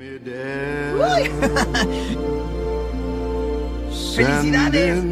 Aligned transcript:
¡Felicidades! 4.16 5.04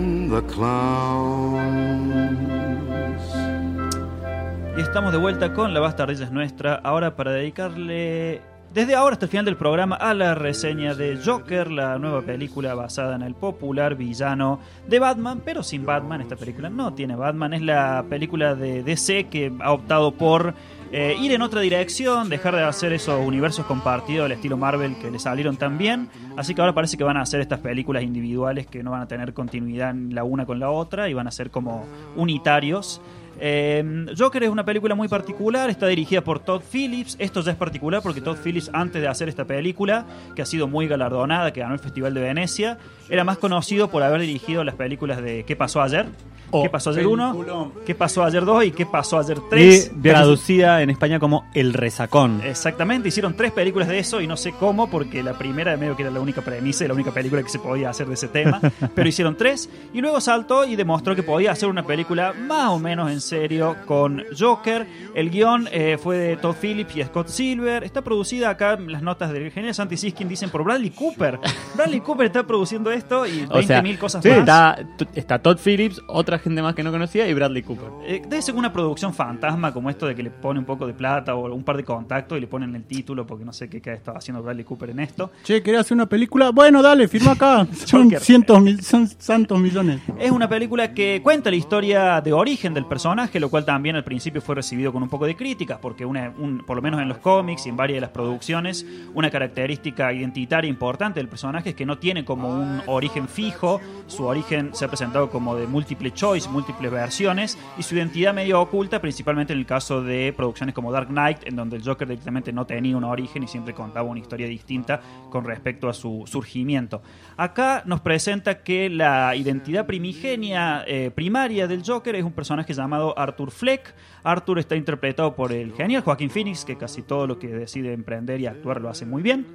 Y 4.76 4.80
estamos 4.80 5.12
de 5.12 5.18
vuelta 5.18 5.52
con 5.52 5.74
La 5.74 5.80
Bastardilla 5.80 6.24
es 6.24 6.32
Nuestra, 6.32 6.76
ahora 6.76 7.16
para 7.16 7.32
dedicarle 7.32 8.40
desde 8.72 8.94
ahora 8.94 9.14
hasta 9.14 9.26
el 9.26 9.30
final 9.30 9.44
del 9.44 9.56
programa 9.56 9.96
a 9.96 10.14
la 10.14 10.34
reseña 10.34 10.94
de 10.94 11.18
Joker, 11.22 11.70
la 11.70 11.98
nueva 11.98 12.22
película 12.22 12.74
basada 12.74 13.16
en 13.16 13.22
el 13.22 13.34
popular 13.34 13.94
villano 13.94 14.60
de 14.86 14.98
Batman, 14.98 15.42
pero 15.44 15.62
sin 15.62 15.84
Batman. 15.84 16.22
Esta 16.22 16.36
película 16.36 16.70
no 16.70 16.94
tiene 16.94 17.14
Batman, 17.14 17.54
es 17.54 17.62
la 17.62 18.04
película 18.08 18.54
de 18.54 18.82
DC 18.82 19.24
que 19.24 19.52
ha 19.60 19.72
optado 19.72 20.12
por 20.12 20.54
eh, 20.90 21.16
ir 21.20 21.32
en 21.32 21.42
otra 21.42 21.60
dirección, 21.60 22.28
dejar 22.28 22.56
de 22.56 22.62
hacer 22.62 22.92
esos 22.92 23.24
universos 23.24 23.66
compartidos 23.66 24.24
del 24.24 24.32
estilo 24.32 24.56
Marvel 24.56 24.96
que 24.98 25.10
le 25.10 25.18
salieron 25.18 25.56
tan 25.56 25.76
bien. 25.76 26.08
Así 26.36 26.54
que 26.54 26.60
ahora 26.60 26.74
parece 26.74 26.96
que 26.96 27.04
van 27.04 27.16
a 27.16 27.22
hacer 27.22 27.40
estas 27.40 27.60
películas 27.60 28.02
individuales 28.02 28.66
que 28.66 28.82
no 28.82 28.92
van 28.92 29.02
a 29.02 29.08
tener 29.08 29.34
continuidad 29.34 29.94
la 29.94 30.24
una 30.24 30.46
con 30.46 30.58
la 30.58 30.70
otra 30.70 31.08
y 31.08 31.14
van 31.14 31.26
a 31.26 31.30
ser 31.30 31.50
como 31.50 31.84
unitarios. 32.16 33.02
Eh, 33.40 34.06
Joker 34.16 34.42
es 34.44 34.50
una 34.50 34.64
película 34.64 34.94
muy 34.94 35.08
particular, 35.08 35.70
está 35.70 35.86
dirigida 35.86 36.22
por 36.22 36.40
Todd 36.40 36.62
Phillips. 36.70 37.16
Esto 37.18 37.40
ya 37.40 37.52
es 37.52 37.56
particular 37.56 38.02
porque 38.02 38.20
Todd 38.20 38.36
Phillips, 38.42 38.70
antes 38.72 39.00
de 39.02 39.08
hacer 39.08 39.28
esta 39.28 39.44
película, 39.44 40.04
que 40.34 40.42
ha 40.42 40.46
sido 40.46 40.68
muy 40.68 40.88
galardonada, 40.88 41.52
que 41.52 41.60
ganó 41.60 41.74
el 41.74 41.80
Festival 41.80 42.14
de 42.14 42.20
Venecia, 42.20 42.78
era 43.08 43.24
más 43.24 43.38
conocido 43.38 43.88
por 43.90 44.02
haber 44.02 44.20
dirigido 44.20 44.64
las 44.64 44.74
películas 44.74 45.22
de 45.22 45.44
¿Qué 45.44 45.56
pasó 45.56 45.82
ayer? 45.82 46.06
Oh, 46.50 46.62
¿Qué 46.62 46.70
pasó 46.70 46.90
ayer 46.90 47.06
1? 47.06 47.32
peliculón. 47.32 47.72
¿Qué 47.84 47.94
pasó 47.94 48.24
ayer 48.24 48.42
2? 48.44 48.64
y 48.64 48.70
¿Qué 48.72 48.86
pasó 48.86 49.18
ayer 49.18 49.36
Y 49.36 49.50
3? 49.50 49.92
traducida 50.02 50.80
en 50.82 50.88
España 50.88 51.18
como 51.18 51.44
El 51.52 51.74
Resacón. 51.74 52.40
Exactamente, 52.42 53.08
hicieron 53.08 53.34
tres 53.34 53.52
películas 53.52 53.86
de 53.88 53.98
eso 53.98 54.20
y 54.22 54.26
no 54.26 54.36
sé 54.36 54.52
cómo, 54.52 54.88
porque 54.90 55.22
la 55.22 55.34
primera 55.34 55.76
medio 55.76 55.94
que 55.94 56.02
era 56.02 56.10
la 56.10 56.20
única 56.20 56.40
premisa 56.40 56.84
y 56.84 56.88
la 56.88 56.94
única 56.94 57.12
película 57.12 57.42
que 57.42 57.50
se 57.50 57.58
podía 57.58 57.90
hacer 57.90 58.06
de 58.06 58.14
ese 58.14 58.28
tema, 58.28 58.60
pero 58.94 59.08
hicieron 59.08 59.36
tres 59.36 59.68
y 59.92 60.00
luego 60.00 60.20
saltó 60.22 60.64
y 60.64 60.74
demostró 60.74 61.14
que 61.14 61.22
podía 61.22 61.52
hacer 61.52 61.68
una 61.68 61.84
película 61.84 62.32
más 62.32 62.70
o 62.70 62.78
menos 62.78 63.10
en 63.10 63.20
serio 63.28 63.76
con 63.86 64.24
Joker. 64.36 64.86
El 65.14 65.30
guion 65.30 65.68
eh, 65.70 65.98
fue 66.02 66.16
de 66.16 66.36
Todd 66.36 66.56
Phillips 66.60 66.96
y 66.96 67.02
Scott 67.04 67.28
Silver. 67.28 67.84
Está 67.84 68.02
producida 68.02 68.50
acá, 68.50 68.78
las 68.78 69.02
notas 69.02 69.32
del 69.32 69.50
genial 69.50 69.74
Santi 69.74 69.96
Siskin 69.96 70.28
dicen 70.28 70.50
por 70.50 70.64
Bradley 70.64 70.90
Cooper. 70.90 71.38
Bradley 71.74 72.00
Cooper 72.00 72.26
está 72.26 72.46
produciendo 72.46 72.90
esto 72.90 73.26
y 73.26 73.42
20.000 73.46 73.48
O 73.50 73.62
sea, 73.62 73.98
cosas 73.98 74.22
sí, 74.22 74.28
más. 74.30 74.38
Está, 74.38 74.78
está 75.14 75.38
Todd 75.40 75.58
Phillips, 75.64 76.00
otra 76.08 76.38
gente 76.38 76.62
más 76.62 76.74
que 76.74 76.82
no 76.82 76.90
conocía 76.90 77.28
y 77.28 77.34
Bradley 77.34 77.62
Cooper. 77.62 77.88
Eh, 78.06 78.22
debe 78.26 78.42
ser 78.42 78.54
una 78.54 78.72
producción 78.72 79.12
fantasma 79.14 79.72
como 79.72 79.90
esto 79.90 80.06
de 80.06 80.14
que 80.14 80.22
le 80.22 80.30
pone 80.30 80.58
un 80.58 80.64
poco 80.66 80.86
de 80.86 80.94
plata 80.94 81.34
o 81.34 81.52
un 81.54 81.64
par 81.64 81.76
de 81.76 81.84
contactos 81.84 82.38
y 82.38 82.40
le 82.40 82.46
ponen 82.46 82.74
el 82.74 82.84
título 82.84 83.26
porque 83.26 83.44
no 83.44 83.52
sé 83.52 83.68
qué, 83.68 83.80
qué 83.80 83.92
estaba 83.92 84.18
haciendo 84.18 84.42
Bradley 84.42 84.64
Cooper 84.64 84.90
en 84.90 85.00
esto. 85.00 85.30
Che, 85.44 85.62
¿querés 85.62 85.80
hacer 85.82 85.94
una 85.94 86.06
película? 86.06 86.50
Bueno, 86.50 86.82
dale, 86.82 87.08
firma 87.08 87.32
acá. 87.32 87.66
Son 87.86 88.10
cientos, 88.20 88.60
mil- 88.62 88.82
son 88.82 89.06
santos 89.06 89.58
millones. 89.60 90.00
Es 90.18 90.30
una 90.30 90.48
película 90.48 90.92
que 90.94 91.20
cuenta 91.22 91.50
la 91.50 91.56
historia 91.56 92.20
de 92.20 92.32
origen 92.32 92.72
del 92.74 92.86
personaje, 92.86 93.17
lo 93.40 93.50
cual 93.50 93.64
también 93.64 93.96
al 93.96 94.04
principio 94.04 94.40
fue 94.40 94.54
recibido 94.54 94.92
con 94.92 95.02
un 95.02 95.08
poco 95.08 95.26
de 95.26 95.34
críticas, 95.36 95.78
porque 95.80 96.04
una, 96.06 96.32
un- 96.38 96.58
por 96.66 96.76
lo 96.76 96.82
menos 96.82 97.00
en 97.00 97.08
los 97.08 97.18
cómics 97.18 97.66
y 97.66 97.68
en 97.68 97.76
varias 97.76 97.96
de 97.96 98.00
las 98.02 98.10
producciones, 98.10 98.86
una 99.14 99.30
característica 99.30 100.12
identitaria 100.12 100.68
importante 100.68 101.20
del 101.20 101.28
personaje 101.28 101.70
es 101.70 101.74
que 101.74 101.84
no 101.86 101.98
tiene 101.98 102.24
como 102.24 102.48
un 102.48 102.80
origen 102.86 103.28
fijo, 103.28 103.80
su 104.06 104.24
origen 104.24 104.70
se 104.74 104.84
ha 104.84 104.88
presentado 104.88 105.30
como 105.30 105.56
de 105.56 105.66
múltiple 105.66 106.12
choice, 106.12 106.48
múltiples 106.48 106.90
versiones, 106.90 107.58
y 107.76 107.82
su 107.82 107.94
identidad 107.96 108.32
medio 108.32 108.60
oculta, 108.60 109.00
principalmente 109.00 109.52
en 109.52 109.58
el 109.58 109.66
caso 109.66 110.02
de 110.02 110.32
producciones 110.36 110.74
como 110.74 110.92
Dark 110.92 111.08
Knight, 111.08 111.38
en 111.44 111.56
donde 111.56 111.76
el 111.76 111.82
Joker 111.84 112.06
directamente 112.08 112.52
no 112.52 112.64
tenía 112.66 112.96
un 112.96 113.04
origen 113.04 113.42
y 113.42 113.48
siempre 113.48 113.74
contaba 113.74 114.08
una 114.08 114.20
historia 114.20 114.46
distinta 114.46 115.00
con 115.30 115.44
respecto 115.44 115.88
a 115.88 115.92
su 115.92 116.24
surgimiento. 116.26 117.02
Acá 117.36 117.82
nos 117.86 118.00
presenta 118.00 118.62
que 118.62 118.88
la 118.90 119.34
identidad 119.36 119.86
primigenia, 119.86 120.84
eh, 120.86 121.10
primaria 121.14 121.66
del 121.66 121.82
Joker 121.84 122.14
es 122.16 122.24
un 122.24 122.32
personaje 122.32 122.72
llamado 122.72 123.07
Arthur 123.16 123.50
Fleck. 123.50 123.94
Arthur 124.22 124.58
está 124.58 124.76
interpretado 124.76 125.34
por 125.34 125.52
el 125.52 125.72
genial 125.72 126.02
Joaquín 126.02 126.30
Phoenix, 126.30 126.64
que 126.64 126.76
casi 126.76 127.02
todo 127.02 127.26
lo 127.26 127.38
que 127.38 127.48
decide 127.48 127.92
emprender 127.92 128.40
y 128.40 128.46
actuar 128.46 128.80
lo 128.80 128.88
hace 128.88 129.06
muy 129.06 129.22
bien. 129.22 129.46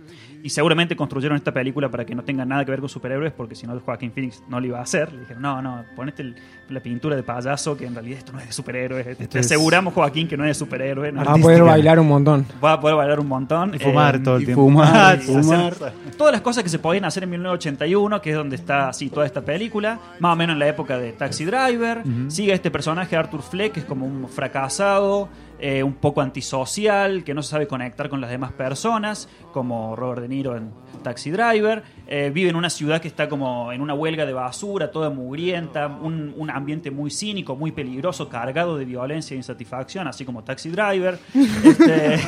Y 0.45 0.49
seguramente 0.49 0.95
construyeron 0.97 1.37
esta 1.37 1.53
película 1.53 1.89
para 1.89 2.03
que 2.05 2.13
no 2.13 2.21
tenga 2.23 2.43
nada 2.43 2.65
que 2.65 2.71
ver 2.71 2.81
con 2.81 2.89
superhéroes, 2.89 3.31
porque 3.31 3.55
si 3.55 3.65
no, 3.65 3.79
Joaquín 3.79 4.11
Phoenix 4.11 4.43
no 4.49 4.59
lo 4.59 4.67
iba 4.67 4.77
a 4.79 4.81
hacer. 4.81 5.13
Le 5.13 5.21
dijeron, 5.21 5.41
no, 5.41 5.61
no, 5.61 5.85
ponete 5.95 6.21
el- 6.21 6.35
la 6.69 6.81
pintura 6.81 7.15
de 7.15 7.23
payaso, 7.23 7.77
que 7.77 7.85
en 7.85 7.93
realidad 7.93 8.17
esto 8.19 8.33
no 8.33 8.39
es 8.39 8.47
de 8.47 8.51
superhéroes. 8.51 9.17
Te, 9.17 9.27
te 9.27 9.39
es- 9.39 9.45
aseguramos, 9.45 9.93
Joaquín, 9.93 10.27
que 10.27 10.35
no 10.35 10.43
es 10.43 10.49
de 10.49 10.53
superhéroe. 10.55 11.11
no 11.13 11.23
Va 11.23 11.33
a 11.33 11.37
poder 11.37 11.63
bailar 11.63 11.97
un 11.99 12.07
montón. 12.09 12.45
Va 12.63 12.73
a 12.73 12.79
poder 12.81 12.97
bailar 12.97 13.19
un 13.21 13.27
montón. 13.27 13.73
Y 13.73 13.79
fumar 13.79 14.17
Eh, 14.17 14.19
todo 14.19 14.35
el 14.35 14.41
Y 14.43 14.45
tiempo. 14.47 14.63
fumar, 14.63 15.17
y 15.17 15.21
fumar. 15.21 15.71
hacer 15.71 15.93
todas 16.17 16.33
las 16.33 16.41
cosas 16.41 16.61
que 16.63 16.69
se 16.69 16.79
podían 16.79 17.05
hacer 17.05 17.23
en 17.23 17.29
1981, 17.29 18.21
que 18.21 18.31
es 18.31 18.35
donde 18.35 18.57
está 18.57 18.91
situada 18.91 19.25
esta 19.25 19.41
película, 19.41 19.97
más 20.19 20.33
o 20.33 20.35
menos 20.35 20.55
en 20.55 20.59
la 20.59 20.67
época 20.67 20.97
de 20.97 21.13
Taxi 21.13 21.45
Driver. 21.45 22.01
Sigue 22.27 22.51
este 22.53 22.69
personaje 22.69 23.15
Arthur 23.15 23.41
Fleck, 23.43 23.71
que 23.73 23.79
es 23.79 23.85
como 23.85 24.05
un 24.05 24.27
fracasado, 24.27 25.29
eh, 25.59 25.83
un 25.83 25.93
poco 25.93 26.21
antisocial, 26.21 27.23
que 27.23 27.33
no 27.33 27.41
se 27.43 27.51
sabe 27.51 27.67
conectar 27.67 28.09
con 28.09 28.21
las 28.21 28.29
demás 28.29 28.51
personas, 28.51 29.29
como 29.51 29.95
Robert 29.95 30.21
De 30.21 30.27
Niro 30.27 30.55
en 30.57 30.71
Taxi 31.03 31.31
Driver. 31.31 31.83
Eh, 32.07 32.31
vive 32.33 32.49
en 32.49 32.55
una 32.55 32.69
ciudad 32.69 33.01
que 33.01 33.07
está 33.07 33.29
como 33.29 33.71
en 33.71 33.81
una 33.81 33.93
huelga 33.93 34.25
de 34.25 34.33
basura, 34.33 34.91
toda 34.91 35.09
mugrienta, 35.09 35.87
un, 35.87 36.33
un 36.35 36.49
ambiente 36.49 36.91
muy 36.91 37.11
cínico, 37.11 37.55
muy 37.55 37.71
peligroso, 37.71 38.29
cargado 38.29 38.77
de 38.77 38.85
violencia 38.85 39.35
e 39.35 39.37
insatisfacción, 39.37 40.07
así 40.07 40.25
como 40.25 40.43
Taxi 40.43 40.69
Driver. 40.69 41.19
Este, 41.63 42.19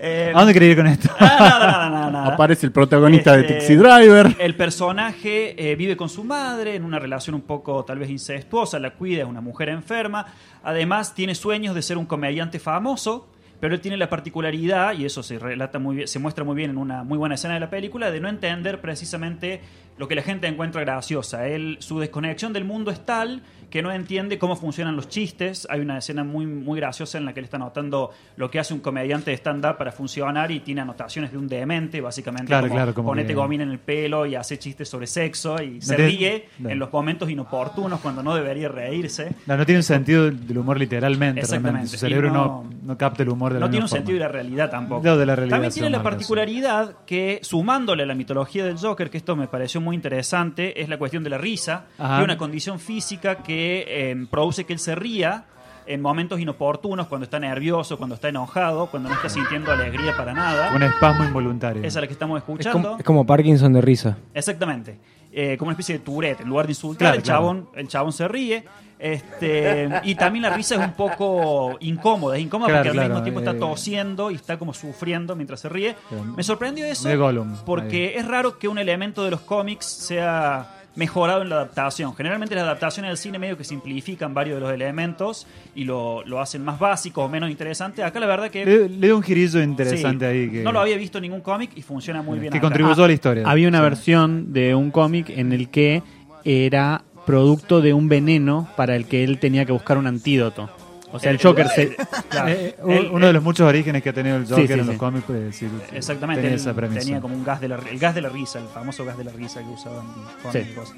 eh, 0.00 0.32
¿A 0.34 0.38
dónde 0.38 0.52
quería 0.52 0.70
ir 0.70 0.76
con 0.76 0.86
esto? 0.86 1.10
Ah, 1.18 1.36
nada, 1.38 1.58
nada, 1.58 1.90
nada, 1.90 2.10
nada. 2.10 2.34
Aparece 2.34 2.66
el 2.66 2.72
protagonista 2.72 3.32
de 3.32 3.40
Este, 3.40 3.54
Taxi 3.54 3.74
Driver. 3.74 4.36
El 4.38 4.54
personaje 4.54 5.70
eh, 5.70 5.76
vive 5.76 5.96
con 5.96 6.08
su 6.08 6.24
madre 6.24 6.76
en 6.76 6.84
una 6.84 6.98
relación 6.98 7.34
un 7.34 7.42
poco 7.42 7.84
tal 7.84 7.98
vez 7.98 8.10
incestuosa, 8.10 8.78
la 8.78 8.90
cuida, 8.90 9.22
es 9.22 9.28
una 9.28 9.40
mujer 9.40 9.68
enferma. 9.70 10.26
Además, 10.62 11.14
tiene 11.14 11.34
sueños 11.34 11.74
de 11.74 11.82
ser 11.82 11.98
un 11.98 12.06
comediante 12.06 12.58
famoso, 12.58 13.28
pero 13.60 13.74
él 13.74 13.80
tiene 13.80 13.96
la 13.96 14.08
particularidad, 14.08 14.94
y 14.94 15.04
eso 15.04 15.22
se 15.22 15.38
relata 15.38 15.78
muy 15.78 15.96
bien, 15.96 16.08
se 16.08 16.18
muestra 16.18 16.44
muy 16.44 16.54
bien 16.54 16.70
en 16.70 16.78
una 16.78 17.02
muy 17.02 17.18
buena 17.18 17.34
escena 17.34 17.54
de 17.54 17.60
la 17.60 17.70
película, 17.70 18.10
de 18.10 18.20
no 18.20 18.28
entender 18.28 18.80
precisamente 18.80 19.60
lo 19.98 20.08
que 20.08 20.14
la 20.14 20.22
gente 20.22 20.46
encuentra 20.46 20.80
graciosa. 20.82 21.46
Él, 21.48 21.76
su 21.80 21.98
desconexión 21.98 22.52
del 22.52 22.64
mundo 22.64 22.90
es 22.90 23.04
tal 23.04 23.42
que 23.70 23.82
no 23.82 23.92
entiende 23.92 24.38
cómo 24.38 24.56
funcionan 24.56 24.96
los 24.96 25.08
chistes. 25.10 25.66
Hay 25.68 25.80
una 25.80 25.98
escena 25.98 26.24
muy, 26.24 26.46
muy 26.46 26.80
graciosa 26.80 27.18
en 27.18 27.26
la 27.26 27.34
que 27.34 27.40
él 27.40 27.44
está 27.44 27.58
anotando 27.58 28.10
lo 28.36 28.50
que 28.50 28.58
hace 28.58 28.72
un 28.72 28.80
comediante 28.80 29.30
de 29.30 29.36
stand-up 29.36 29.76
para 29.76 29.92
funcionar 29.92 30.50
y 30.50 30.60
tiene 30.60 30.80
anotaciones 30.80 31.32
de 31.32 31.36
un 31.38 31.48
demente, 31.48 32.00
básicamente. 32.00 32.46
Claro, 32.46 32.68
como 32.68 32.74
claro, 32.76 32.94
como 32.94 33.08
ponete 33.10 33.28
que- 33.28 33.34
gomina 33.34 33.64
en 33.64 33.70
el 33.70 33.78
pelo 33.78 34.24
y 34.24 34.36
hace 34.36 34.58
chistes 34.58 34.88
sobre 34.88 35.06
sexo 35.06 35.62
y 35.62 35.82
se 35.82 35.96
tiene- 35.96 36.10
ríe 36.10 36.48
no. 36.60 36.70
en 36.70 36.78
los 36.78 36.90
momentos 36.90 37.28
inoportunos 37.28 38.00
cuando 38.00 38.22
no 38.22 38.34
debería 38.34 38.68
reírse. 38.70 39.34
No, 39.46 39.58
no 39.58 39.66
tiene 39.66 39.80
un 39.80 39.84
sentido 39.84 40.30
del 40.30 40.56
humor 40.58 40.78
literalmente. 40.78 41.40
Exactamente. 41.40 41.70
realmente. 41.72 41.90
Su 41.90 41.98
cerebro 41.98 42.30
no, 42.30 42.44
no- 42.46 42.70
no 42.84 42.96
capta 42.96 43.22
el 43.22 43.28
humor 43.28 43.52
de 43.52 43.60
la 43.60 43.66
No 43.66 43.70
tiene 43.70 43.82
un 43.82 43.84
misma 43.84 43.98
sentido 43.98 44.18
de 44.18 44.24
forma. 44.24 44.36
la 44.38 44.42
realidad 44.42 44.70
tampoco. 44.70 45.02
No, 45.04 45.16
de 45.18 45.26
la 45.26 45.36
realidad 45.36 45.56
También 45.56 45.72
tiene 45.74 45.90
la 45.90 46.02
particularidad 46.02 46.96
que, 47.04 47.40
sumándole 47.42 48.04
a 48.04 48.06
la 48.06 48.14
mitología 48.14 48.64
del 48.64 48.78
Joker, 48.78 49.10
que 49.10 49.18
esto 49.18 49.36
me 49.36 49.46
pareció 49.48 49.80
muy 49.80 49.87
interesante, 49.94 50.80
es 50.82 50.88
la 50.88 50.98
cuestión 50.98 51.24
de 51.24 51.30
la 51.30 51.38
risa, 51.38 51.84
Ajá. 51.98 52.16
que 52.16 52.20
es 52.22 52.24
una 52.24 52.38
condición 52.38 52.78
física 52.80 53.36
que 53.36 53.84
eh, 53.88 54.26
produce 54.30 54.64
que 54.64 54.72
él 54.72 54.78
se 54.78 54.94
ría 54.94 55.44
en 55.86 56.02
momentos 56.02 56.38
inoportunos, 56.38 57.06
cuando 57.06 57.24
está 57.24 57.40
nervioso, 57.40 57.96
cuando 57.96 58.14
está 58.14 58.28
enojado, 58.28 58.88
cuando 58.90 59.08
no 59.08 59.14
está 59.14 59.30
sintiendo 59.30 59.72
alegría 59.72 60.14
para 60.14 60.34
nada. 60.34 60.70
Un 60.74 60.82
espasmo 60.82 61.24
involuntario. 61.24 61.80
Esa 61.82 61.98
es 61.98 62.02
la 62.02 62.06
que 62.06 62.12
estamos 62.12 62.36
Es 62.36 62.42
escuchando. 62.42 62.82
como, 62.90 62.98
es 62.98 63.04
como 63.04 63.24
Parkinson 63.26 63.72
de 63.72 63.80
risa. 63.80 64.18
Exactamente. 64.34 64.98
Eh, 65.40 65.56
como 65.56 65.68
una 65.68 65.74
especie 65.74 65.98
de 65.98 66.04
Tourette. 66.04 66.40
En 66.40 66.48
lugar 66.48 66.66
de 66.66 66.72
insultar, 66.72 66.98
Claro, 66.98 67.16
el, 67.18 67.22
claro. 67.22 67.38
chabón, 67.38 67.68
el 67.76 67.86
chabón 67.86 68.12
se 68.12 68.26
ríe. 68.26 68.64
Este, 68.98 69.88
y 70.02 70.16
también 70.16 70.42
la 70.42 70.50
risa 70.50 70.74
es 70.74 70.80
un 70.80 70.94
poco 70.94 71.76
incómoda. 71.78 72.36
Es 72.36 72.42
incómoda 72.42 72.70
Claro, 72.70 72.84
porque 72.86 72.98
al 72.98 73.08
mismo 73.08 73.22
tiempo 73.22 73.38
está 73.38 73.52
eh. 73.52 73.60
tosiendo 73.60 74.32
y 74.32 74.34
está 74.34 74.58
como 74.58 74.74
sufriendo 74.74 75.36
mientras 75.36 75.60
se 75.60 75.68
ríe. 75.68 75.94
Me 76.36 76.42
sorprendió 76.42 76.86
eso 76.86 77.08
Gollum, 77.16 77.56
porque 77.64 78.16
es 78.16 78.26
raro 78.26 78.58
que 78.58 78.66
un 78.66 78.78
elemento 78.78 79.22
de 79.22 79.30
los 79.30 79.40
cómics 79.42 79.86
sea 79.86 80.77
mejorado 80.98 81.42
en 81.42 81.48
la 81.48 81.54
adaptación. 81.54 82.14
Generalmente 82.16 82.54
las 82.56 82.64
adaptaciones 82.64 83.10
del 83.10 83.16
cine 83.18 83.38
medio 83.38 83.56
que 83.56 83.62
simplifican 83.62 84.34
varios 84.34 84.56
de 84.56 84.60
los 84.60 84.72
elementos 84.72 85.46
y 85.76 85.84
lo, 85.84 86.24
lo 86.24 86.40
hacen 86.40 86.64
más 86.64 86.78
básico 86.80 87.22
o 87.24 87.28
menos 87.28 87.50
interesante. 87.50 88.02
Acá 88.02 88.18
la 88.18 88.26
verdad 88.26 88.50
que... 88.50 88.66
Le, 88.88 89.12
un 89.12 89.22
girillo 89.22 89.62
interesante 89.62 90.30
sí, 90.30 90.38
ahí. 90.38 90.50
Que, 90.50 90.62
No 90.64 90.72
lo 90.72 90.80
había 90.80 90.96
visto 90.96 91.18
en 91.18 91.22
ningún 91.22 91.40
cómic 91.40 91.70
y 91.76 91.82
funciona 91.82 92.20
muy 92.20 92.40
bien. 92.40 92.50
que 92.50 92.58
acá. 92.58 92.66
contribuyó 92.66 93.04
a 93.04 93.06
la 93.06 93.12
historia. 93.12 93.44
Había 93.48 93.68
una 93.68 93.78
Sí. 93.78 93.82
versión 93.84 94.52
de 94.52 94.74
un 94.74 94.90
cómic 94.90 95.30
en 95.30 95.52
el 95.52 95.70
que 95.70 96.02
era 96.44 97.02
producto 97.24 97.80
de 97.80 97.92
un 97.92 98.08
veneno 98.08 98.68
para 98.76 98.96
el 98.96 99.06
que 99.06 99.22
él 99.22 99.38
tenía 99.38 99.64
que 99.64 99.72
buscar 99.72 99.98
un 99.98 100.08
antídoto. 100.08 100.68
O 101.12 101.18
sea, 101.18 101.30
el 101.30 101.40
Joker 101.40 101.68
se... 101.68 101.96
Claro. 102.28 102.48
Eh, 102.48 102.76
Él- 102.86 103.08
uno 103.12 103.26
de 103.26 103.32
los 103.32 103.42
muchos 103.42 103.66
orígenes 103.66 104.02
que 104.02 104.10
ha 104.10 104.12
tenido 104.12 104.36
el 104.36 104.46
Sí, 104.46 104.52
Joker 104.52 104.66
sí, 104.66 104.72
en 104.74 104.80
sí. 104.80 104.86
los 104.86 104.96
cómics, 104.96 105.24
pues, 105.26 105.56
sí, 105.56 105.68
Exactamente, 105.92 106.42
tenía 106.42 106.56
esa 106.56 106.74
premisa. 106.74 107.00
tenía 107.00 107.20
como 107.20 107.34
un 107.34 107.44
gas 107.44 107.60
de 107.60 107.68
la, 107.68 107.76
el 107.90 107.98
gas 107.98 108.14
de 108.14 108.20
la 108.22 108.28
risa, 108.28 108.58
el 108.58 108.66
famoso 108.68 109.04
gas 109.04 109.16
de 109.16 109.24
la 109.24 109.32
risa 109.32 109.60
que 109.60 109.68
usaban 109.70 110.04
Sí. 110.52 110.60
cosas. 110.74 110.94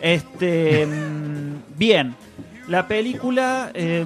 Este, 0.00 0.86
mm, 0.86 1.78
bien. 1.78 2.14
La 2.68 2.86
película 2.86 3.70
eh, 3.72 4.04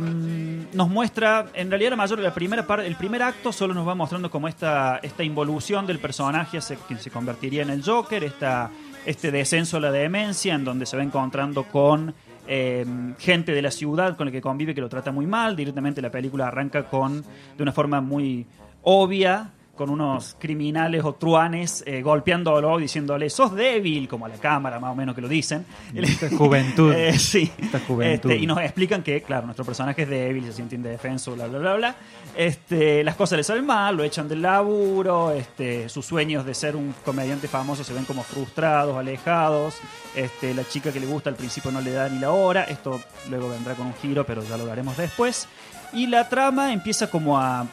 nos 0.72 0.88
muestra, 0.88 1.46
en 1.54 1.68
realidad 1.68 1.90
la 1.90 1.96
mayor, 1.96 2.20
la 2.20 2.32
primera 2.32 2.64
parte, 2.64 2.86
el 2.86 2.94
primer 2.94 3.20
acto 3.24 3.52
solo 3.52 3.74
nos 3.74 3.86
va 3.86 3.96
mostrando 3.96 4.30
como 4.30 4.46
esta, 4.46 5.00
esta 5.02 5.24
involución 5.24 5.84
del 5.88 5.98
personaje 5.98 6.58
hacia 6.58 6.76
quien 6.76 7.00
se 7.00 7.10
convertiría 7.10 7.62
en 7.62 7.70
el 7.70 7.82
Joker, 7.84 8.22
esta, 8.22 8.70
este 9.04 9.32
descenso 9.32 9.78
a 9.78 9.80
la 9.80 9.90
demencia, 9.90 10.54
en 10.54 10.64
donde 10.64 10.86
se 10.86 10.96
va 10.96 11.02
encontrando 11.02 11.64
con 11.64 12.14
eh, 12.46 12.84
gente 13.18 13.52
de 13.52 13.62
la 13.62 13.70
ciudad 13.70 14.16
con 14.16 14.26
la 14.26 14.32
que 14.32 14.40
convive 14.40 14.74
que 14.74 14.80
lo 14.80 14.88
trata 14.88 15.12
muy 15.12 15.26
mal. 15.26 15.56
Directamente 15.56 16.02
la 16.02 16.10
película 16.10 16.48
arranca 16.48 16.84
con, 16.84 17.22
de 17.56 17.62
una 17.62 17.72
forma 17.72 18.00
muy 18.00 18.46
obvia, 18.82 19.52
con 19.76 19.88
unos 19.88 20.36
criminales 20.38 21.02
o 21.02 21.14
truanes 21.14 21.82
eh, 21.86 22.02
golpeándolo, 22.02 22.76
diciéndole, 22.76 23.30
sos 23.30 23.54
débil, 23.54 24.06
como 24.06 24.26
a 24.26 24.28
la 24.28 24.36
cámara 24.36 24.78
más 24.78 24.92
o 24.92 24.94
menos 24.94 25.14
que 25.14 25.20
lo 25.20 25.28
dicen. 25.28 25.64
Esta 25.94 26.28
juventud. 26.30 26.92
Eh, 27.02 27.18
sí. 27.18 27.50
Esta 27.58 27.80
juventud. 27.80 28.30
Este, 28.30 28.42
y 28.42 28.46
nos 28.46 28.58
explican 28.60 29.02
que, 29.02 29.22
claro, 29.22 29.46
nuestro 29.46 29.64
personaje 29.64 30.02
es 30.02 30.08
débil, 30.08 30.44
se 30.44 30.52
siente 30.52 30.74
indefenso, 30.74 31.34
bla, 31.34 31.46
bla, 31.46 31.58
bla, 31.58 31.74
bla. 31.74 31.96
Este, 32.36 33.02
las 33.02 33.16
cosas 33.16 33.38
le 33.38 33.44
salen 33.44 33.66
mal, 33.66 33.96
lo 33.96 34.04
echan 34.04 34.28
del 34.28 34.42
laburo, 34.42 35.30
este, 35.32 35.88
sus 35.88 36.04
sueños 36.04 36.44
de 36.44 36.54
ser 36.54 36.76
un 36.76 36.94
comediante 37.04 37.48
famoso 37.48 37.82
se 37.82 37.94
ven 37.94 38.04
como 38.04 38.22
frustrados, 38.22 38.96
alejados. 38.96 39.76
Este, 40.14 40.54
la 40.54 40.64
chica 40.64 40.92
que 40.92 41.00
le 41.00 41.06
gusta 41.06 41.30
al 41.30 41.36
principio 41.36 41.72
no 41.72 41.80
le 41.80 41.92
da 41.92 42.08
ni 42.08 42.18
la 42.18 42.30
hora. 42.30 42.64
Esto 42.64 43.00
luego 43.30 43.48
vendrá 43.48 43.74
con 43.74 43.86
un 43.86 43.94
giro, 43.94 44.24
pero 44.26 44.44
ya 44.44 44.56
lo 44.56 44.66
veremos 44.66 44.96
después. 44.96 45.48
Y 45.92 46.06
la 46.06 46.28
trama 46.28 46.72
empieza 46.72 47.10
como 47.10 47.38
a 47.38 47.66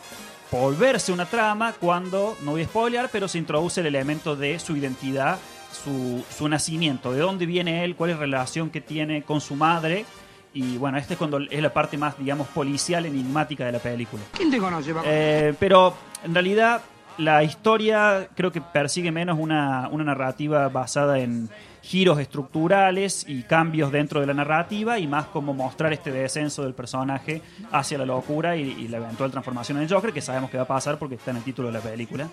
volverse 0.51 1.11
una 1.11 1.25
trama 1.25 1.73
cuando, 1.73 2.37
no 2.43 2.51
voy 2.51 2.63
a 2.63 2.65
spoilear, 2.65 3.09
pero 3.11 3.27
se 3.27 3.37
introduce 3.37 3.81
el 3.81 3.87
elemento 3.87 4.35
de 4.35 4.59
su 4.59 4.75
identidad, 4.75 5.37
su, 5.71 6.23
su 6.35 6.47
nacimiento, 6.47 7.11
de 7.11 7.19
dónde 7.19 7.45
viene 7.45 7.83
él, 7.83 7.95
cuál 7.95 8.11
es 8.11 8.15
la 8.17 8.21
relación 8.21 8.69
que 8.69 8.81
tiene 8.81 9.23
con 9.23 9.41
su 9.41 9.55
madre. 9.55 10.05
Y 10.53 10.77
bueno, 10.77 10.97
esta 10.97 11.13
es 11.13 11.17
cuando 11.19 11.37
es 11.39 11.61
la 11.61 11.71
parte 11.71 11.97
más, 11.97 12.17
digamos, 12.17 12.47
policial, 12.47 13.05
enigmática 13.05 13.65
de 13.65 13.71
la 13.73 13.79
película. 13.79 14.23
¿Quién 14.35 14.49
te 14.49 14.57
conoce, 14.57 14.93
Paco? 14.93 15.05
Eh, 15.07 15.53
pero 15.59 15.93
en 16.23 16.33
realidad 16.33 16.81
la 17.19 17.43
historia 17.43 18.29
creo 18.35 18.51
que 18.51 18.61
persigue 18.61 19.11
menos 19.11 19.37
una, 19.37 19.89
una 19.91 20.03
narrativa 20.03 20.67
basada 20.69 21.19
en 21.19 21.49
giros 21.81 22.19
estructurales 22.19 23.25
y 23.27 23.43
cambios 23.43 23.91
dentro 23.91 24.19
de 24.19 24.27
la 24.27 24.33
narrativa 24.33 24.99
y 24.99 25.07
más 25.07 25.25
como 25.27 25.53
mostrar 25.53 25.93
este 25.93 26.11
descenso 26.11 26.63
del 26.63 26.73
personaje 26.73 27.41
hacia 27.71 27.97
la 27.97 28.05
locura 28.05 28.55
y, 28.55 28.61
y 28.71 28.87
la 28.87 28.97
eventual 28.97 29.31
transformación 29.31 29.77
en 29.77 29.83
el 29.85 29.89
Joker, 29.89 30.11
que 30.13 30.21
sabemos 30.21 30.49
que 30.49 30.57
va 30.57 30.63
a 30.63 30.67
pasar 30.67 30.97
porque 30.99 31.15
está 31.15 31.31
en 31.31 31.37
el 31.37 31.43
título 31.43 31.67
de 31.69 31.73
la 31.75 31.79
película. 31.81 32.27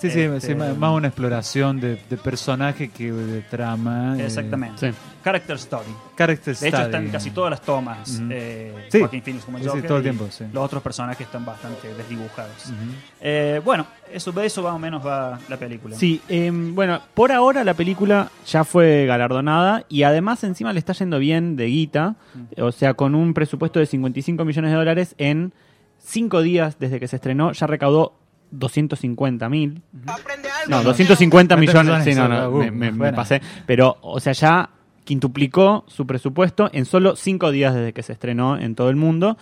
Sí, 0.00 0.10
sí, 0.10 0.20
Este, 0.20 0.48
sí, 0.48 0.54
más 0.54 0.92
una 0.92 1.08
exploración 1.08 1.80
de, 1.80 1.96
de 2.08 2.16
personaje 2.16 2.88
que 2.90 3.12
de 3.12 3.42
trama. 3.42 4.16
eh, 4.18 4.26
Exactamente. 4.26 4.90
Sí. 4.92 4.96
Character 5.24 5.54
Story. 5.56 5.86
character 6.16 6.56
De 6.56 6.68
hecho, 6.68 6.76
study. 6.78 6.84
están 6.86 7.08
casi 7.10 7.30
todas 7.30 7.50
las 7.50 7.60
tomas. 7.62 8.20
Eh, 8.30 8.88
Sí. 8.90 8.98
Joaquin 8.98 9.22
Phoenix 9.22 9.44
como 9.44 9.58
el 9.58 9.64
Sí, 9.64 9.82
todo 9.86 9.96
el 9.98 10.02
tiempo, 10.02 10.26
sí. 10.30 10.44
Los 10.52 10.64
otros 10.64 10.82
personajes 10.82 11.24
están 11.26 11.44
bastante 11.44 11.94
desdibujados. 11.94 12.72
Eh, 13.20 13.60
bueno, 13.64 13.86
eso, 14.12 14.32
de 14.32 14.44
eso 14.46 14.62
más 14.62 14.72
o 14.74 14.78
menos 14.78 15.06
va 15.06 15.38
la 15.48 15.56
película. 15.56 15.96
Sí, 15.96 16.20
em, 16.28 16.74
bueno, 16.74 17.00
por 17.14 17.30
ahora 17.32 17.62
la 17.64 17.74
película 17.74 18.28
ya 18.46 18.64
fue 18.64 18.91
galardonada 19.06 19.84
y 19.88 20.02
además 20.04 20.42
encima 20.44 20.72
le 20.72 20.78
está 20.78 20.92
yendo 20.92 21.18
bien 21.18 21.56
de 21.56 21.66
guita, 21.66 22.16
o 22.58 22.72
sea, 22.72 22.94
con 22.94 23.14
un 23.14 23.34
presupuesto 23.34 23.78
de 23.80 23.86
55 23.86 24.44
millones 24.44 24.70
de 24.70 24.76
dólares 24.76 25.14
en 25.18 25.52
5 25.98 26.42
días 26.42 26.78
desde 26.78 26.98
que 27.00 27.08
se 27.08 27.16
estrenó, 27.16 27.52
ya 27.52 27.66
recaudó 27.66 28.14
250 28.50 29.48
mil. 29.48 29.82
Aprende 30.06 30.48
algo. 30.50 30.70
No, 30.70 30.82
250 30.82 31.54
¿Cuántas 31.56 31.58
millones, 31.84 32.04
sí, 32.04 32.14
no, 32.14 32.28
no, 32.28 32.50
me, 32.50 32.70
me- 32.70 32.92
me 32.92 33.12
pasé. 33.12 33.40
Pero, 33.66 33.96
o 34.02 34.20
sea, 34.20 34.32
ya 34.32 34.70
quintuplicó 35.04 35.84
su 35.88 36.06
presupuesto 36.06 36.70
en 36.72 36.84
solo 36.84 37.16
5 37.16 37.50
días 37.50 37.74
desde 37.74 37.92
que 37.92 38.02
se 38.02 38.12
estrenó 38.12 38.56
en 38.58 38.74
todo 38.74 38.90
el 38.90 38.96
mundo. 38.96 39.36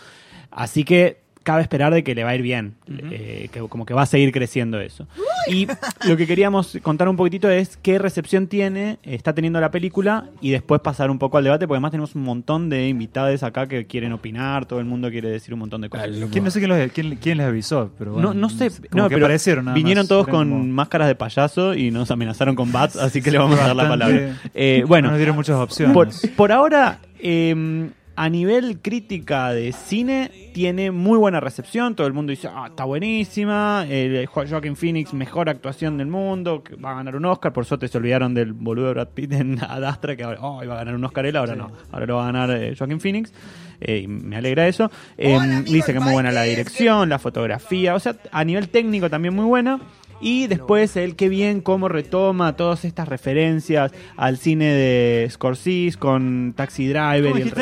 Así 0.50 0.84
que 0.84 1.19
cabe 1.42 1.62
esperar 1.62 1.92
de 1.94 2.04
que 2.04 2.14
le 2.14 2.22
va 2.22 2.30
a 2.30 2.34
ir 2.34 2.42
bien, 2.42 2.74
eh, 2.88 3.48
que 3.52 3.60
como 3.60 3.86
que 3.86 3.94
va 3.94 4.02
a 4.02 4.06
seguir 4.06 4.30
creciendo 4.30 4.78
eso. 4.80 5.06
Y 5.48 5.66
lo 6.06 6.16
que 6.16 6.26
queríamos 6.26 6.78
contar 6.82 7.08
un 7.08 7.16
poquitito 7.16 7.48
es 7.48 7.78
qué 7.78 7.98
recepción 7.98 8.46
tiene, 8.46 8.98
está 9.02 9.32
teniendo 9.34 9.58
la 9.60 9.70
película 9.70 10.26
y 10.42 10.50
después 10.50 10.80
pasar 10.82 11.10
un 11.10 11.18
poco 11.18 11.38
al 11.38 11.44
debate, 11.44 11.66
porque 11.66 11.76
además 11.76 11.92
tenemos 11.92 12.14
un 12.14 12.22
montón 12.24 12.68
de 12.68 12.88
invitados 12.88 13.42
acá 13.42 13.66
que 13.66 13.86
quieren 13.86 14.12
opinar, 14.12 14.66
todo 14.66 14.80
el 14.80 14.84
mundo 14.84 15.10
quiere 15.10 15.30
decir 15.30 15.54
un 15.54 15.60
montón 15.60 15.80
de 15.80 15.88
cosas. 15.88 16.10
¿Quién, 16.30 16.44
no 16.44 16.50
sé 16.50 16.58
quién, 16.60 16.68
los- 16.68 16.92
quién- 16.92 17.16
quién 17.16 17.38
les 17.38 17.46
avisó, 17.46 17.90
pero 17.98 18.12
bueno, 18.12 18.34
No, 18.34 18.40
no 18.40 18.48
sé, 18.50 18.70
no, 18.92 19.08
que 19.08 19.14
pero 19.14 19.26
aparecieron 19.26 19.64
nada 19.64 19.74
vinieron 19.74 20.02
más. 20.02 20.08
todos 20.08 20.28
con 20.28 20.50
como- 20.50 20.64
máscaras 20.64 21.08
de 21.08 21.14
payaso 21.14 21.74
y 21.74 21.90
nos 21.90 22.10
amenazaron 22.10 22.54
con 22.54 22.70
bats, 22.70 22.96
así 22.96 23.22
que 23.22 23.30
le 23.30 23.38
vamos 23.38 23.58
a 23.58 23.66
dar 23.68 23.76
la 23.76 23.88
palabra. 23.88 24.36
Eh, 24.54 24.80
no 24.82 24.88
bueno, 24.88 25.08
nos 25.08 25.16
dieron 25.16 25.36
muchas 25.36 25.56
opciones. 25.56 25.94
por, 25.94 26.08
por 26.36 26.52
ahora, 26.52 26.98
eh, 27.18 27.88
a 28.22 28.28
nivel 28.28 28.80
crítica 28.82 29.50
de 29.50 29.72
cine, 29.72 30.30
tiene 30.52 30.90
muy 30.90 31.16
buena 31.16 31.40
recepción. 31.40 31.94
Todo 31.94 32.06
el 32.06 32.12
mundo 32.12 32.30
dice, 32.32 32.48
ah, 32.52 32.66
está 32.68 32.84
buenísima. 32.84 33.86
El 33.88 34.26
Jo- 34.26 34.44
Joaquin 34.46 34.76
Phoenix, 34.76 35.14
mejor 35.14 35.48
actuación 35.48 35.96
del 35.96 36.08
mundo, 36.08 36.62
que 36.62 36.76
va 36.76 36.90
a 36.90 36.94
ganar 36.96 37.16
un 37.16 37.24
Oscar. 37.24 37.54
Por 37.54 37.64
suerte 37.64 37.88
se 37.88 37.96
olvidaron 37.96 38.34
del 38.34 38.52
boludo 38.52 38.88
de 38.88 38.92
Brad 38.92 39.08
Pitt 39.08 39.32
en 39.32 39.58
Adastra, 39.64 40.16
que 40.16 40.24
ahora 40.24 40.38
oh, 40.42 40.62
iba 40.62 40.74
a 40.74 40.76
ganar 40.76 40.94
un 40.96 41.04
Oscar 41.04 41.24
él, 41.24 41.34
ahora 41.34 41.54
no. 41.56 41.72
Ahora 41.90 42.04
lo 42.04 42.16
va 42.16 42.24
a 42.24 42.32
ganar 42.32 42.50
eh, 42.50 42.74
Joaquin 42.76 43.00
Phoenix. 43.00 43.32
Eh, 43.80 44.00
y 44.04 44.06
me 44.06 44.36
alegra 44.36 44.68
eso. 44.68 44.90
Eh, 45.16 45.38
dice 45.64 45.92
que 45.92 45.98
es 45.98 46.04
muy 46.04 46.12
buena 46.12 46.30
la 46.30 46.42
dirección, 46.42 47.08
la 47.08 47.18
fotografía. 47.18 47.94
O 47.94 48.00
sea, 48.00 48.16
a 48.30 48.44
nivel 48.44 48.68
técnico 48.68 49.08
también 49.08 49.34
muy 49.34 49.46
buena. 49.46 49.80
Y 50.20 50.46
después 50.48 50.94
él, 50.98 51.16
qué 51.16 51.30
bien 51.30 51.62
cómo 51.62 51.88
retoma 51.88 52.54
todas 52.54 52.84
estas 52.84 53.08
referencias 53.08 53.90
al 54.18 54.36
cine 54.36 54.66
de 54.66 55.26
Scorsese 55.30 55.96
con 55.98 56.52
Taxi 56.54 56.86
Driver. 56.88 57.30
¿Cómo 57.32 57.38
y 57.38 57.40
el 57.40 57.52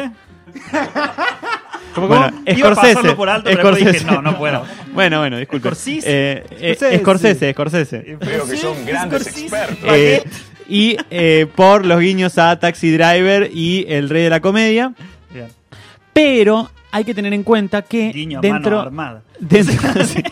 dijiste? 0.55 0.79
re- 1.97 2.07
Bueno, 2.07 2.31
Iba 2.47 2.69
a 2.69 2.75
Scorsese. 2.75 2.95
pasarlo 2.95 3.17
por 3.17 3.29
alto, 3.29 3.51
pero 3.53 3.75
dije, 3.75 4.05
no, 4.05 4.23
no 4.23 4.37
puedo. 4.39 4.65
Bueno, 4.93 5.21
bueno, 5.21 5.37
disculpe. 5.39 5.69
¿Scorsese? 5.69 6.03
Eh, 6.07 6.45
eh, 6.51 6.75
Scorsese. 6.75 7.53
Scorsese, 7.53 7.53
Scorsese. 7.53 8.17
Veo 8.21 8.47
que 8.49 8.57
son 8.57 8.85
grandes 8.87 9.27
expertos. 9.29 9.79
Eh, 9.93 10.23
y 10.69 10.97
eh, 11.11 11.47
por 11.55 11.87
los 11.87 12.01
guiños 12.01 12.37
a 12.39 12.59
Taxi 12.59 12.91
Driver 12.91 13.49
y 13.53 13.87
El 13.89 14.09
Rey 14.09 14.25
de 14.25 14.31
la 14.31 14.41
Comedia. 14.41 14.93
Bien. 15.33 15.47
Pero 16.13 16.71
hay 16.91 17.05
que 17.05 17.15
tener 17.15 17.33
en 17.33 17.43
cuenta 17.43 17.83
que 17.83 18.11
Guiño 18.13 18.39
a 18.39 18.43
dentro, 18.43 18.71
mano 18.71 18.81
armada. 18.83 19.23
dentro 19.41 20.05
sí. 20.05 20.23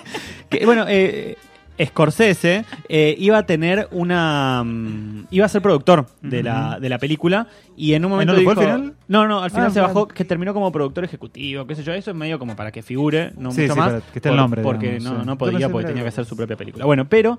que, 0.50 0.64
bueno, 0.66 0.84
eh, 0.88 1.36
Scorsese 1.84 2.64
eh, 2.88 3.14
iba 3.18 3.38
a 3.38 3.46
tener 3.46 3.88
una 3.90 4.62
mm, 4.64 5.26
iba 5.30 5.46
a 5.46 5.48
ser 5.48 5.62
productor 5.62 6.06
de 6.22 6.42
la, 6.42 6.78
de 6.80 6.88
la 6.88 6.98
película 6.98 7.46
y 7.76 7.94
en 7.94 8.04
un 8.04 8.12
momento 8.12 8.32
¿no 8.32 8.38
dijo 8.38 8.50
al 8.52 8.56
final? 8.58 8.94
no 9.08 9.26
no 9.26 9.42
al 9.42 9.50
final 9.50 9.66
Ah, 9.66 9.70
se 9.70 9.80
bueno. 9.80 9.94
bajó 9.94 10.08
que 10.08 10.24
terminó 10.24 10.54
como 10.54 10.72
productor 10.72 11.04
ejecutivo 11.04 11.66
qué 11.66 11.74
sé 11.74 11.82
yo 11.82 11.92
eso 11.92 12.10
es 12.10 12.16
medio 12.16 12.38
como 12.38 12.56
para 12.56 12.70
que 12.72 12.82
figure 12.82 13.32
no 13.36 13.50
Sí, 13.52 13.62
mucho 13.62 13.74
sí, 13.74 13.78
más 13.78 13.88
para 13.88 14.00
que 14.12 14.18
esté 14.18 14.28
el 14.28 14.36
nombre, 14.36 14.62
porque 14.62 14.92
digamos, 14.98 15.12
no, 15.12 15.20
sí. 15.20 15.26
no 15.26 15.38
podía 15.38 15.68
porque 15.68 15.84
que 15.86 15.88
tenía 15.92 16.02
que 16.02 16.08
hacer 16.08 16.24
su 16.24 16.36
propia 16.36 16.56
película 16.56 16.84
bueno 16.86 17.06
pero 17.08 17.38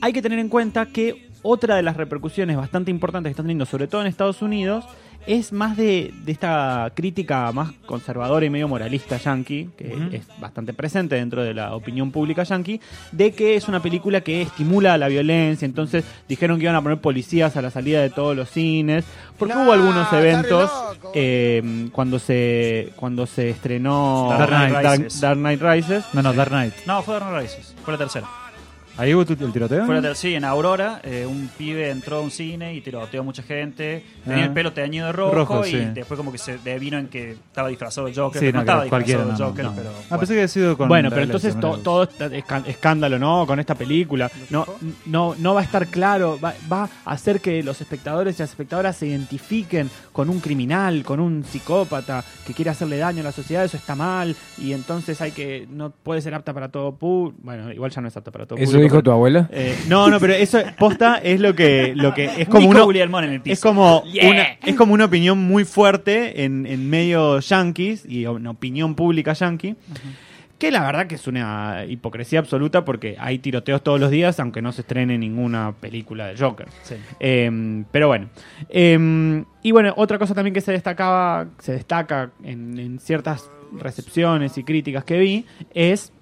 hay 0.00 0.12
que 0.12 0.22
tener 0.22 0.38
en 0.38 0.48
cuenta 0.48 0.86
que 0.86 1.28
otra 1.42 1.76
de 1.76 1.82
las 1.82 1.96
repercusiones 1.96 2.56
bastante 2.56 2.90
importantes 2.90 3.30
que 3.30 3.32
están 3.32 3.44
teniendo 3.44 3.64
sobre 3.66 3.86
todo 3.86 4.00
en 4.00 4.06
Estados 4.08 4.42
Unidos 4.42 4.84
es 5.28 5.52
más 5.52 5.76
de, 5.76 6.12
de 6.24 6.32
esta 6.32 6.90
crítica 6.94 7.52
más 7.52 7.70
conservadora 7.86 8.46
y 8.46 8.50
medio 8.50 8.66
moralista 8.66 9.18
yankee, 9.18 9.68
que 9.76 10.08
es 10.12 10.26
bastante 10.40 10.72
presente 10.72 11.14
dentro 11.16 11.44
de 11.44 11.54
la 11.54 11.74
opinión 11.76 12.10
pública 12.10 12.42
yankee, 12.44 12.80
de 13.12 13.32
que 13.32 13.54
es 13.54 13.68
una 13.68 13.80
película 13.80 14.22
que 14.22 14.42
estimula 14.42 14.96
la 14.98 15.08
violencia. 15.08 15.66
Entonces 15.66 16.04
dijeron 16.28 16.56
que 16.58 16.64
iban 16.64 16.76
a 16.76 16.82
poner 16.82 16.98
policías 17.00 17.56
a 17.56 17.62
la 17.62 17.70
salida 17.70 18.00
de 18.00 18.10
todos 18.10 18.34
los 18.34 18.50
cines, 18.50 19.04
porque 19.38 19.54
No, 19.54 19.64
hubo 19.64 19.72
algunos 19.72 20.12
eventos 20.12 20.70
eh, 21.14 21.88
cuando 21.92 22.18
se 22.18 22.92
cuando 22.96 23.26
se 23.26 23.50
estrenó 23.50 24.28
Dark 24.30 24.48
Knight 24.50 24.72
Dark- 24.72 24.98
Rises. 25.02 25.20
Dark 25.20 25.38
Knight 25.38 25.60
Rises. 25.62 26.04
No, 26.14 26.22
no, 26.22 26.32
Dark 26.32 26.50
Knight. 26.50 26.72
No, 26.86 27.02
fue 27.02 27.14
Dark 27.14 27.28
Knight 27.28 27.42
Rises. 27.50 27.74
Fue 27.84 27.92
la 27.92 27.98
tercera. 27.98 28.26
Ahí 28.98 29.14
hubo 29.14 29.22
el 29.22 29.52
tiroteo. 29.52 29.86
Fue 29.86 30.02
ter- 30.02 30.16
sí, 30.16 30.34
en 30.34 30.44
Aurora, 30.44 31.00
eh, 31.04 31.24
un 31.24 31.48
pibe 31.56 31.88
entró 31.90 32.16
a 32.16 32.20
un 32.20 32.30
cine 32.30 32.74
y 32.74 32.80
tiroteó 32.80 33.20
a 33.20 33.24
mucha 33.24 33.42
gente. 33.42 34.04
Tenía 34.24 34.42
Ah. 34.42 34.46
el 34.46 34.52
pelo 34.52 34.72
teñido 34.72 35.06
de 35.06 35.12
rojo, 35.12 35.34
Rojo, 35.34 35.66
y 35.66 35.70
sí. 35.70 35.76
después 35.94 36.18
como 36.18 36.32
que 36.32 36.38
se 36.38 36.58
devino 36.58 36.98
en 36.98 37.06
que 37.08 37.32
estaba 37.32 37.68
disfrazado 37.68 38.08
de 38.08 38.14
Joker. 38.14 38.40
Sí, 38.40 38.46
no, 38.48 38.52
no, 38.54 38.60
estaba 38.60 38.82
disfrazado 38.84 39.24
de 39.26 39.32
no, 39.32 39.38
Joker, 39.38 39.64
no. 39.64 39.74
pero... 39.76 39.90
Ah, 39.90 39.92
bueno. 40.08 40.18
pensé 40.18 40.34
que 40.34 40.40
había 40.40 40.48
sido 40.48 40.76
con. 40.76 40.88
bueno, 40.88 41.10
pero 41.10 41.22
entonces 41.22 41.58
to- 41.60 41.78
todo 41.78 42.02
está 42.02 42.26
esca- 42.26 42.66
escándalo, 42.66 43.18
¿no? 43.18 43.46
Con 43.46 43.60
esta 43.60 43.74
película. 43.76 44.30
No, 44.50 44.66
no, 45.06 45.34
no 45.38 45.54
va 45.54 45.60
a 45.60 45.64
estar 45.64 45.86
claro, 45.86 46.38
va, 46.42 46.54
va 46.70 46.88
a 47.04 47.12
hacer 47.12 47.40
que 47.40 47.62
los 47.62 47.80
espectadores 47.80 48.36
y 48.38 48.42
las 48.42 48.50
espectadoras 48.50 48.96
se 48.96 49.06
identifiquen 49.06 49.88
con 50.12 50.28
un 50.28 50.40
criminal, 50.40 51.04
con 51.04 51.20
un 51.20 51.44
psicópata 51.44 52.24
que 52.46 52.52
quiere 52.52 52.70
hacerle 52.72 52.98
daño 52.98 53.20
a 53.20 53.24
la 53.24 53.32
sociedad, 53.32 53.64
eso 53.64 53.76
está 53.76 53.94
mal, 53.94 54.34
y 54.58 54.72
entonces 54.72 55.20
hay 55.20 55.30
que, 55.30 55.68
no 55.70 55.90
puede 55.90 56.20
ser 56.20 56.34
apta 56.34 56.52
para 56.52 56.68
todo 56.68 56.92
público. 56.96 57.38
Bueno, 57.42 57.72
igual 57.72 57.90
ya 57.90 58.00
no 58.00 58.08
es 58.08 58.16
apta 58.16 58.30
para 58.30 58.46
todo 58.46 58.58
¿Eso 58.58 58.72
público. 58.72 58.87
Dijo 58.90 59.02
tu 59.02 59.10
abuela? 59.10 59.48
Eh, 59.52 59.76
no, 59.88 60.08
no, 60.08 60.18
pero 60.20 60.32
eso 60.34 60.58
posta 60.78 61.16
es 61.16 61.40
lo 61.40 61.54
que, 61.54 61.92
lo 61.94 62.14
que 62.14 62.24
es 62.38 62.48
como 62.48 62.60
Nico 62.60 62.70
uno, 62.72 62.84
Guglielmone 62.84 63.26
en 63.26 63.32
el 63.34 63.40
piso. 63.40 63.52
es 63.54 63.60
como 63.60 64.02
Yeah. 64.04 64.30
una 64.30 64.42
es 64.64 64.74
como 64.74 64.94
una 64.94 65.04
opinión 65.04 65.38
muy 65.38 65.64
fuerte 65.64 66.44
en, 66.44 66.66
en 66.66 66.88
medio 66.88 67.40
yankees 67.40 68.04
y 68.08 68.26
una 68.26 68.50
opinión 68.50 68.94
pública 68.94 69.32
yankee 69.34 69.76
Que 70.58 70.70
la 70.72 70.84
verdad 70.84 71.06
que 71.06 71.14
es 71.14 71.26
una 71.28 71.84
hipocresía 71.88 72.40
absoluta 72.40 72.84
porque 72.84 73.16
hay 73.20 73.38
tiroteos 73.38 73.82
todos 73.82 74.00
los 74.00 74.10
días, 74.10 74.40
aunque 74.40 74.60
no 74.60 74.72
se 74.72 74.80
estrene 74.80 75.16
ninguna 75.16 75.72
película 75.80 76.26
de 76.26 76.36
Joker. 76.36 76.66
Sí. 76.82 76.96
Eh, 77.20 77.84
pero 77.92 78.08
bueno. 78.08 78.28
Eh, 78.68 79.44
y 79.62 79.70
bueno, 79.70 79.94
otra 79.96 80.18
cosa 80.18 80.34
también 80.34 80.54
que 80.54 80.60
se 80.60 80.72
destacaba, 80.72 81.46
se 81.60 81.72
destaca 81.72 82.30
en, 82.42 82.76
en 82.78 82.98
ciertas 82.98 83.50
recepciones 83.72 84.58
y 84.58 84.64
críticas 84.64 85.04
que 85.04 85.18
vi, 85.18 85.44
es 85.74 86.12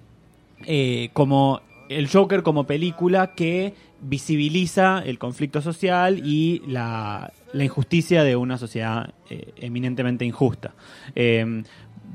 eh, 0.66 1.08
como 1.14 1.60
el 1.88 2.08
Joker 2.08 2.42
como 2.42 2.64
película 2.64 3.34
que 3.34 3.74
visibiliza 4.00 5.02
el 5.04 5.18
conflicto 5.18 5.62
social 5.62 6.20
y 6.24 6.62
la, 6.66 7.32
la 7.52 7.64
injusticia 7.64 8.24
de 8.24 8.36
una 8.36 8.58
sociedad 8.58 9.14
eh, 9.30 9.52
eminentemente 9.56 10.24
injusta. 10.24 10.74
Eh, 11.14 11.62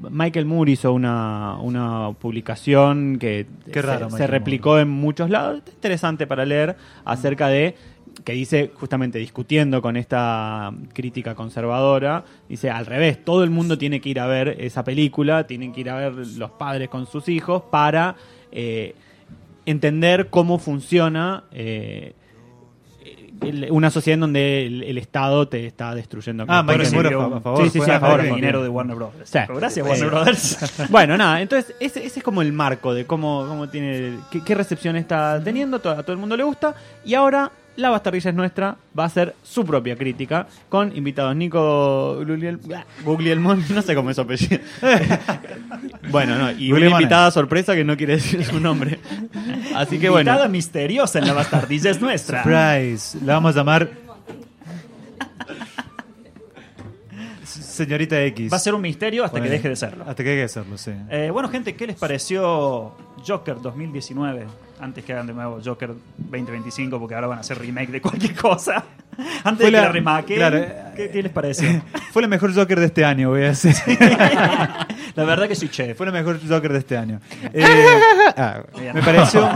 Michael 0.10 0.46
Moore 0.46 0.72
hizo 0.72 0.94
una, 0.94 1.58
una 1.60 2.12
publicación 2.13 3.18
que 3.20 3.46
Qué 3.72 3.82
raro, 3.82 4.10
se, 4.10 4.25
replicó 4.25 4.80
en 4.80 4.90
muchos 4.90 5.30
lados, 5.30 5.62
interesante 5.68 6.25
para 6.28 6.46
leer, 6.46 6.75
acerca 7.06 7.48
de 7.48 7.75
que 8.24 8.34
dice, 8.34 8.72
justamente 8.75 9.20
discutiendo 9.20 9.82
con 9.82 9.98
esta 9.98 10.74
crítica 10.94 11.34
conservadora, 11.34 12.24
dice 12.50 12.70
al 12.70 12.86
revés, 12.86 13.24
todo 13.24 13.44
el 13.44 13.50
mundo 13.50 13.78
tiene 13.78 14.01
que 14.01 14.10
ir 14.10 14.20
a 14.20 14.28
ver 14.28 14.58
esa 14.60 14.84
película, 14.84 15.48
tienen 15.48 15.72
que 15.72 15.82
ir 15.82 15.90
a 15.90 15.96
ver 15.96 16.13
los 16.13 16.51
padres 16.51 16.90
con 16.90 17.06
sus 17.06 17.30
hijos 17.30 17.63
para 17.72 18.16
eh, 18.51 18.96
entender 19.65 20.30
cómo 20.30 20.58
funciona 20.60 21.44
eh, 21.51 22.13
una 23.72 23.89
sociedad 23.89 24.13
en 24.15 24.20
donde 24.20 24.68
el, 24.68 24.84
el 24.84 24.98
Estado 25.00 25.48
te 25.48 25.65
está 25.65 25.96
destruyendo. 25.96 26.46
Ah, 26.48 26.60
a 26.60 26.63
fa- 26.63 26.74
a 27.38 27.41
favor. 27.41 27.63
Sí, 27.63 27.70
sí, 27.72 27.82
sí, 27.84 27.89
a 27.91 28.00
favor. 28.00 28.20
el 28.22 28.36
dinero 28.36 28.62
de 28.62 28.70
Warner. 28.70 28.98
Sí. 29.24 29.32
Pero 29.48 29.56
gracias, 29.56 29.88
Warner 29.88 30.10
Brothers. 30.10 30.58
Bueno, 30.91 31.18
nada, 31.18 31.41
entonces 31.41 31.75
ese, 31.80 32.06
ese 32.06 32.20
es 32.20 32.24
como 32.24 32.44
el 32.44 32.53
marco 32.53 32.94
de 32.94 33.06
cómo, 33.06 33.46
cómo 33.48 33.68
tiene, 33.70 34.18
qué, 34.30 34.44
qué 34.44 34.53
recepción 34.53 34.96
está 34.96 35.41
teniendo, 35.44 35.77
a 35.77 35.80
todo 36.03 36.12
el 36.12 36.18
mundo 36.20 36.38
le 36.38 36.44
gusta. 36.44 36.75
Y 37.03 37.15
ahora 37.15 37.51
La 37.78 37.90
Bastardilla 37.90 38.30
es 38.32 38.36
Nuestra 38.36 38.75
va 38.98 39.04
a 39.04 39.08
hacer 39.08 39.34
su 39.44 39.66
propia 39.66 39.96
crítica 39.96 40.46
con 40.68 40.96
invitados 40.96 41.36
Nico 41.36 42.22
Gugliel- 42.24 42.60
no 43.74 43.82
sé 43.82 43.96
cómo 43.96 44.10
es 44.10 44.16
su 44.18 44.22
apellido. 44.22 44.60
bueno, 46.12 46.36
no, 46.38 46.51
y 46.51 46.66
una 46.68 46.75
Guglielmone. 46.75 47.04
invitada 47.04 47.32
sorpresa 47.32 47.74
que 47.74 47.84
no 47.86 47.96
quiere 47.96 48.13
decir 48.18 48.44
su 48.44 48.60
nombre. 48.60 49.00
Así 49.74 50.00
que 50.00 50.10
bueno. 50.10 50.30
Invitada 50.30 50.50
misteriosa 50.50 51.20
en 51.20 51.28
la 51.28 51.34
bastardilla 51.34 51.92
es 51.92 52.01
nuestra. 52.01 52.44
Surprise. 52.44 53.18
La 53.25 53.34
vamos 53.36 53.56
a 53.56 53.60
llamar. 53.60 53.90
Señorita 57.44 58.22
X. 58.25 58.51
Va 58.51 58.58
a 58.58 58.60
ser 58.60 58.74
un 58.75 58.82
misterio 58.82 59.24
hasta 59.24 59.36
que 59.38 59.42
Bueno, 59.42 59.54
deje 59.54 59.70
de 59.70 59.75
serlo. 59.75 60.04
Hasta 60.08 60.24
que 60.24 60.30
deje 60.30 60.42
de 60.42 60.48
serlo, 60.50 60.78
sí. 60.78 60.92
Eh, 61.10 61.30
bueno, 61.32 61.50
gente, 61.50 61.75
¿qué 61.75 61.88
les 61.88 61.96
pareció 61.98 62.94
Joker 63.25 63.62
2019? 63.62 64.46
Antes 64.81 65.05
que 65.05 65.13
hagan 65.13 65.27
de 65.27 65.33
nuevo 65.33 65.59
Joker 65.63 65.91
2025, 66.17 67.00
porque 67.00 67.13
ahora 67.15 67.27
van 67.27 67.38
a 67.38 67.41
hacer 67.41 67.59
remake 67.59 67.91
de 67.91 68.01
cualquier 68.01 68.33
cosa. 68.35 68.83
Antes 69.43 69.57
Fue 69.57 69.65
de 69.65 69.65
que 69.65 69.71
la- 69.71 69.81
la 69.83 69.89
remake, 69.91 70.35
claro. 70.35 70.65
¿qué, 70.95 71.09
qué 71.11 71.21
les 71.23 71.31
pareció? 71.31 71.69
Fue 72.11 72.23
el 72.23 72.27
mejor 72.27 72.53
Joker 72.55 72.79
de 72.79 72.88
este 72.88 73.05
año, 73.05 73.29
voy 73.29 73.43
a 73.43 73.50
decir. 73.50 73.75
la 75.15 75.23
verdad 75.23 75.47
que 75.47 75.55
soy 75.55 75.69
chef. 75.69 75.95
Fue 75.95 76.07
el 76.07 76.11
mejor 76.11 76.39
Joker 76.47 76.73
de 76.73 76.79
este 76.79 76.97
año. 76.97 77.21
Eh, 77.53 77.63
ah, 78.38 78.63
me 78.93 79.01
pareció. 79.03 79.47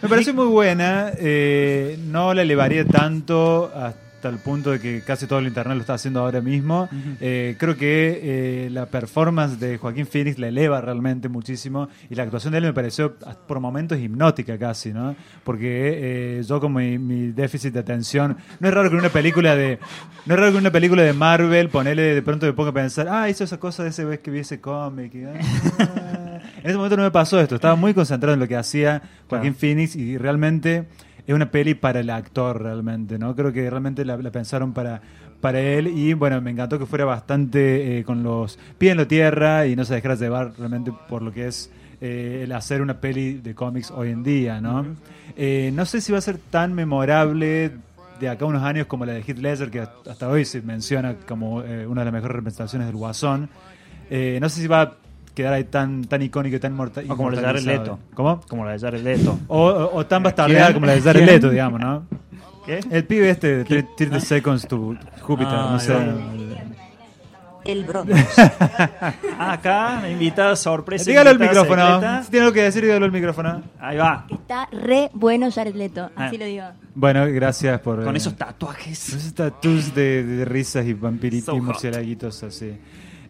Me 0.00 0.08
pareció 0.08 0.32
muy 0.34 0.46
buena. 0.46 1.10
eh, 1.18 1.98
no 2.06 2.32
la 2.34 2.42
elevaría 2.42 2.84
tanto 2.84 3.70
hasta 3.74 4.07
el 4.24 4.38
punto 4.38 4.70
de 4.70 4.80
que 4.80 5.02
casi 5.02 5.26
todo 5.26 5.38
el 5.38 5.46
internet 5.46 5.76
lo 5.76 5.80
está 5.82 5.94
haciendo 5.94 6.20
ahora 6.20 6.40
mismo. 6.40 6.88
Eh, 7.20 7.56
creo 7.58 7.76
que 7.76 8.20
eh, 8.22 8.70
la 8.70 8.86
performance 8.86 9.60
de 9.60 9.78
Joaquín 9.78 10.06
Phoenix 10.06 10.38
la 10.38 10.48
eleva 10.48 10.80
realmente 10.80 11.28
muchísimo. 11.28 11.88
Y 12.10 12.14
la 12.16 12.24
actuación 12.24 12.52
de 12.52 12.58
él 12.58 12.64
me 12.64 12.72
pareció 12.72 13.14
por 13.46 13.60
momentos 13.60 13.98
hipnótica 13.98 14.58
casi, 14.58 14.92
¿no? 14.92 15.14
Porque 15.44 16.38
eh, 16.38 16.42
yo 16.42 16.60
con 16.60 16.74
mi, 16.74 16.98
mi 16.98 17.28
déficit 17.28 17.72
de 17.74 17.80
atención. 17.80 18.36
No 18.58 18.68
es 18.68 18.74
raro 18.74 18.88
que 18.90 18.96
en 18.96 19.00
una 19.00 19.10
película 19.10 19.54
de. 19.54 19.78
No 20.26 20.34
es 20.34 20.40
raro 20.40 20.52
que 20.52 20.58
una 20.58 20.72
película 20.72 21.02
de 21.02 21.12
Marvel, 21.12 21.68
ponele 21.68 22.02
de 22.14 22.22
pronto 22.22 22.46
me 22.46 22.52
ponga 22.52 22.70
a 22.70 22.74
pensar, 22.74 23.06
ah, 23.08 23.28
hizo 23.28 23.44
esa 23.44 23.60
cosa 23.60 23.84
de 23.84 23.90
ese 23.90 24.04
vez 24.04 24.18
que 24.20 24.30
vi 24.30 24.40
ese 24.40 24.60
cómic. 24.60 25.12
ah". 25.26 26.18
En 26.58 26.70
ese 26.70 26.76
momento 26.76 26.96
no 26.96 27.04
me 27.04 27.10
pasó 27.10 27.40
esto. 27.40 27.54
Estaba 27.54 27.76
muy 27.76 27.94
concentrado 27.94 28.34
en 28.34 28.40
lo 28.40 28.48
que 28.48 28.56
hacía 28.56 29.00
Joaquín 29.28 29.54
Phoenix 29.54 29.94
y 29.94 30.18
realmente 30.18 30.86
es 31.28 31.34
una 31.34 31.50
peli 31.50 31.74
para 31.74 32.00
el 32.00 32.08
actor 32.08 32.62
realmente, 32.62 33.18
¿no? 33.18 33.36
Creo 33.36 33.52
que 33.52 33.68
realmente 33.68 34.02
la, 34.04 34.16
la 34.16 34.30
pensaron 34.30 34.72
para, 34.72 35.02
para 35.42 35.60
él 35.60 35.86
y 35.88 36.14
bueno, 36.14 36.40
me 36.40 36.50
encantó 36.50 36.78
que 36.78 36.86
fuera 36.86 37.04
bastante 37.04 37.98
eh, 37.98 38.04
con 38.04 38.22
los 38.22 38.58
pies 38.78 38.92
en 38.92 38.98
la 38.98 39.06
tierra 39.06 39.66
y 39.66 39.76
no 39.76 39.84
se 39.84 39.94
dejara 39.94 40.14
llevar 40.14 40.52
realmente 40.58 40.90
por 41.08 41.20
lo 41.20 41.30
que 41.30 41.46
es 41.46 41.70
eh, 42.00 42.42
el 42.44 42.52
hacer 42.52 42.80
una 42.80 43.00
peli 43.00 43.34
de 43.34 43.54
cómics 43.54 43.90
hoy 43.90 44.10
en 44.10 44.22
día, 44.22 44.60
¿no? 44.62 44.86
Eh, 45.36 45.70
no 45.74 45.84
sé 45.84 46.00
si 46.00 46.12
va 46.12 46.18
a 46.18 46.22
ser 46.22 46.38
tan 46.38 46.72
memorable 46.72 47.72
de 48.20 48.28
acá 48.28 48.46
a 48.46 48.48
unos 48.48 48.62
años 48.62 48.86
como 48.86 49.04
la 49.04 49.12
de 49.12 49.20
Heath 49.20 49.38
Ledger, 49.38 49.70
que 49.70 49.80
hasta 49.80 50.28
hoy 50.28 50.46
se 50.46 50.62
menciona 50.62 51.16
como 51.26 51.62
eh, 51.62 51.86
una 51.86 52.00
de 52.00 52.04
las 52.06 52.14
mejores 52.14 52.36
representaciones 52.36 52.86
del 52.88 52.96
Guasón. 52.96 53.50
No 54.10 54.48
sé 54.48 54.62
si 54.62 54.66
va 54.66 54.80
a 54.80 54.92
quedar 55.38 55.54
ahí 55.54 55.64
tan, 55.64 56.04
tan 56.04 56.20
icónico 56.22 56.56
y 56.56 56.60
tan 56.60 56.74
mortal. 56.74 57.04
O 57.08 57.16
como 57.16 57.30
la 57.30 57.40
de 57.40 57.46
Jared 57.46 57.62
Leto. 57.64 57.98
¿Cómo? 58.14 58.40
Como 58.48 58.64
la 58.64 58.72
de 58.72 58.78
Jared 58.78 59.02
Leto. 59.02 59.38
O, 59.48 59.66
o- 59.68 59.96
o 59.96 60.06
tan 60.06 60.22
bastardeada 60.22 60.74
como 60.74 60.86
la 60.86 60.92
de 60.94 61.00
Jared. 61.00 61.24
Leto, 61.24 61.50
digamos, 61.50 61.80
¿no? 61.80 62.04
¿Qué? 62.66 62.80
El 62.90 63.04
pibe 63.04 63.30
este 63.30 63.64
de 63.64 63.82
30 63.96 64.20
Seconds 64.20 64.66
to 64.68 64.94
Júpiter, 65.22 65.54
Ah, 65.54 65.68
no 65.72 65.78
sé. 65.80 65.94
El 67.64 67.84
bro. 67.88 68.04
Ah, 69.38 69.52
acá, 69.52 70.00
la 70.02 70.10
invitada 70.10 70.56
sorpresa. 70.56 71.04
Dígalo 71.04 71.30
al 71.30 71.38
micrófono. 71.38 71.82
secreta. 71.94 72.22
Si 72.22 72.30
tiene 72.30 72.44
algo 72.46 72.54
que 72.54 72.62
decir, 72.62 72.82
dígalo 72.82 73.04
al 73.04 73.12
micrófono. 73.12 73.62
Ahí 73.80 73.96
va. 73.98 74.26
Está 74.30 74.68
re 74.72 75.10
bueno 75.12 75.50
Jared 75.50 75.74
Leto, 75.74 76.10
así 76.16 76.36
Ah. 76.36 76.38
lo 76.38 76.44
digo. 76.46 76.64
Bueno, 76.94 77.26
gracias 77.26 77.78
por. 77.80 78.04
Con 78.04 78.14
eh, 78.14 78.18
esos 78.18 78.36
tatuajes. 78.36 79.08
Esos 79.14 79.34
tattoos 79.34 79.94
de, 79.94 80.22
de 80.24 80.44
risas 80.44 80.86
y 80.86 80.94
vampiritos 80.94 81.46
So 81.46 81.56
y 81.56 81.60
murciélaguitos 81.60 82.42
así. 82.42 82.72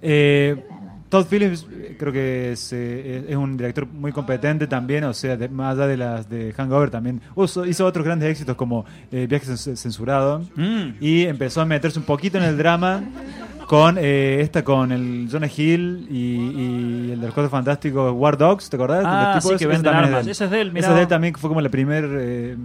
Eh, 0.00 0.64
Todd 1.08 1.26
Phillips 1.26 1.66
eh, 1.72 1.96
creo 1.98 2.12
que 2.12 2.52
es, 2.52 2.72
eh, 2.72 3.24
es 3.28 3.36
un 3.36 3.56
director 3.56 3.86
muy 3.86 4.12
competente 4.12 4.66
también, 4.66 5.04
o 5.04 5.14
sea, 5.14 5.36
de- 5.36 5.48
más 5.48 5.74
allá 5.76 5.86
de 5.86 5.96
las 5.96 6.28
de 6.28 6.52
Hangover 6.52 6.90
también 6.90 7.20
uso- 7.34 7.64
hizo 7.64 7.86
otros 7.86 8.04
grandes 8.04 8.30
éxitos 8.30 8.56
como 8.56 8.84
eh, 9.10 9.26
Viaje 9.28 9.46
Cens- 9.46 9.74
Censurado 9.76 10.40
Mm. 10.54 10.90
y 11.00 11.22
empezó 11.24 11.60
a 11.60 11.64
meterse 11.64 11.98
un 11.98 12.04
poquito 12.04 12.36
en 12.38 12.44
el 12.44 12.58
drama 12.58 13.02
con 13.68 13.98
eh, 13.98 14.40
esta 14.40 14.64
con 14.64 14.90
el 14.92 15.28
Jonah 15.30 15.46
Hill 15.46 16.08
y, 16.10 16.16
y 16.16 17.10
el 17.12 17.20
del 17.20 17.32
Cuatro 17.32 17.50
Fantástico 17.50 18.12
War 18.12 18.38
Dogs, 18.38 18.70
¿te 18.70 18.76
acordás? 18.76 19.04
Ah, 19.06 19.38
sí, 19.42 19.56
que 19.58 19.66
venden 19.66 19.94
armas. 19.94 20.26
Ese 20.26 20.46
es 20.46 20.50
de 20.50 20.62
él. 20.62 20.72
Ese 20.75 20.88
es 20.88 20.94
de 20.94 21.02
él 21.02 21.06
también, 21.06 21.34
fue 21.34 21.48
como 21.48 21.60
la 21.60 21.68
primer 21.68 22.08
eh, 22.10 22.56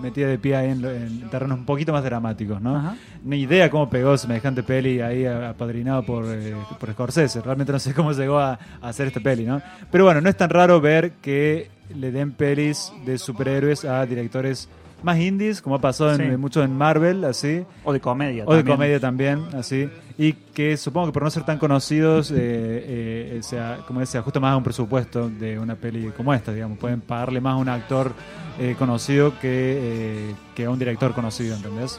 metida 0.00 0.28
de 0.28 0.38
pie 0.38 0.56
ahí 0.56 0.70
en, 0.70 0.82
en 0.82 1.28
terrenos 1.28 1.58
un 1.58 1.66
poquito 1.66 1.92
más 1.92 2.02
dramáticos, 2.02 2.58
¿no? 2.58 2.74
Ajá. 2.74 2.96
Ni 3.22 3.42
idea 3.42 3.70
cómo 3.70 3.90
pegó 3.90 4.16
semejante 4.16 4.62
peli 4.62 5.02
ahí 5.02 5.26
apadrinado 5.26 6.04
por, 6.04 6.24
eh, 6.26 6.56
por 6.78 6.90
Scorsese. 6.90 7.42
Realmente 7.42 7.70
no 7.70 7.78
sé 7.78 7.92
cómo 7.92 8.12
llegó 8.12 8.38
a, 8.38 8.58
a 8.80 8.88
hacer 8.88 9.08
esta 9.08 9.20
peli, 9.20 9.44
¿no? 9.44 9.60
Pero 9.92 10.04
bueno, 10.04 10.22
no 10.22 10.30
es 10.30 10.36
tan 10.38 10.48
raro 10.48 10.80
ver 10.80 11.12
que 11.20 11.68
le 11.94 12.12
den 12.12 12.32
pelis 12.32 12.90
de 13.04 13.18
superhéroes 13.18 13.84
a 13.84 14.06
directores 14.06 14.70
más 15.02 15.18
indies, 15.18 15.60
como 15.62 15.76
ha 15.76 15.80
pasado 15.80 16.14
en, 16.14 16.40
mucho 16.40 16.62
en 16.62 16.76
Marvel, 16.76 17.24
así. 17.24 17.64
O 17.84 17.92
de 17.92 18.00
comedia. 18.00 18.44
O 18.46 18.54
de 18.54 18.64
comedia 18.64 19.00
también, 19.00 19.42
así. 19.54 19.88
Y 20.18 20.34
que 20.34 20.76
supongo 20.76 21.06
que 21.06 21.12
por 21.12 21.22
no 21.22 21.30
ser 21.30 21.44
tan 21.44 21.58
conocidos, 21.58 22.30
eh, 22.30 22.36
eh, 22.36 23.40
se, 23.42 23.58
a- 23.58 23.78
como 23.86 24.04
se 24.04 24.18
ajusta 24.18 24.38
más 24.40 24.52
a 24.52 24.56
un 24.56 24.62
presupuesto 24.62 25.30
de 25.30 25.58
una 25.58 25.74
peli 25.76 26.10
como 26.16 26.34
esta, 26.34 26.52
digamos. 26.52 26.78
Pueden 26.78 27.00
pagarle 27.00 27.40
más 27.40 27.54
a 27.54 27.56
un 27.56 27.68
actor 27.70 28.12
eh, 28.58 28.74
conocido 28.78 29.30
que, 29.40 30.28
eh, 30.30 30.34
que 30.54 30.66
a 30.66 30.70
un 30.70 30.78
director 30.78 31.14
conocido, 31.14 31.56
¿entendés? 31.56 31.98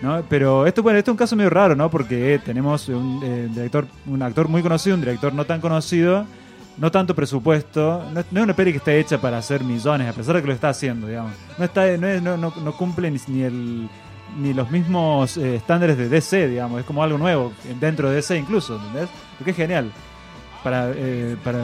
¿No? 0.00 0.22
Pero 0.28 0.66
esto, 0.66 0.82
bueno, 0.82 0.98
esto 0.98 1.10
es 1.10 1.12
un 1.12 1.18
caso 1.18 1.36
medio 1.36 1.50
raro, 1.50 1.76
¿no? 1.76 1.90
Porque 1.90 2.40
tenemos 2.44 2.88
un 2.88 3.20
eh, 3.22 3.48
director, 3.50 3.86
un 4.06 4.22
actor 4.22 4.48
muy 4.48 4.62
conocido, 4.62 4.94
un 4.96 5.02
director 5.02 5.34
no 5.34 5.44
tan 5.44 5.60
conocido, 5.60 6.24
no 6.76 6.90
tanto 6.90 7.14
presupuesto, 7.14 8.02
no, 8.12 8.24
no 8.30 8.40
es 8.40 8.44
una 8.44 8.54
peli 8.54 8.72
que 8.72 8.78
está 8.78 8.92
hecha 8.92 9.20
para 9.20 9.38
hacer 9.38 9.62
millones, 9.64 10.08
a 10.08 10.12
pesar 10.12 10.36
de 10.36 10.40
que 10.42 10.48
lo 10.48 10.54
está 10.54 10.70
haciendo, 10.70 11.06
digamos. 11.06 11.32
No, 11.58 11.64
está, 11.64 11.86
no, 11.96 12.06
es- 12.06 12.22
no, 12.22 12.36
no- 12.36 12.54
no 12.62 12.72
cumple 12.76 13.10
ni, 13.10 13.42
el 13.42 13.88
ni 14.38 14.54
los 14.54 14.70
mismos 14.70 15.36
eh, 15.36 15.56
estándares 15.56 15.98
de 15.98 16.08
DC, 16.08 16.48
digamos, 16.48 16.80
es 16.80 16.86
como 16.86 17.02
algo 17.02 17.18
nuevo 17.18 17.52
dentro 17.80 18.08
de 18.08 18.16
DC 18.16 18.36
incluso, 18.38 18.76
¿entendés? 18.76 19.08
Lo 19.38 19.44
que 19.44 19.50
es 19.50 19.56
genial 19.56 19.90
para, 20.62 20.90
eh, 20.94 21.36
para, 21.42 21.58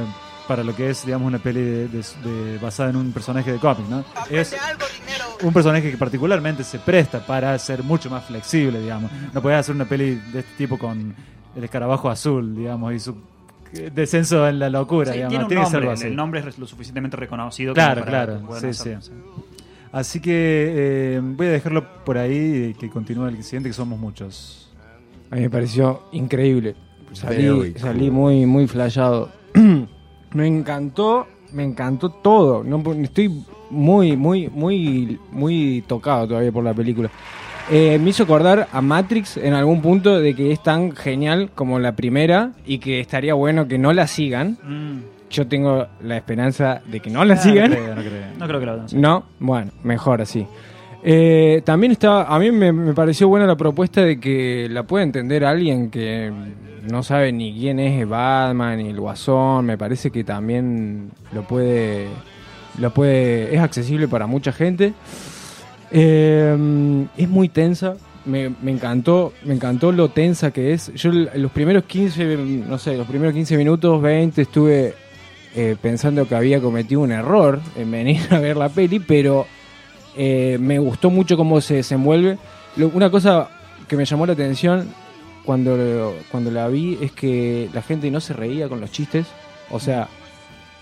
para 0.48 0.64
lo 0.64 0.74
que 0.74 0.90
es, 0.90 1.06
digamos, 1.06 1.28
una 1.28 1.38
peli 1.38 1.60
de, 1.62 1.88
de- 1.88 2.04
de- 2.24 2.58
basada 2.58 2.90
en 2.90 2.96
un 2.96 3.12
personaje 3.12 3.52
de 3.52 3.58
cómic, 3.58 3.86
¿no? 3.88 4.04
Es 4.30 4.54
un 5.42 5.52
personaje 5.52 5.90
que 5.90 5.96
particularmente 5.96 6.64
se 6.64 6.78
presta 6.80 7.24
para 7.24 7.56
ser 7.58 7.82
mucho 7.84 8.10
más 8.10 8.24
flexible, 8.24 8.80
digamos. 8.80 9.10
No 9.32 9.40
podés 9.40 9.58
hacer 9.60 9.74
una 9.74 9.84
peli 9.84 10.16
de 10.32 10.40
este 10.40 10.52
tipo 10.58 10.76
con 10.78 11.14
el 11.54 11.64
escarabajo 11.64 12.10
azul, 12.10 12.54
digamos, 12.56 12.92
y 12.94 12.98
su 13.00 13.16
descenso 13.94 14.46
en 14.48 14.58
la 14.58 14.68
locura, 14.70 15.06
Sí, 15.12 15.18
digamos. 15.18 15.30
tiene 15.30 15.44
un 15.44 15.48
Tiene 15.48 15.62
nombre. 15.64 15.90
así. 15.92 16.06
El 16.06 16.16
nombre 16.16 16.40
es 16.40 16.58
lo 16.58 16.66
suficientemente 16.66 17.16
reconocido. 17.16 17.72
como 17.74 17.84
Claro, 17.84 18.00
para 18.00 18.10
claro, 18.10 18.40
que 18.40 18.46
puedan 18.46 18.62
sí, 18.62 18.68
hacerlo, 18.68 19.02
sí. 19.02 19.12
Así 19.92 20.20
que 20.20 20.32
eh, 21.14 21.20
voy 21.22 21.46
a 21.46 21.50
dejarlo 21.50 22.04
por 22.04 22.18
ahí 22.18 22.70
y 22.70 22.74
que 22.74 22.90
continúe 22.90 23.26
el 23.28 23.42
siguiente, 23.42 23.68
que 23.70 23.72
somos 23.72 23.98
muchos. 23.98 24.70
A 25.30 25.36
mí 25.36 25.42
me 25.42 25.50
pareció 25.50 26.02
increíble. 26.12 26.74
salí, 27.12 27.72
salí 27.78 28.10
muy, 28.10 28.44
muy 28.46 28.66
flayado. 28.66 29.30
me 30.34 30.46
encantó, 30.46 31.26
me 31.52 31.64
encantó 31.64 32.10
todo. 32.10 32.62
No, 32.62 32.82
estoy 33.02 33.42
muy, 33.70 34.16
muy, 34.16 34.48
muy, 34.48 35.18
muy 35.30 35.82
tocado 35.86 36.28
todavía 36.28 36.52
por 36.52 36.64
la 36.64 36.74
película. 36.74 37.10
Eh, 37.68 37.98
me 38.00 38.10
hizo 38.10 38.22
acordar 38.22 38.68
a 38.72 38.80
Matrix 38.80 39.36
en 39.36 39.52
algún 39.52 39.82
punto 39.82 40.20
de 40.20 40.34
que 40.34 40.52
es 40.52 40.62
tan 40.62 40.92
genial 40.94 41.50
como 41.54 41.80
la 41.80 41.92
primera 41.96 42.52
y 42.64 42.78
que 42.78 43.00
estaría 43.00 43.34
bueno 43.34 43.66
que 43.66 43.76
no 43.78 43.92
la 43.92 44.06
sigan. 44.06 44.56
Mm. 44.62 44.98
Yo 45.30 45.48
tengo 45.48 45.86
la 46.02 46.16
esperanza 46.16 46.80
de 46.86 47.00
que 47.00 47.10
no 47.10 47.24
la 47.24 47.34
Ah, 47.34 47.38
sigan. 47.38 47.70
No 47.70 47.76
creo, 47.76 47.94
no 47.96 48.00
creo. 48.02 48.22
No 48.38 48.46
creo 48.46 48.60
que 48.60 48.82
así. 48.84 48.96
No, 48.96 49.24
bueno, 49.40 49.72
mejor 49.82 50.22
así. 50.22 50.46
Eh, 51.02 51.62
también 51.64 51.90
estaba, 51.92 52.24
a 52.24 52.38
mí 52.38 52.52
me, 52.52 52.72
me 52.72 52.94
pareció 52.94 53.26
buena 53.28 53.46
la 53.46 53.56
propuesta 53.56 54.00
de 54.02 54.20
que 54.20 54.68
la 54.70 54.84
puede 54.84 55.04
entender 55.04 55.44
alguien 55.44 55.90
que 55.90 56.32
no 56.88 57.02
sabe 57.02 57.32
ni 57.32 57.52
quién 57.52 57.80
es 57.80 58.08
Batman 58.08 58.78
ni 58.78 58.90
el 58.90 59.00
Guasón. 59.00 59.66
Me 59.66 59.76
parece 59.76 60.12
que 60.12 60.22
también 60.22 61.10
lo 61.32 61.42
puede, 61.42 62.06
lo 62.78 62.90
puede, 62.94 63.52
es 63.54 63.60
accesible 63.60 64.06
para 64.06 64.28
mucha 64.28 64.52
gente. 64.52 64.94
Eh, 65.90 67.06
es 67.16 67.28
muy 67.28 67.48
tensa. 67.48 67.96
Me, 68.24 68.50
me 68.60 68.72
encantó, 68.72 69.32
me 69.44 69.54
encantó 69.54 69.92
lo 69.92 70.08
tensa 70.08 70.50
que 70.50 70.72
es. 70.72 70.92
Yo 70.94 71.12
los 71.12 71.52
primeros 71.52 71.84
15, 71.84 72.36
no 72.66 72.78
sé, 72.78 72.96
los 72.96 73.06
primeros 73.06 73.34
15 73.34 73.56
minutos, 73.56 74.02
20 74.02 74.42
estuve 74.42 74.94
eh, 75.54 75.74
pensando 75.80 76.28
que 76.28 76.34
había 76.34 76.60
cometido 76.60 77.00
un 77.00 77.12
error 77.12 77.60
en 77.76 77.90
venir 77.90 78.20
a 78.30 78.40
ver 78.40 78.56
la 78.56 78.68
peli, 78.68 78.98
pero 79.00 79.46
eh, 80.16 80.58
me 80.60 80.78
gustó 80.78 81.08
mucho 81.08 81.36
cómo 81.36 81.60
se 81.60 81.76
desenvuelve. 81.76 82.36
Una 82.92 83.10
cosa 83.10 83.48
que 83.88 83.96
me 83.96 84.04
llamó 84.04 84.26
la 84.26 84.34
atención 84.34 84.88
cuando, 85.46 86.14
cuando 86.30 86.50
la 86.50 86.68
vi 86.68 86.98
es 87.00 87.12
que 87.12 87.70
la 87.72 87.80
gente 87.80 88.10
no 88.10 88.20
se 88.20 88.34
reía 88.34 88.68
con 88.68 88.80
los 88.80 88.90
chistes. 88.90 89.26
O 89.70 89.80
sea, 89.80 90.08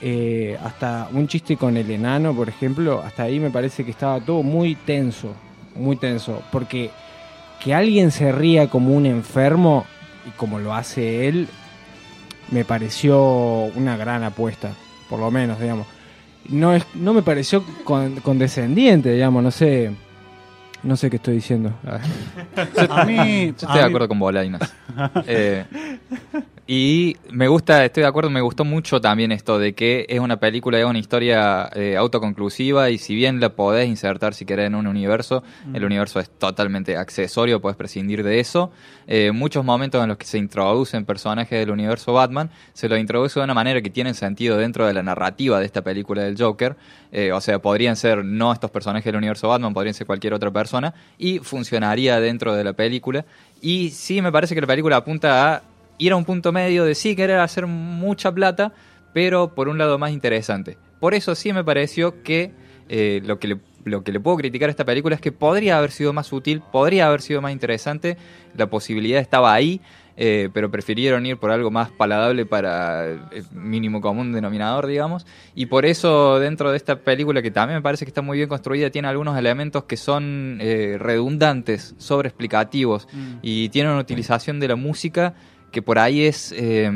eh, 0.06 0.58
hasta 0.62 1.08
un 1.14 1.26
chiste 1.28 1.56
con 1.56 1.78
el 1.78 1.90
enano, 1.90 2.34
por 2.34 2.50
ejemplo, 2.50 3.02
hasta 3.02 3.22
ahí 3.22 3.40
me 3.40 3.48
parece 3.50 3.86
que 3.86 3.90
estaba 3.90 4.20
todo 4.20 4.42
muy 4.42 4.74
tenso, 4.74 5.32
muy 5.74 5.96
tenso. 5.96 6.42
Porque 6.52 6.90
que 7.62 7.72
alguien 7.72 8.10
se 8.10 8.30
ría 8.30 8.68
como 8.68 8.92
un 8.94 9.06
enfermo, 9.06 9.86
y 10.28 10.30
como 10.36 10.58
lo 10.58 10.74
hace 10.74 11.26
él, 11.26 11.48
me 12.50 12.66
pareció 12.66 13.18
una 13.74 13.96
gran 13.96 14.22
apuesta, 14.24 14.72
por 15.08 15.18
lo 15.20 15.30
menos, 15.30 15.58
digamos. 15.58 15.86
No, 16.50 16.74
es, 16.74 16.84
no 16.94 17.14
me 17.14 17.22
pareció 17.22 17.64
con- 17.84 18.16
condescendiente, 18.16 19.10
digamos, 19.10 19.42
no 19.42 19.50
sé. 19.50 19.90
No 20.84 20.96
sé 20.96 21.08
qué 21.10 21.16
estoy 21.16 21.34
diciendo. 21.34 21.72
A 22.90 23.04
mí, 23.04 23.46
Yo 23.46 23.50
a 23.50 23.50
estoy 23.50 23.68
de 23.68 23.80
mí- 23.82 23.88
acuerdo 23.88 24.08
con 24.08 24.18
Bolainas. 24.18 24.74
Eh, 25.26 25.64
y 26.66 27.16
me 27.30 27.46
gusta, 27.48 27.84
estoy 27.84 28.02
de 28.04 28.08
acuerdo, 28.08 28.30
me 28.30 28.40
gustó 28.40 28.64
mucho 28.64 28.98
también 29.00 29.32
esto 29.32 29.58
de 29.58 29.74
que 29.74 30.06
es 30.08 30.18
una 30.20 30.38
película, 30.38 30.78
es 30.78 30.84
una 30.86 30.98
historia 30.98 31.68
eh, 31.74 31.96
autoconclusiva 31.96 32.88
y 32.90 32.96
si 32.98 33.14
bien 33.14 33.38
la 33.40 33.50
podés 33.50 33.86
insertar 33.88 34.32
si 34.32 34.46
querés 34.46 34.68
en 34.68 34.74
un 34.74 34.86
universo, 34.86 35.42
el 35.74 35.84
universo 35.84 36.20
es 36.20 36.30
totalmente 36.30 36.96
accesorio, 36.96 37.60
podés 37.60 37.76
prescindir 37.76 38.22
de 38.22 38.40
eso. 38.40 38.70
Eh, 39.06 39.30
muchos 39.32 39.62
momentos 39.64 40.02
en 40.02 40.08
los 40.08 40.16
que 40.16 40.24
se 40.26 40.38
introducen 40.38 41.04
personajes 41.04 41.58
del 41.58 41.70
universo 41.70 42.14
Batman, 42.14 42.50
se 42.72 42.88
los 42.88 42.98
introduce 42.98 43.38
de 43.40 43.44
una 43.44 43.52
manera 43.54 43.82
que 43.82 43.90
tienen 43.90 44.14
sentido 44.14 44.56
dentro 44.56 44.86
de 44.86 44.94
la 44.94 45.02
narrativa 45.02 45.60
de 45.60 45.66
esta 45.66 45.82
película 45.82 46.22
del 46.22 46.36
Joker. 46.40 46.76
Eh, 47.12 47.30
o 47.32 47.40
sea, 47.40 47.60
podrían 47.60 47.94
ser 47.96 48.24
no 48.24 48.52
estos 48.52 48.70
personajes 48.70 49.04
del 49.04 49.16
universo 49.16 49.48
Batman, 49.48 49.74
podrían 49.74 49.94
ser 49.94 50.06
cualquier 50.06 50.32
otra 50.34 50.50
persona 50.50 50.73
y 51.18 51.38
funcionaría 51.38 52.20
dentro 52.20 52.54
de 52.54 52.64
la 52.64 52.72
película. 52.72 53.24
Y 53.60 53.90
sí, 53.90 54.20
me 54.22 54.32
parece 54.32 54.54
que 54.54 54.60
la 54.60 54.66
película 54.66 54.96
apunta 54.96 55.54
a 55.54 55.62
ir 55.98 56.12
a 56.12 56.16
un 56.16 56.24
punto 56.24 56.52
medio 56.52 56.84
de 56.84 56.94
sí 56.94 57.14
querer 57.14 57.38
hacer 57.38 57.66
mucha 57.66 58.32
plata, 58.32 58.72
pero 59.12 59.54
por 59.54 59.68
un 59.68 59.78
lado 59.78 59.98
más 59.98 60.10
interesante. 60.10 60.76
Por 61.00 61.14
eso 61.14 61.34
sí 61.34 61.52
me 61.52 61.64
pareció 61.64 62.22
que 62.22 62.52
eh, 62.88 63.20
lo 63.24 63.38
que 63.38 63.58
lo 63.84 64.02
que 64.02 64.12
le 64.12 64.20
puedo 64.20 64.38
criticar 64.38 64.68
a 64.68 64.70
esta 64.70 64.84
película 64.84 65.14
es 65.14 65.20
que 65.20 65.30
podría 65.30 65.76
haber 65.76 65.90
sido 65.90 66.12
más 66.12 66.32
útil, 66.32 66.62
podría 66.72 67.06
haber 67.06 67.20
sido 67.20 67.42
más 67.42 67.52
interesante, 67.52 68.16
la 68.56 68.68
posibilidad 68.68 69.20
estaba 69.20 69.52
ahí, 69.52 69.80
eh, 70.16 70.48
pero 70.52 70.70
prefirieron 70.70 71.26
ir 71.26 71.36
por 71.38 71.50
algo 71.50 71.70
más 71.70 71.90
paladable 71.90 72.46
para 72.46 73.06
el 73.06 73.44
mínimo 73.52 74.00
común 74.00 74.32
denominador, 74.32 74.86
digamos. 74.86 75.26
Y 75.54 75.66
por 75.66 75.86
eso 75.86 76.38
dentro 76.38 76.70
de 76.70 76.76
esta 76.76 77.00
película, 77.00 77.42
que 77.42 77.50
también 77.50 77.78
me 77.78 77.82
parece 77.82 78.04
que 78.04 78.10
está 78.10 78.22
muy 78.22 78.36
bien 78.38 78.48
construida, 78.48 78.90
tiene 78.90 79.08
algunos 79.08 79.36
elementos 79.36 79.84
que 79.84 79.96
son 79.96 80.58
eh, 80.60 80.96
redundantes, 81.00 81.94
sobreexplicativos, 81.98 83.08
y 83.42 83.68
tiene 83.70 83.90
una 83.90 84.00
utilización 84.00 84.60
de 84.60 84.68
la 84.68 84.76
música 84.76 85.34
que 85.72 85.82
por 85.82 85.98
ahí 85.98 86.24
es... 86.24 86.52
eh, 86.56 86.90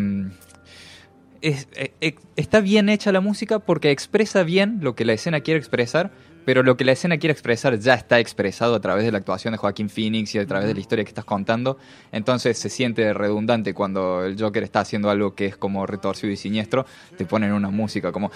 es- 1.40 1.68
eh, 1.76 1.92
eh, 2.00 2.14
está 2.36 2.60
bien 2.60 2.88
hecha 2.88 3.12
la 3.12 3.20
música 3.20 3.60
porque 3.60 3.90
expresa 3.92 4.42
bien 4.42 4.78
lo 4.82 4.94
que 4.94 5.04
la 5.04 5.12
escena 5.12 5.40
quiere 5.40 5.58
expresar, 5.58 6.10
pero 6.48 6.62
lo 6.62 6.78
que 6.78 6.84
la 6.86 6.92
escena 6.92 7.18
quiere 7.18 7.32
expresar 7.32 7.78
ya 7.78 7.92
está 7.92 8.18
expresado 8.20 8.74
a 8.74 8.80
través 8.80 9.04
de 9.04 9.12
la 9.12 9.18
actuación 9.18 9.52
de 9.52 9.58
Joaquín 9.58 9.90
Phoenix 9.90 10.34
y 10.34 10.38
a 10.38 10.46
través 10.46 10.66
de 10.66 10.72
la 10.72 10.80
historia 10.80 11.04
que 11.04 11.10
estás 11.10 11.26
contando. 11.26 11.76
Entonces 12.10 12.56
se 12.56 12.70
siente 12.70 13.12
redundante 13.12 13.74
cuando 13.74 14.24
el 14.24 14.40
Joker 14.40 14.62
está 14.62 14.80
haciendo 14.80 15.10
algo 15.10 15.34
que 15.34 15.44
es 15.44 15.58
como 15.58 15.84
retorcido 15.84 16.32
y 16.32 16.38
siniestro. 16.38 16.86
Te 17.18 17.26
ponen 17.26 17.52
una 17.52 17.68
música 17.68 18.12
como. 18.12 18.30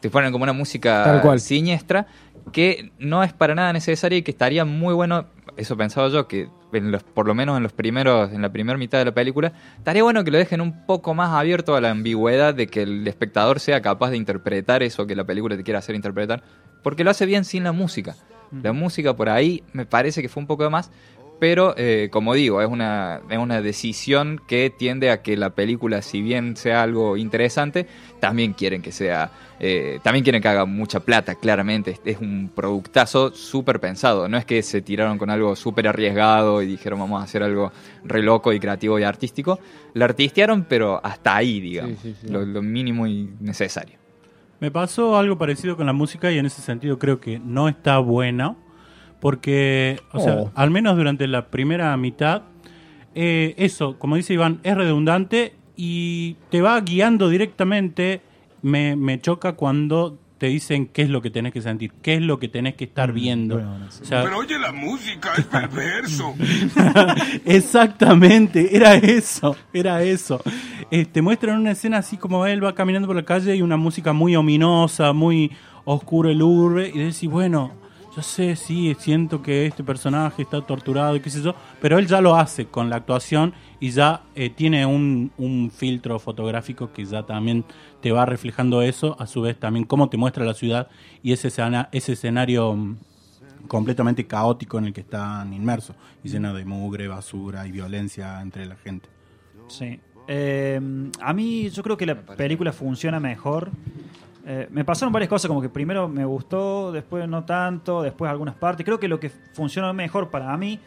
Te 0.00 0.10
ponen 0.10 0.32
como 0.32 0.42
una 0.42 0.52
música 0.52 1.04
Tal 1.04 1.22
cual. 1.22 1.38
siniestra 1.38 2.08
que 2.52 2.92
no 2.98 3.22
es 3.22 3.32
para 3.32 3.54
nada 3.54 3.72
necesaria 3.72 4.18
y 4.18 4.22
que 4.22 4.30
estaría 4.30 4.64
muy 4.64 4.94
bueno, 4.94 5.26
eso 5.56 5.76
pensaba 5.76 6.08
yo, 6.08 6.28
que 6.28 6.48
en 6.72 6.90
los, 6.90 7.02
por 7.02 7.26
lo 7.26 7.34
menos 7.34 7.56
en 7.56 7.62
los 7.62 7.72
primeros, 7.72 8.32
en 8.32 8.42
la 8.42 8.52
primera 8.52 8.78
mitad 8.78 8.98
de 8.98 9.04
la 9.04 9.14
película, 9.14 9.52
estaría 9.78 10.02
bueno 10.02 10.24
que 10.24 10.30
lo 10.30 10.38
dejen 10.38 10.60
un 10.60 10.86
poco 10.86 11.14
más 11.14 11.30
abierto 11.30 11.76
a 11.76 11.80
la 11.80 11.90
ambigüedad 11.90 12.54
de 12.54 12.66
que 12.66 12.82
el 12.82 13.06
espectador 13.06 13.60
sea 13.60 13.80
capaz 13.82 14.10
de 14.10 14.16
interpretar 14.16 14.82
eso 14.82 15.06
que 15.06 15.16
la 15.16 15.24
película 15.24 15.56
te 15.56 15.62
quiere 15.62 15.78
hacer 15.78 15.94
interpretar, 15.94 16.42
porque 16.82 17.04
lo 17.04 17.10
hace 17.10 17.26
bien 17.26 17.44
sin 17.44 17.64
la 17.64 17.72
música. 17.72 18.16
La 18.62 18.72
música 18.72 19.16
por 19.16 19.28
ahí 19.28 19.64
me 19.72 19.84
parece 19.84 20.22
que 20.22 20.28
fue 20.28 20.40
un 20.40 20.46
poco 20.46 20.62
de 20.62 20.70
más, 20.70 20.90
pero 21.38 21.74
eh, 21.76 22.08
como 22.10 22.34
digo, 22.34 22.62
es 22.62 22.68
una, 22.68 23.20
es 23.28 23.38
una 23.38 23.60
decisión 23.60 24.40
que 24.46 24.70
tiende 24.70 25.10
a 25.10 25.22
que 25.22 25.36
la 25.36 25.50
película, 25.50 26.00
si 26.02 26.22
bien 26.22 26.56
sea 26.56 26.82
algo 26.82 27.16
interesante, 27.16 27.86
también 28.20 28.52
quieren 28.54 28.80
que 28.82 28.92
sea, 28.92 29.30
eh, 29.60 29.98
también 30.02 30.22
quieren 30.24 30.40
que 30.40 30.48
haga 30.48 30.64
mucha 30.64 31.00
plata, 31.00 31.34
claramente. 31.34 31.98
Es- 32.04 32.18
un 32.18 32.50
productazo 32.54 33.32
súper 33.34 33.80
pensado. 33.80 34.28
No 34.28 34.36
es 34.38 34.44
que 34.44 34.62
se 34.62 34.80
tiraron 34.80 35.18
con 35.18 35.28
algo 35.30 35.54
súper 35.56 35.88
arriesgado 35.88 36.62
y 36.62 36.66
dijeron 36.66 37.00
vamos 37.00 37.20
a 37.20 37.24
hacer 37.24 37.42
algo 37.42 37.72
re 38.04 38.22
loco 38.22 38.52
y 38.52 38.60
creativo 38.60 38.98
y 38.98 39.02
artístico. 39.02 39.58
La 39.92 40.06
artistearon, 40.06 40.64
pero 40.68 41.00
hasta 41.04 41.36
ahí, 41.36 41.60
digamos. 41.60 41.98
Sí, 42.02 42.14
sí, 42.14 42.16
sí. 42.22 42.32
Lo, 42.32 42.44
lo 42.44 42.62
mínimo 42.62 43.06
y 43.06 43.28
necesario. 43.40 43.98
Me 44.60 44.70
pasó 44.70 45.18
algo 45.18 45.36
parecido 45.36 45.76
con 45.76 45.84
la 45.84 45.92
música 45.92 46.30
y 46.30 46.38
en 46.38 46.46
ese 46.46 46.62
sentido 46.62 46.98
creo 46.98 47.20
que 47.20 47.38
no 47.38 47.68
está 47.68 47.98
buena. 47.98 48.56
Porque, 49.24 49.98
o 50.12 50.20
sea, 50.20 50.34
Oh. 50.34 50.50
al 50.54 50.70
menos 50.70 50.98
durante 50.98 51.26
la 51.26 51.46
primera 51.46 51.96
mitad, 51.96 52.42
eh, 53.14 53.54
eso, 53.56 53.98
como 53.98 54.16
dice 54.16 54.34
Iván, 54.34 54.60
es 54.64 54.76
redundante 54.76 55.54
y 55.78 56.36
te 56.50 56.60
va 56.60 56.78
guiando 56.82 57.30
directamente. 57.30 58.20
Me, 58.60 58.96
me 58.96 59.18
choca 59.22 59.54
cuando 59.54 60.18
te 60.36 60.48
dicen 60.48 60.88
qué 60.92 61.00
es 61.00 61.08
lo 61.08 61.22
que 61.22 61.30
tenés 61.30 61.54
que 61.54 61.62
sentir, 61.62 61.90
qué 62.02 62.16
es 62.16 62.20
lo 62.20 62.38
que 62.38 62.48
tenés 62.48 62.74
que 62.74 62.84
estar 62.84 63.14
viendo. 63.14 63.54
bueno, 63.54 63.70
bueno, 63.70 63.86
sí. 63.90 64.00
O 64.02 64.04
sea, 64.04 64.24
Pero 64.24 64.36
oye, 64.36 64.58
la 64.58 64.72
música 64.72 65.30
es 65.38 65.46
perverso. 65.46 66.34
Exactamente, 67.46 68.76
era 68.76 68.94
eso, 68.96 69.56
era 69.72 70.02
eso. 70.02 70.42
Este, 70.90 71.22
muestran 71.22 71.60
una 71.60 71.70
escena 71.70 71.96
así 71.96 72.18
como 72.18 72.44
él 72.44 72.62
va 72.62 72.74
caminando 72.74 73.06
por 73.08 73.16
la 73.16 73.24
calle 73.24 73.56
y 73.56 73.62
una 73.62 73.78
música 73.78 74.12
muy 74.12 74.36
ominosa, 74.36 75.14
muy 75.14 75.50
oscuro 75.86 76.28
el 76.30 76.42
urbe, 76.42 76.90
y 76.94 76.98
decís, 76.98 77.30
bueno, 77.30 77.72
yo 78.14 78.22
sé, 78.22 78.54
sí, 78.56 78.94
siento 78.98 79.42
que 79.42 79.66
este 79.66 79.82
personaje 79.82 80.42
está 80.42 80.60
torturado 80.62 81.16
y 81.16 81.20
qué 81.20 81.30
sé 81.30 81.42
yo, 81.42 81.54
pero 81.80 81.98
él 81.98 82.06
ya 82.06 82.20
lo 82.20 82.36
hace 82.36 82.66
con 82.66 82.88
la 82.90 82.96
actuación 82.96 83.54
y 83.80 83.90
ya 83.90 84.22
eh, 84.34 84.50
tiene 84.50 84.86
un, 84.86 85.32
un 85.36 85.70
filtro 85.70 86.18
fotográfico 86.18 86.92
que 86.92 87.04
ya 87.04 87.24
también 87.24 87.64
te 88.00 88.12
va 88.12 88.24
reflejando 88.26 88.82
eso, 88.82 89.16
a 89.18 89.26
su 89.26 89.40
vez 89.42 89.58
también 89.58 89.84
cómo 89.84 90.08
te 90.08 90.16
muestra 90.16 90.44
la 90.44 90.54
ciudad 90.54 90.88
y 91.22 91.32
ese, 91.32 91.48
escena- 91.48 91.88
ese 91.92 92.12
escenario 92.12 92.72
mm, 92.74 92.96
completamente 93.66 94.26
caótico 94.26 94.78
en 94.78 94.84
el 94.86 94.92
que 94.92 95.00
están 95.00 95.52
inmersos 95.52 95.96
y 96.22 96.28
lleno 96.28 96.54
de 96.54 96.64
mugre, 96.64 97.08
basura 97.08 97.66
y 97.66 97.72
violencia 97.72 98.40
entre 98.42 98.66
la 98.66 98.76
gente. 98.76 99.08
Sí. 99.68 99.98
Eh, 100.28 100.80
a 101.20 101.32
mí 101.32 101.68
yo 101.70 101.82
creo 101.82 101.96
que 101.96 102.06
la 102.06 102.14
película 102.22 102.72
funciona 102.72 103.18
mejor. 103.20 103.70
Eh, 104.46 104.68
me 104.70 104.84
pasaron 104.84 105.12
varias 105.12 105.28
cosas, 105.28 105.48
como 105.48 105.62
que 105.62 105.68
primero 105.68 106.08
me 106.08 106.24
gustó, 106.24 106.92
después 106.92 107.26
no 107.28 107.44
tanto, 107.44 108.02
después 108.02 108.30
algunas 108.30 108.54
partes. 108.54 108.84
Creo 108.84 109.00
que 109.00 109.08
lo 109.08 109.18
que 109.18 109.30
funcionó 109.30 109.92
mejor 109.94 110.30
para 110.30 110.54
mí 110.56 110.78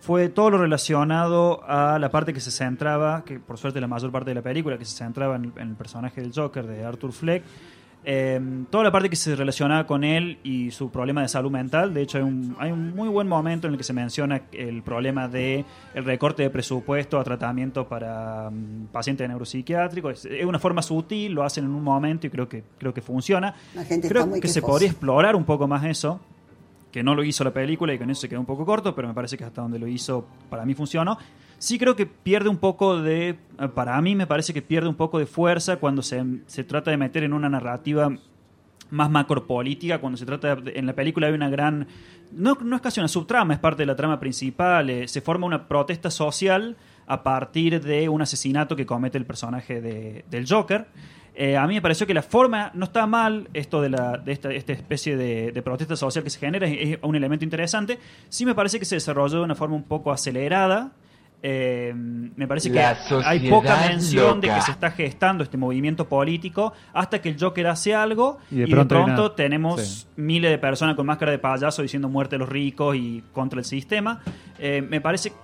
fue 0.00 0.28
todo 0.28 0.50
lo 0.50 0.58
relacionado 0.58 1.62
a 1.66 1.98
la 1.98 2.10
parte 2.10 2.34
que 2.34 2.40
se 2.40 2.50
centraba, 2.50 3.24
que 3.24 3.38
por 3.38 3.56
suerte 3.56 3.80
la 3.80 3.86
mayor 3.86 4.10
parte 4.10 4.30
de 4.30 4.34
la 4.34 4.42
película, 4.42 4.76
que 4.76 4.84
se 4.84 4.96
centraba 4.96 5.36
en 5.36 5.52
en 5.56 5.68
el 5.70 5.76
personaje 5.76 6.20
del 6.20 6.32
Joker, 6.34 6.66
de 6.66 6.84
Arthur 6.84 7.12
Fleck. 7.12 7.44
Eh, 8.06 8.38
toda 8.68 8.84
la 8.84 8.92
parte 8.92 9.08
que 9.08 9.16
se 9.16 9.34
relaciona 9.34 9.86
con 9.86 10.04
él 10.04 10.38
y 10.42 10.70
su 10.70 10.90
problema 10.90 11.22
de 11.22 11.28
salud 11.28 11.50
mental. 11.50 11.94
De 11.94 12.02
hecho, 12.02 12.18
hay 12.18 12.24
un, 12.24 12.54
hay 12.58 12.70
un 12.70 12.94
muy 12.94 13.08
buen 13.08 13.26
momento 13.26 13.66
en 13.66 13.72
el 13.72 13.78
que 13.78 13.84
se 13.84 13.94
menciona 13.94 14.42
el 14.52 14.82
problema 14.82 15.26
de 15.26 15.64
el 15.94 16.04
recorte 16.04 16.42
de 16.42 16.50
presupuesto 16.50 17.18
a 17.18 17.24
tratamiento 17.24 17.88
para 17.88 18.50
mm, 18.50 18.88
pacientes 18.92 19.26
neuropsiquiátricos. 19.26 20.24
Es, 20.24 20.40
es 20.40 20.44
una 20.44 20.58
forma 20.58 20.82
sutil, 20.82 21.32
lo 21.32 21.44
hacen 21.44 21.64
en 21.64 21.70
un 21.70 21.82
momento 21.82 22.26
y 22.26 22.30
creo 22.30 22.48
que, 22.48 22.62
creo 22.78 22.92
que 22.92 23.00
funciona. 23.00 23.54
La 23.74 23.84
gente 23.84 24.08
creo 24.08 24.30
que 24.34 24.48
se 24.48 24.60
quejosa. 24.60 24.72
podría 24.72 24.88
explorar 24.90 25.34
un 25.34 25.44
poco 25.44 25.66
más 25.66 25.84
eso 25.84 26.20
que 26.94 27.02
no 27.02 27.16
lo 27.16 27.24
hizo 27.24 27.42
la 27.42 27.52
película 27.52 27.92
y 27.92 27.98
con 27.98 28.08
eso 28.08 28.20
se 28.20 28.28
quedó 28.28 28.38
un 28.38 28.46
poco 28.46 28.64
corto, 28.64 28.94
pero 28.94 29.08
me 29.08 29.14
parece 29.14 29.36
que 29.36 29.42
hasta 29.42 29.62
donde 29.62 29.80
lo 29.80 29.88
hizo 29.88 30.24
para 30.48 30.64
mí 30.64 30.74
funcionó. 30.74 31.18
Sí 31.64 31.78
creo 31.78 31.96
que 31.96 32.04
pierde 32.04 32.50
un 32.50 32.58
poco 32.58 33.00
de, 33.00 33.30
eh, 33.30 33.68
para 33.74 33.98
mí 34.02 34.14
me 34.14 34.26
parece 34.26 34.52
que 34.52 34.60
pierde 34.60 34.86
un 34.86 34.96
poco 34.96 35.18
de 35.18 35.24
fuerza 35.24 35.76
cuando 35.76 36.02
se, 36.02 36.22
se 36.46 36.62
trata 36.62 36.90
de 36.90 36.98
meter 36.98 37.22
en 37.24 37.32
una 37.32 37.48
narrativa 37.48 38.10
más 38.90 39.10
macropolítica, 39.10 39.98
cuando 39.98 40.18
se 40.18 40.26
trata 40.26 40.56
de, 40.56 40.78
en 40.78 40.84
la 40.84 40.92
película 40.92 41.26
hay 41.28 41.32
una 41.32 41.48
gran, 41.48 41.86
no, 42.32 42.58
no 42.62 42.76
es 42.76 42.82
casi 42.82 43.00
una 43.00 43.08
subtrama, 43.08 43.54
es 43.54 43.60
parte 43.60 43.80
de 43.80 43.86
la 43.86 43.96
trama 43.96 44.20
principal, 44.20 44.90
eh, 44.90 45.08
se 45.08 45.22
forma 45.22 45.46
una 45.46 45.66
protesta 45.66 46.10
social 46.10 46.76
a 47.06 47.22
partir 47.22 47.80
de 47.82 48.10
un 48.10 48.20
asesinato 48.20 48.76
que 48.76 48.84
comete 48.84 49.16
el 49.16 49.24
personaje 49.24 49.80
de- 49.80 50.26
del 50.30 50.46
Joker. 50.46 50.86
Eh, 51.34 51.56
a 51.56 51.66
mí 51.66 51.72
me 51.76 51.80
pareció 51.80 52.06
que 52.06 52.12
la 52.12 52.22
forma 52.22 52.72
no 52.74 52.84
está 52.84 53.06
mal, 53.06 53.48
esto 53.54 53.80
de, 53.80 53.88
la, 53.88 54.18
de 54.18 54.32
esta, 54.32 54.52
esta 54.52 54.74
especie 54.74 55.16
de, 55.16 55.50
de 55.50 55.62
protesta 55.62 55.96
social 55.96 56.22
que 56.22 56.28
se 56.30 56.38
genera 56.38 56.66
es, 56.66 56.90
es 56.90 56.98
un 57.00 57.16
elemento 57.16 57.42
interesante. 57.42 57.98
Sí 58.28 58.44
me 58.44 58.54
parece 58.54 58.78
que 58.78 58.84
se 58.84 58.96
desarrolló 58.96 59.38
de 59.38 59.44
una 59.44 59.54
forma 59.54 59.76
un 59.76 59.84
poco 59.84 60.12
acelerada. 60.12 60.92
Eh, 61.46 61.92
me 61.94 62.48
parece 62.48 62.72
que 62.72 62.80
hay 62.80 63.50
poca 63.50 63.76
mención 63.86 64.40
de 64.40 64.48
que 64.48 64.62
se 64.62 64.70
está 64.70 64.90
gestando 64.90 65.44
este 65.44 65.58
movimiento 65.58 66.08
político 66.08 66.72
hasta 66.94 67.20
que 67.20 67.28
el 67.28 67.36
Joker 67.38 67.66
hace 67.66 67.94
algo 67.94 68.38
Y 68.50 68.54
y 68.54 68.58
de 68.60 68.74
de 68.74 68.84
pronto 68.86 69.32
tenemos 69.32 69.82
sí. 69.82 70.06
miles 70.16 70.50
de 70.50 70.56
personas 70.56 70.96
con 70.96 71.04
máscara 71.04 71.32
de 71.32 71.38
payaso 71.38 71.82
diciendo 71.82 72.08
muerte 72.08 72.36
a 72.36 72.38
los 72.38 72.48
ricos 72.48 72.96
y 72.96 73.22
contra 73.34 73.58
el 73.58 73.66
sistema. 73.66 74.22
Eh, 74.58 74.80
me 74.88 75.02
parece 75.02 75.34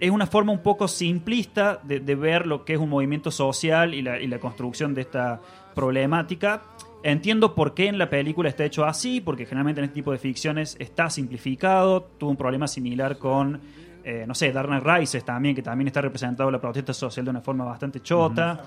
es 0.00 0.10
una 0.10 0.26
forma 0.26 0.52
un 0.52 0.62
poco 0.62 0.86
simplista 0.86 1.80
de, 1.82 2.00
de 2.00 2.14
ver 2.14 2.46
lo 2.46 2.66
que 2.66 2.74
es 2.74 2.78
un 2.78 2.90
movimiento 2.90 3.30
social 3.30 3.94
y 3.94 4.02
la, 4.02 4.20
y 4.20 4.26
la 4.26 4.38
construcción 4.38 4.92
de 4.92 5.00
esta 5.00 5.40
problemática. 5.74 6.60
Entiendo 7.04 7.54
por 7.54 7.72
qué 7.72 7.86
en 7.86 7.96
la 7.96 8.10
película 8.10 8.50
está 8.50 8.66
hecho 8.66 8.84
así, 8.84 9.22
porque 9.22 9.46
generalmente 9.46 9.80
en 9.80 9.86
este 9.86 9.94
tipo 9.94 10.12
de 10.12 10.18
ficciones 10.18 10.76
está 10.78 11.08
simplificado. 11.08 12.02
Tuvo 12.18 12.30
un 12.30 12.36
problema 12.36 12.68
similar 12.68 13.16
con, 13.16 13.60
eh, 14.04 14.24
no 14.26 14.34
sé, 14.34 14.52
Dark 14.52 14.68
Knight 14.68 15.24
también, 15.24 15.54
que 15.54 15.62
también 15.62 15.88
está 15.88 16.00
representado 16.00 16.50
la 16.50 16.60
protesta 16.60 16.92
social 16.92 17.24
de 17.24 17.30
una 17.30 17.40
forma 17.40 17.64
bastante 17.64 18.00
chota. 18.00 18.60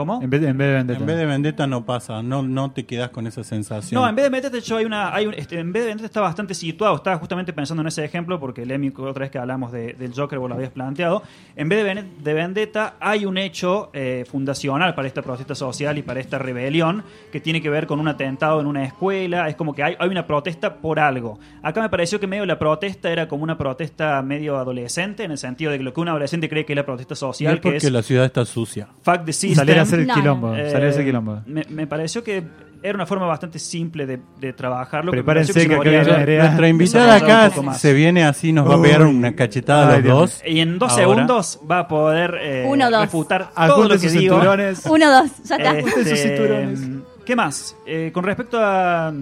¿Cómo? 0.00 0.22
En 0.22 0.30
vez, 0.30 0.40
de- 0.40 0.48
en 0.48 0.56
vez 0.56 0.68
de 0.68 0.74
Vendetta. 0.74 1.00
En 1.00 1.06
vez 1.06 1.16
de 1.18 1.26
Vendetta 1.26 1.66
no 1.66 1.84
pasa, 1.84 2.22
no, 2.22 2.42
no 2.42 2.70
te 2.70 2.86
quedas 2.86 3.10
con 3.10 3.26
esa 3.26 3.44
sensación. 3.44 4.00
No, 4.00 4.08
en 4.08 4.16
vez 4.16 4.24
de 4.24 4.30
Vendetta, 4.30 4.50
de 4.50 4.58
hecho, 4.60 4.76
hay 4.78 4.86
una, 4.86 5.14
hay 5.14 5.26
un- 5.26 5.34
este, 5.34 5.58
en 5.58 5.72
vez 5.72 5.82
de 5.82 5.88
Vendetta 5.88 6.06
está 6.06 6.20
bastante 6.22 6.54
situado. 6.54 6.96
Estaba 6.96 7.18
justamente 7.18 7.52
pensando 7.52 7.82
en 7.82 7.88
ese 7.88 8.02
ejemplo 8.04 8.40
porque 8.40 8.64
Lemmy, 8.64 8.90
otra 8.96 9.20
vez 9.20 9.30
que 9.30 9.38
hablamos 9.38 9.72
de- 9.72 9.92
del 9.92 10.14
Joker, 10.14 10.38
vos 10.38 10.48
lo 10.48 10.54
habías 10.54 10.70
planteado. 10.70 11.22
En 11.54 11.68
vez 11.68 11.84
de, 11.84 12.04
de 12.22 12.34
Vendetta, 12.34 12.94
hay 13.00 13.26
un 13.26 13.36
hecho 13.36 13.90
eh, 13.92 14.24
fundacional 14.30 14.94
para 14.94 15.06
esta 15.06 15.20
protesta 15.20 15.54
social 15.54 15.98
y 15.98 16.02
para 16.02 16.20
esta 16.20 16.38
rebelión 16.38 17.02
que 17.30 17.40
tiene 17.40 17.60
que 17.60 17.68
ver 17.68 17.86
con 17.86 18.00
un 18.00 18.08
atentado 18.08 18.60
en 18.60 18.66
una 18.66 18.84
escuela. 18.84 19.48
Es 19.48 19.56
como 19.56 19.74
que 19.74 19.82
hay, 19.82 19.96
hay 19.98 20.08
una 20.08 20.26
protesta 20.26 20.76
por 20.76 20.98
algo. 20.98 21.38
Acá 21.62 21.82
me 21.82 21.88
pareció 21.90 22.18
que 22.18 22.26
medio 22.26 22.46
la 22.46 22.58
protesta 22.58 23.10
era 23.10 23.28
como 23.28 23.42
una 23.44 23.58
protesta 23.58 24.22
medio 24.22 24.56
adolescente, 24.56 25.24
en 25.24 25.30
el 25.32 25.38
sentido 25.38 25.70
de 25.72 25.78
que 25.78 25.84
lo 25.84 25.92
que 25.92 26.00
un 26.00 26.08
adolescente 26.08 26.48
cree 26.48 26.64
que 26.64 26.72
es 26.72 26.76
la 26.76 26.86
protesta 26.86 27.14
Y 27.14 27.16
social, 27.16 27.54
es 27.54 27.60
porque 27.60 27.78
que 27.78 27.86
es 27.86 27.92
la 27.92 28.02
ciudad 28.02 28.24
está 28.24 28.44
sucia. 28.46 28.88
fuck 29.02 29.24
the 29.24 29.32
system. 29.32 29.56
Salir 29.56 29.78
a 29.78 29.82
hacer 29.90 30.00
el 30.00 30.06
No, 30.06 30.14
quilombo. 30.14 30.54
Eh, 30.54 30.70
Salir 30.70 30.86
a 30.86 30.90
hacer 30.90 31.04
quilombo. 31.04 31.42
Me, 31.46 31.64
me 31.68 31.86
pareció 31.86 32.22
que 32.24 32.42
era 32.82 32.94
una 32.94 33.04
forma 33.04 33.26
bastante 33.26 33.58
simple 33.58 34.06
de, 34.06 34.20
de 34.40 34.52
trabajarlo. 34.54 35.10
Prepárense 35.12 35.52
que 35.68 35.78
Nerea. 35.78 36.44
Nuestra 36.44 36.68
invitada 36.68 37.14
acá 37.16 37.50
se 37.74 37.92
viene 37.92 38.24
así, 38.24 38.52
nos 38.52 38.68
va 38.70 38.76
a 38.76 38.82
pegar 38.82 39.02
una 39.02 39.34
cachetada 39.36 39.94
a 39.94 39.98
los 39.98 40.04
dos. 40.04 40.42
Y 40.46 40.60
en 40.60 40.78
dos 40.78 40.92
Ahora. 40.92 41.02
segundos 41.02 41.60
va 41.70 41.80
a 41.80 41.88
poder 41.88 42.38
eh, 42.40 42.64
Uno, 42.66 42.90
dos. 42.90 43.02
refutar 43.02 43.50
todo 43.54 43.82
lo 43.84 43.94
que 43.96 44.08
sus 44.08 44.12
digo. 44.12 44.34
cinturones. 44.36 44.86
Uno, 44.86 45.10
dos, 45.10 45.30
ya 45.44 45.56
está. 45.56 45.78
Este, 45.78 46.04
sus 46.04 46.18
cinturones. 46.20 46.80
¿Qué 47.26 47.36
más? 47.36 47.76
Eh, 47.86 48.10
con 48.14 48.24
respecto 48.24 48.58
a... 48.58 49.12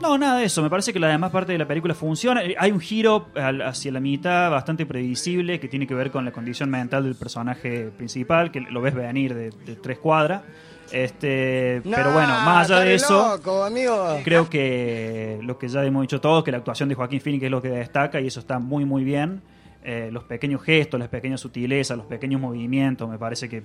No, 0.00 0.18
nada 0.18 0.38
de 0.38 0.46
eso. 0.46 0.62
Me 0.62 0.70
parece 0.70 0.92
que 0.92 0.98
la 0.98 1.08
demás 1.08 1.30
parte 1.30 1.52
de 1.52 1.58
la 1.58 1.66
película 1.66 1.94
funciona. 1.94 2.42
Eh, 2.42 2.56
Hay 2.58 2.72
un 2.72 2.80
giro 2.80 3.28
al- 3.36 3.62
hacia 3.62 3.92
la 3.92 4.00
mitad 4.00 4.50
bastante 4.50 4.84
predecible 4.84 5.60
que 5.60 5.68
tiene 5.68 5.86
que 5.86 5.94
ver 5.94 6.10
con 6.10 6.24
la 6.24 6.32
condición 6.32 6.70
mental 6.70 7.04
del 7.04 7.14
personaje 7.14 7.90
principal, 7.96 8.50
que 8.50 8.60
lo 8.60 8.80
ves 8.80 8.94
venir 8.94 9.34
de, 9.34 9.50
de 9.50 9.76
tres 9.76 9.98
cuadras. 9.98 10.42
Este, 10.90 11.80
pero 11.84 12.12
bueno, 12.12 12.28
más 12.44 12.70
allá 12.70 12.80
de 12.80 12.94
eso, 12.96 13.40
creo 14.24 14.50
que 14.50 15.38
lo 15.42 15.56
que 15.56 15.68
ya 15.68 15.82
hemos 15.84 16.02
dicho 16.02 16.20
todos, 16.20 16.44
que 16.44 16.50
la 16.50 16.58
actuación 16.58 16.88
de 16.88 16.94
Joaquín 16.96 17.20
Phoenix 17.20 17.44
es 17.44 17.50
lo 17.50 17.62
que 17.62 17.68
destaca 17.70 18.20
y 18.20 18.26
eso 18.26 18.40
está 18.40 18.58
muy 18.58 18.84
muy 18.84 19.02
bien. 19.04 19.40
Eh, 19.84 20.10
los 20.12 20.24
pequeños 20.24 20.62
gestos, 20.62 21.00
las 21.00 21.08
pequeñas 21.08 21.40
sutilezas, 21.40 21.96
los 21.96 22.06
pequeños 22.06 22.40
movimientos, 22.40 23.08
me 23.08 23.18
parece 23.18 23.48
que 23.48 23.62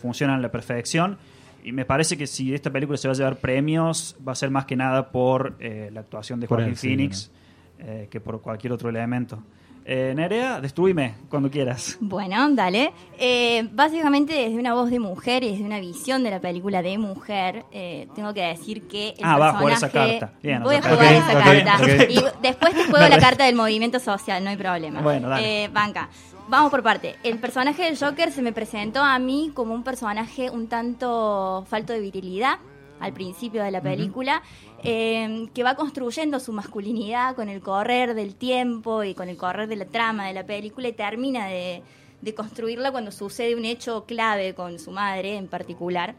funcionan 0.00 0.38
a 0.38 0.42
la 0.42 0.50
perfección. 0.50 1.18
Y 1.64 1.72
me 1.72 1.84
parece 1.84 2.16
que 2.16 2.26
si 2.26 2.54
esta 2.54 2.70
película 2.70 2.96
se 2.96 3.08
va 3.08 3.12
a 3.12 3.16
llevar 3.16 3.36
premios, 3.36 4.16
va 4.26 4.32
a 4.32 4.34
ser 4.34 4.50
más 4.50 4.64
que 4.64 4.76
nada 4.76 5.10
por 5.10 5.56
eh, 5.60 5.90
la 5.92 6.00
actuación 6.00 6.40
de 6.40 6.46
sí, 6.46 6.74
Phoenix 6.88 7.30
eh, 7.78 8.08
que 8.10 8.20
por 8.20 8.40
cualquier 8.40 8.72
otro 8.72 8.88
elemento. 8.88 9.42
Eh, 9.84 10.12
Nerea, 10.14 10.60
destruime 10.60 11.14
cuando 11.28 11.50
quieras. 11.50 11.96
Bueno, 12.00 12.48
dale. 12.54 12.92
Eh, 13.18 13.68
básicamente 13.72 14.34
desde 14.34 14.56
una 14.56 14.74
voz 14.74 14.90
de 14.90 15.00
mujer 15.00 15.42
y 15.42 15.50
desde 15.52 15.64
una 15.64 15.80
visión 15.80 16.22
de 16.22 16.30
la 16.30 16.40
película 16.40 16.82
de 16.82 16.98
mujer, 16.98 17.64
eh, 17.72 18.06
tengo 18.14 18.32
que 18.34 18.42
decir 18.42 18.86
que 18.86 19.14
el 19.18 19.24
Ah, 19.24 19.38
va 19.38 19.48
a 19.48 19.58
jugar 19.58 19.72
esa 19.72 19.90
carta. 19.90 20.32
Bien, 20.42 20.62
Voy 20.62 20.76
a 20.76 20.82
jugar 20.82 21.12
esa 21.14 21.42
carta. 21.42 21.78
Y 22.08 22.22
después 22.42 22.74
te 22.74 22.84
juego 22.84 23.08
la 23.08 23.18
carta 23.18 23.46
del 23.46 23.56
movimiento 23.56 23.98
social, 23.98 24.44
no 24.44 24.50
hay 24.50 24.56
problema. 24.56 25.00
Bueno, 25.00 25.28
dale. 25.28 25.64
Eh, 25.64 25.68
banca. 25.68 26.08
Vamos 26.50 26.72
por 26.72 26.82
parte. 26.82 27.14
El 27.22 27.38
personaje 27.38 27.84
del 27.84 27.96
Joker 27.96 28.32
se 28.32 28.42
me 28.42 28.52
presentó 28.52 29.04
a 29.04 29.20
mí 29.20 29.52
como 29.54 29.72
un 29.72 29.84
personaje 29.84 30.50
un 30.50 30.66
tanto 30.66 31.64
falto 31.68 31.92
de 31.92 32.00
virilidad 32.00 32.58
al 32.98 33.12
principio 33.12 33.62
de 33.62 33.70
la 33.70 33.80
película, 33.80 34.42
eh, 34.82 35.48
que 35.54 35.62
va 35.62 35.76
construyendo 35.76 36.40
su 36.40 36.52
masculinidad 36.52 37.36
con 37.36 37.48
el 37.48 37.60
correr 37.60 38.14
del 38.14 38.34
tiempo 38.34 39.04
y 39.04 39.14
con 39.14 39.28
el 39.28 39.36
correr 39.36 39.68
de 39.68 39.76
la 39.76 39.84
trama 39.84 40.26
de 40.26 40.32
la 40.32 40.44
película 40.44 40.88
y 40.88 40.92
termina 40.92 41.46
de, 41.46 41.84
de 42.20 42.34
construirla 42.34 42.92
cuando 42.92 43.10
sucede 43.10 43.54
un 43.54 43.64
hecho 43.64 44.04
clave 44.04 44.54
con 44.54 44.78
su 44.78 44.90
madre 44.90 45.36
en 45.36 45.48
particular. 45.48 46.14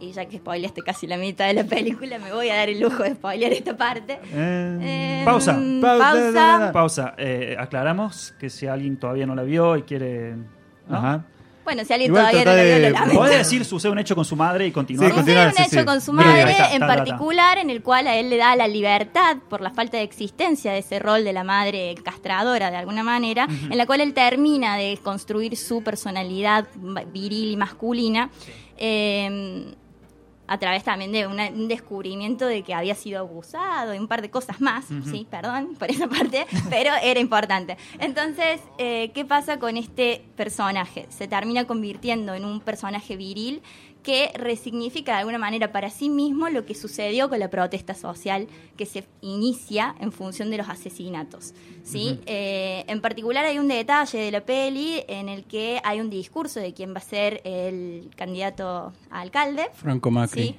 Y 0.00 0.12
ya 0.12 0.26
que 0.26 0.38
spoileaste 0.38 0.82
casi 0.82 1.06
la 1.06 1.16
mitad 1.16 1.46
de 1.46 1.54
la 1.54 1.64
película, 1.64 2.18
me 2.18 2.32
voy 2.32 2.50
a 2.50 2.56
dar 2.56 2.68
el 2.68 2.80
lujo 2.80 3.02
de 3.02 3.14
spoilear 3.14 3.52
esta 3.52 3.76
parte. 3.76 4.18
Eh, 4.32 4.78
Eh, 4.82 5.22
Pausa. 5.24 5.58
Pausa. 5.80 6.12
pausa. 6.12 6.72
Pausa. 6.72 7.14
Eh, 7.18 7.56
aclaramos 7.58 8.32
que 8.38 8.50
si 8.50 8.66
alguien 8.66 8.96
todavía 8.98 9.26
no 9.26 9.34
la 9.34 9.42
vio 9.42 9.76
y 9.76 9.82
quiere... 9.82 10.36
¿no? 10.88 10.96
Ajá. 10.96 11.24
Bueno, 11.66 11.84
si 11.84 11.92
alguien 11.92 12.10
Igual 12.12 12.30
todavía 12.30 12.44
no 12.44 12.62
vio, 12.64 12.78
lo 12.78 12.90
lamento. 12.90 13.18
Podés 13.20 13.38
decir 13.38 13.64
sucede 13.64 13.92
un 13.92 13.98
hecho 13.98 14.14
con 14.14 14.24
su 14.24 14.36
madre 14.36 14.66
y 14.68 14.72
continuar. 14.72 15.10
Sí, 15.10 15.18
Sucede 15.18 15.46
un 15.48 15.52
sí, 15.52 15.62
hecho 15.62 15.80
sí. 15.80 15.84
con 15.84 16.00
su 16.00 16.12
madre 16.14 16.50
está, 16.52 16.72
en 16.74 16.80
particular 16.80 17.58
en 17.58 17.68
el 17.70 17.82
cual 17.82 18.06
a 18.06 18.16
él 18.16 18.30
le 18.30 18.36
da 18.38 18.56
la 18.56 18.68
libertad 18.68 19.36
por 19.50 19.60
la 19.60 19.70
falta 19.70 19.98
de 19.98 20.04
existencia 20.04 20.72
de 20.72 20.78
ese 20.78 20.98
rol 20.98 21.24
de 21.24 21.32
la 21.34 21.44
madre 21.44 21.94
castradora 22.02 22.70
de 22.70 22.76
alguna 22.76 23.02
manera, 23.02 23.46
en 23.68 23.76
la 23.76 23.84
cual 23.84 24.00
él 24.00 24.14
termina 24.14 24.76
de 24.78 24.98
construir 25.02 25.56
su 25.56 25.82
personalidad 25.82 26.66
viril 27.12 27.50
y 27.50 27.56
masculina. 27.56 28.30
eh, 28.78 29.74
a 30.48 30.58
través 30.58 30.84
también 30.84 31.12
de 31.12 31.26
una- 31.26 31.48
un 31.48 31.68
descubrimiento 31.68 32.46
de 32.46 32.62
que 32.62 32.74
había 32.74 32.94
sido 32.94 33.20
abusado 33.20 33.94
y 33.94 33.98
un 33.98 34.06
par 34.08 34.22
de 34.22 34.30
cosas 34.30 34.60
más, 34.60 34.84
sí, 35.10 35.26
perdón 35.30 35.74
por 35.78 35.90
esa 35.90 36.06
parte, 36.08 36.46
pero 36.70 36.90
era 37.02 37.18
importante. 37.20 37.76
Entonces, 37.98 38.60
eh, 38.78 39.10
¿qué 39.14 39.24
pasa 39.24 39.58
con 39.58 39.76
este 39.76 40.24
personaje? 40.36 41.06
Se 41.08 41.26
termina 41.28 41.64
convirtiendo 41.66 42.34
en 42.34 42.44
un 42.44 42.60
personaje 42.60 43.16
viril 43.16 43.62
que 44.06 44.30
resignifica 44.36 45.14
de 45.14 45.18
alguna 45.18 45.38
manera 45.38 45.72
para 45.72 45.90
sí 45.90 46.08
mismo 46.08 46.48
lo 46.48 46.64
que 46.64 46.76
sucedió 46.76 47.28
con 47.28 47.40
la 47.40 47.50
protesta 47.50 47.92
social 47.92 48.46
que 48.76 48.86
se 48.86 49.04
inicia 49.20 49.96
en 49.98 50.12
función 50.12 50.48
de 50.48 50.58
los 50.58 50.68
asesinatos. 50.68 51.54
¿sí? 51.82 52.20
Eh, 52.26 52.84
en 52.86 53.00
particular 53.00 53.44
hay 53.44 53.58
un 53.58 53.66
detalle 53.66 54.18
de 54.18 54.30
la 54.30 54.46
peli 54.46 55.02
en 55.08 55.28
el 55.28 55.42
que 55.42 55.80
hay 55.82 56.00
un 56.00 56.08
discurso 56.08 56.60
de 56.60 56.72
quién 56.72 56.94
va 56.94 56.98
a 56.98 57.00
ser 57.00 57.40
el 57.42 58.08
candidato 58.14 58.92
a 59.10 59.20
alcalde. 59.20 59.70
Franco 59.74 60.12
Macri. 60.12 60.42
Sí. 60.44 60.56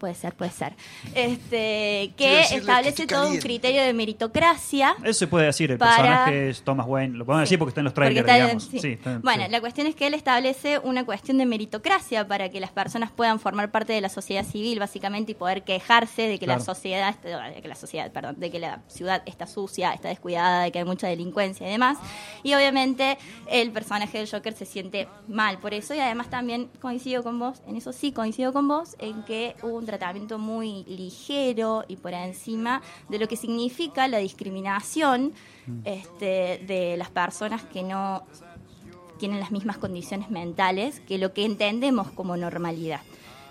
Puede 0.00 0.14
ser, 0.14 0.34
puede 0.34 0.50
ser. 0.50 0.72
Este, 1.14 2.12
que 2.16 2.40
establece 2.40 3.06
que 3.06 3.14
todo 3.14 3.28
un 3.28 3.36
criterio 3.38 3.82
de 3.82 3.92
meritocracia. 3.92 4.96
Eso 5.04 5.12
se 5.12 5.26
puede 5.26 5.44
decir, 5.46 5.70
el 5.70 5.76
Para- 5.78 5.96
personaje 5.96 6.48
es 6.48 6.62
Thomas 6.62 6.86
Wayne, 6.88 7.18
lo 7.18 7.26
podemos 7.26 7.46
Sí, 7.46 7.52
decir 7.52 7.58
porque 7.58 7.68
está 7.70 7.80
en 7.82 7.84
los 7.84 7.92
trailers, 7.94 8.20
está- 8.26 8.34
digamos. 8.34 8.64
sí. 8.64 8.78
Sí, 8.78 8.88
está- 8.92 9.18
bueno, 9.22 9.44
sí. 9.44 9.50
la 9.50 9.60
cuestión 9.60 9.86
es 9.86 9.94
que 9.94 10.06
él 10.06 10.14
establece 10.14 10.78
una 10.78 11.04
cuestión 11.04 11.36
de 11.36 11.44
meritocracia 11.44 12.26
para 12.26 12.48
que 12.48 12.60
las 12.60 12.70
personas 12.70 13.10
puedan 13.10 13.38
formar 13.38 13.70
parte 13.70 13.92
de 13.92 14.00
la 14.00 14.08
sociedad 14.08 14.44
civil, 14.44 14.78
básicamente, 14.78 15.32
y 15.32 15.34
poder 15.34 15.62
quejarse 15.64 16.22
de 16.28 16.38
que 16.38 16.46
la 16.46 16.60
sociedad, 16.60 17.14
de 17.20 17.60
que 17.60 17.68
la 17.68 17.74
sociedad, 17.74 18.10
perdón, 18.10 18.36
de 18.40 18.50
que 18.50 18.58
la 18.58 18.80
ciudad 18.88 19.22
está 19.26 19.46
sucia, 19.46 19.92
está 19.92 20.08
descuidada, 20.08 20.62
de 20.64 20.72
que 20.72 20.78
hay 20.78 20.84
mucha 20.86 21.08
delincuencia 21.08 21.68
y 21.68 21.70
demás. 21.72 21.98
Y 22.42 22.54
obviamente 22.54 23.18
el 23.50 23.70
personaje 23.70 24.16
del 24.16 24.30
Joker 24.30 24.54
se 24.54 24.64
siente 24.64 25.08
mal 25.28 25.58
por 25.58 25.74
eso, 25.74 25.94
y 25.94 25.98
además 26.00 26.30
también 26.30 26.70
coincido 26.80 27.22
con 27.22 27.38
vos, 27.38 27.60
en 27.68 27.76
eso 27.76 27.92
sí 27.92 28.12
coincido 28.12 28.52
con 28.54 28.66
vos, 28.66 28.96
en 28.98 29.22
que 29.24 29.54
hubo 29.62 29.76
un 29.76 29.89
tratamiento 29.90 30.38
muy 30.38 30.84
ligero 30.84 31.84
y 31.88 31.96
por 31.96 32.14
encima 32.14 32.80
de 33.08 33.18
lo 33.18 33.28
que 33.28 33.36
significa 33.36 34.06
la 34.08 34.18
discriminación 34.18 35.32
este, 35.84 36.62
de 36.66 36.96
las 36.96 37.10
personas 37.10 37.62
que 37.64 37.82
no 37.82 38.22
tienen 39.18 39.40
las 39.40 39.50
mismas 39.50 39.78
condiciones 39.78 40.30
mentales 40.30 41.00
que 41.00 41.18
lo 41.18 41.32
que 41.32 41.44
entendemos 41.44 42.10
como 42.10 42.36
normalidad. 42.36 43.00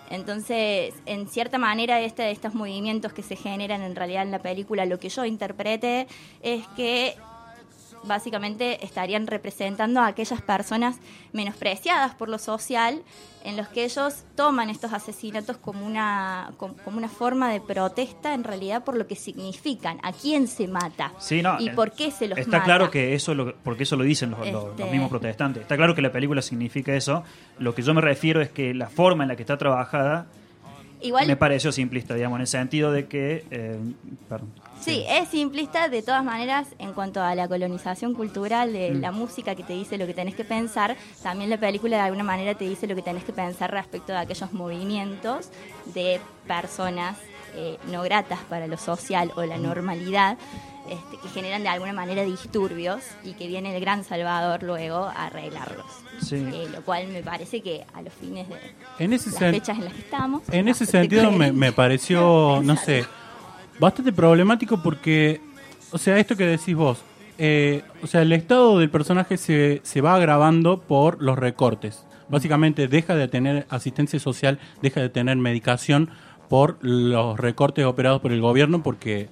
Entonces, 0.10 0.96
en 1.06 1.28
cierta 1.28 1.60
manera, 1.60 2.02
este, 2.02 2.32
estos 2.32 2.56
movimientos 2.56 3.14
que 3.14 3.22
se 3.22 3.36
generan 3.36 3.84
en 3.84 3.96
realidad 3.96 4.24
en 4.24 4.32
la 4.32 4.40
película, 4.40 4.86
lo 4.86 5.00
que 5.00 5.10
yo 5.10 5.24
interprete 5.24 6.08
es 6.42 6.66
que 6.70 7.16
básicamente 8.04 8.84
estarían 8.86 9.28
representando 9.28 10.00
a 10.02 10.08
aquellas 10.08 10.42
personas 10.42 10.98
menospreciadas 11.34 12.16
por 12.16 12.30
lo 12.30 12.38
social, 12.38 13.02
en 13.46 13.56
los 13.56 13.70
que 13.70 13.86
ellos 13.86 14.24
toman 14.36 14.70
estos 14.70 14.92
asesinatos 14.92 15.56
como 15.58 15.86
una, 15.86 16.52
com- 16.58 16.76
como 16.84 16.98
una 16.98 17.08
forma 17.08 17.50
de 17.52 17.62
protesta 17.62 18.34
en 18.34 18.44
realidad 18.44 18.84
por 18.84 18.98
lo 18.98 19.08
que 19.08 19.16
significan, 19.16 19.98
a 20.04 20.12
quién 20.12 20.48
se 20.48 20.68
mata 20.68 21.14
Sí, 21.20 21.42
no, 21.42 21.56
y 21.60 21.70
eh, 21.70 21.74
por 21.74 21.92
qué 21.92 22.12
se 22.12 22.28
los 22.28 22.38
Está 22.38 22.52
mata. 22.58 22.64
claro 22.66 22.92
que 22.92 23.14
eso, 23.16 23.34
lo, 23.34 23.56
porque 23.58 23.84
eso 23.84 23.96
lo 23.96 24.04
dicen 24.04 24.32
los, 24.32 24.40
los- 24.52 24.66
Este- 24.72 24.82
los 24.84 24.92
mismos 24.92 25.10
protestantes. 25.10 25.62
Está 25.62 25.78
claro 25.78 25.96
que 25.96 26.02
la 26.02 26.12
película 26.12 26.42
significa 26.42 26.94
eso. 26.94 27.24
Lo 27.60 27.74
que 27.74 27.82
yo 27.82 27.94
me 27.94 28.02
refiero 28.02 28.42
es 28.42 28.50
que 28.50 28.74
la 28.74 28.88
forma 28.90 29.24
en 29.24 29.30
la 29.30 29.36
que 29.38 29.44
está 29.44 29.58
trabajada 29.58 30.28
Igual, 31.02 31.28
me 31.28 31.36
pareció 31.38 31.72
simplista, 31.72 32.14
digamos, 32.14 32.38
en 32.38 32.42
el 32.42 32.48
sentido 32.48 32.92
de 32.92 33.08
que... 33.08 33.46
eh, 33.52 33.78
perdón. 34.28 34.50
Sí, 34.82 35.04
es 35.10 35.28
simplista 35.30 35.90
de 35.90 36.02
todas 36.02 36.24
maneras 36.24 36.68
en 36.78 36.94
cuanto 36.94 37.22
a 37.22 37.36
la 37.36 37.48
colonización 37.48 38.14
cultural 38.14 38.72
de 38.74 38.92
Mm. 38.92 39.02
la 39.02 39.12
música 39.12 39.56
que 39.56 39.64
te 39.64 39.74
dice 39.74 39.98
lo 39.98 40.06
que 40.08 40.14
tenés 40.14 40.36
que 40.36 40.44
pensar, 40.46 40.96
también 41.22 41.50
la 41.50 41.58
película 41.58 41.98
de 41.98 42.04
alguna 42.04 42.24
manera 42.24 42.56
te 42.56 42.64
dice 42.66 42.88
lo 42.88 42.96
que 42.96 43.02
tenés 43.02 43.24
que 43.24 43.34
pensar 43.34 43.72
respecto 43.72 44.12
de 44.14 44.20
aquellos 44.20 44.52
movimientos 44.54 45.50
de 45.94 46.20
personas 46.48 47.18
eh, 47.56 47.78
no 47.92 48.04
gratas 48.04 48.40
para 48.50 48.68
lo 48.68 48.78
social 48.78 49.32
o 49.36 49.44
la 49.44 49.58
Mm. 49.58 49.64
normalidad. 49.64 50.38
este, 50.90 51.18
que 51.22 51.30
generan 51.30 51.62
de 51.62 51.70
alguna 51.70 51.94
manera 51.94 52.24
disturbios 52.24 53.04
y 53.24 53.34
que 53.34 53.46
viene 53.48 53.76
el 53.76 53.80
gran 53.80 54.04
Salvador 54.04 54.64
luego 54.64 54.96
a 55.06 55.28
arreglarlos. 55.28 55.86
Sí. 56.22 56.36
Eh, 56.36 56.68
lo 56.74 56.82
cual 56.82 57.08
me 57.08 57.22
parece 57.22 57.62
que 57.62 57.86
a 57.94 58.02
los 58.02 58.14
fines 58.14 58.48
de 58.50 58.56
En 59.00 59.14
ese 59.14 59.30
las 59.32 59.40
fechas 59.40 59.78
en 59.78 59.86
las 59.86 59.94
que 59.94 60.00
estamos. 60.00 60.42
En 60.52 60.68
ese 60.68 60.86
sentido 60.86 61.32
me, 61.32 61.72
pareció, 61.72 62.62
no 62.64 62.76
sé, 62.76 63.06
bastante 63.80 64.12
problemático 64.12 64.82
porque, 64.82 65.42
o 65.92 65.98
sea, 65.98 66.18
esto 66.18 66.36
que 66.36 66.46
decís 66.46 66.76
vos, 66.76 67.00
eh, 67.38 67.84
o 68.04 68.08
sea, 68.08 68.22
el 68.22 68.32
estado 68.34 68.80
del 68.80 68.90
personaje 68.90 69.38
se, 69.38 69.82
se 69.84 70.02
va 70.02 70.16
agravando 70.16 70.80
por 70.80 71.22
los 71.22 71.38
recortes. 71.38 72.06
Básicamente 72.28 72.88
deja 72.88 73.16
de 73.16 73.28
tener 73.28 73.66
asistencia 73.70 74.20
social, 74.20 74.60
deja 74.82 75.02
de 75.02 75.10
tener 75.10 75.36
medicación 75.38 76.12
por 76.48 76.78
los 76.82 77.40
recortes 77.40 77.86
operados 77.86 78.22
por 78.22 78.32
el 78.32 78.42
gobierno 78.42 78.84
porque 78.84 79.30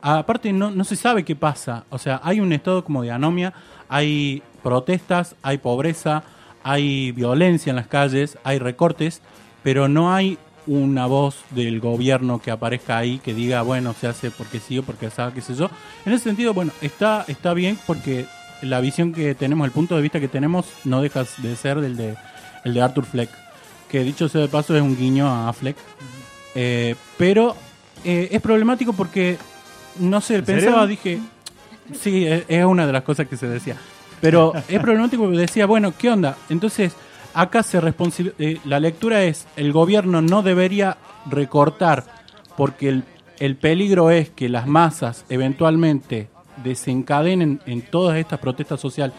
aparte 0.00 0.52
no, 0.52 0.70
no 0.70 0.84
se 0.84 0.96
sabe 0.96 1.24
qué 1.24 1.36
pasa. 1.36 1.84
O 1.90 1.98
sea, 1.98 2.20
hay 2.24 2.40
un 2.40 2.52
estado 2.52 2.84
como 2.84 3.02
de 3.02 3.10
anomia, 3.10 3.52
hay 3.88 4.42
protestas, 4.68 5.34
hay 5.42 5.56
pobreza, 5.56 6.24
hay 6.62 7.10
violencia 7.12 7.70
en 7.70 7.76
las 7.76 7.86
calles, 7.86 8.36
hay 8.44 8.58
recortes, 8.58 9.22
pero 9.62 9.88
no 9.88 10.12
hay 10.12 10.36
una 10.66 11.06
voz 11.06 11.36
del 11.52 11.80
gobierno 11.80 12.38
que 12.42 12.50
aparezca 12.50 12.98
ahí 12.98 13.18
que 13.18 13.32
diga, 13.32 13.62
bueno, 13.62 13.94
se 13.98 14.08
hace 14.08 14.30
porque 14.30 14.60
sí 14.60 14.76
o 14.78 14.82
porque 14.82 15.08
sabe, 15.08 15.32
qué 15.32 15.40
sé 15.40 15.54
yo. 15.54 15.70
En 16.04 16.12
ese 16.12 16.24
sentido, 16.24 16.52
bueno, 16.52 16.70
está, 16.82 17.24
está 17.28 17.54
bien 17.54 17.78
porque 17.86 18.26
la 18.60 18.80
visión 18.80 19.14
que 19.14 19.34
tenemos, 19.34 19.64
el 19.64 19.72
punto 19.72 19.96
de 19.96 20.02
vista 20.02 20.20
que 20.20 20.28
tenemos, 20.28 20.66
no 20.84 21.00
deja 21.00 21.24
de 21.38 21.56
ser 21.56 21.80
del 21.80 21.96
de, 21.96 22.14
el 22.66 22.74
de 22.74 22.82
Arthur 22.82 23.06
Fleck, 23.06 23.30
que 23.88 24.04
dicho 24.04 24.28
sea 24.28 24.42
de 24.42 24.48
paso 24.48 24.76
es 24.76 24.82
un 24.82 24.98
guiño 24.98 25.26
a 25.26 25.50
Fleck. 25.54 25.76
Eh, 26.54 26.94
pero 27.16 27.56
eh, 28.04 28.28
es 28.30 28.42
problemático 28.42 28.92
porque, 28.92 29.38
no 29.98 30.20
sé, 30.20 30.34
¿En 30.36 30.44
pensaba, 30.44 30.82
serio? 30.82 30.86
dije, 30.88 31.20
sí, 31.98 32.26
es, 32.26 32.44
es 32.48 32.66
una 32.66 32.86
de 32.86 32.92
las 32.92 33.02
cosas 33.04 33.26
que 33.26 33.38
se 33.38 33.48
decía. 33.48 33.78
Pero 34.20 34.52
es 34.68 34.80
problemático 34.80 35.24
porque 35.24 35.38
decía, 35.38 35.66
bueno, 35.66 35.92
¿qué 35.96 36.10
onda? 36.10 36.36
Entonces, 36.48 36.94
acá 37.34 37.62
se 37.62 37.80
eh, 38.38 38.58
la 38.64 38.80
lectura 38.80 39.22
es, 39.22 39.46
el 39.56 39.72
gobierno 39.72 40.22
no 40.22 40.42
debería 40.42 40.96
recortar 41.30 42.04
porque 42.56 42.88
el, 42.88 43.04
el 43.38 43.56
peligro 43.56 44.10
es 44.10 44.30
que 44.30 44.48
las 44.48 44.66
masas 44.66 45.24
eventualmente 45.28 46.28
desencadenen 46.64 47.60
en 47.66 47.82
todas 47.82 48.18
estas 48.18 48.40
protestas 48.40 48.80
sociales 48.80 49.14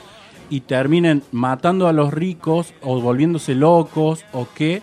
y 0.50 0.62
terminen 0.62 1.24
matando 1.32 1.88
a 1.88 1.94
los 1.94 2.14
ricos 2.14 2.74
o 2.82 3.00
volviéndose 3.00 3.56
locos 3.56 4.26
o 4.34 4.48
qué, 4.54 4.82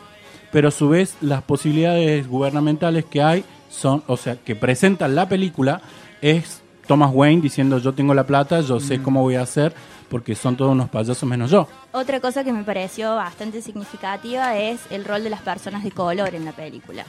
pero 0.52 0.68
a 0.68 0.70
su 0.70 0.88
vez 0.88 1.16
las 1.20 1.42
posibilidades 1.42 2.28
gubernamentales 2.28 3.04
que 3.04 3.22
hay 3.22 3.44
son, 3.68 4.02
o 4.06 4.16
sea, 4.16 4.36
que 4.36 4.56
presentan 4.56 5.14
la 5.14 5.28
película 5.28 5.82
es 6.22 6.62
Thomas 6.86 7.10
Wayne 7.12 7.42
diciendo 7.42 7.78
yo 7.78 7.92
tengo 7.92 8.14
la 8.14 8.26
plata, 8.26 8.60
yo 8.60 8.80
sé 8.80 9.02
cómo 9.02 9.22
voy 9.22 9.34
a 9.34 9.42
hacer, 9.42 9.74
porque 10.08 10.34
son 10.34 10.56
todos 10.56 10.72
unos 10.72 10.88
payasos 10.88 11.28
menos 11.28 11.50
yo. 11.50 11.68
Otra 11.92 12.20
cosa 12.20 12.44
que 12.44 12.52
me 12.52 12.62
pareció 12.64 13.14
bastante 13.16 13.60
significativa 13.62 14.56
es 14.58 14.80
el 14.90 15.04
rol 15.04 15.24
de 15.24 15.30
las 15.30 15.40
personas 15.40 15.82
de 15.84 15.90
color 15.90 16.34
en 16.34 16.44
la 16.44 16.52
película. 16.52 17.04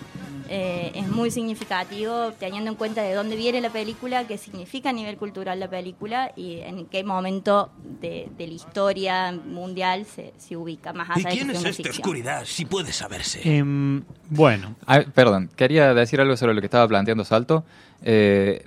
Eh, 0.49 0.93
es 0.95 1.07
muy 1.09 1.29
significativo 1.29 2.31
teniendo 2.39 2.71
en 2.71 2.77
cuenta 2.77 3.01
de 3.01 3.13
dónde 3.13 3.35
viene 3.35 3.59
la 3.59 3.69
película, 3.69 4.25
qué 4.27 4.37
significa 4.37 4.91
a 4.91 4.93
nivel 4.93 5.17
cultural 5.17 5.59
la 5.59 5.69
película 5.69 6.31
y 6.37 6.59
en 6.61 6.85
qué 6.85 7.03
momento 7.03 7.69
de, 7.99 8.29
de 8.37 8.47
la 8.47 8.53
historia 8.53 9.31
mundial 9.33 10.05
se, 10.05 10.33
se 10.37 10.55
ubica, 10.55 10.93
más 10.93 11.09
¿Y 11.17 11.19
allá 11.19 11.29
de 11.31 11.35
que 11.35 11.41
quién 11.43 11.47
sea 11.51 11.69
es 11.69 11.79
esta 11.79 11.83
ficción. 11.89 12.01
oscuridad, 12.01 12.43
si 12.45 12.63
puede 12.63 12.93
saberse? 12.93 13.41
Em, 13.43 14.03
bueno, 14.29 14.75
Ah, 14.85 15.01
perdón, 15.13 15.49
quería 15.53 15.93
decir 15.93 16.21
algo 16.21 16.37
sobre 16.37 16.53
lo 16.53 16.61
que 16.61 16.67
estaba 16.67 16.87
planteando 16.87 17.25
Salto. 17.25 17.65
Eh, 18.03 18.63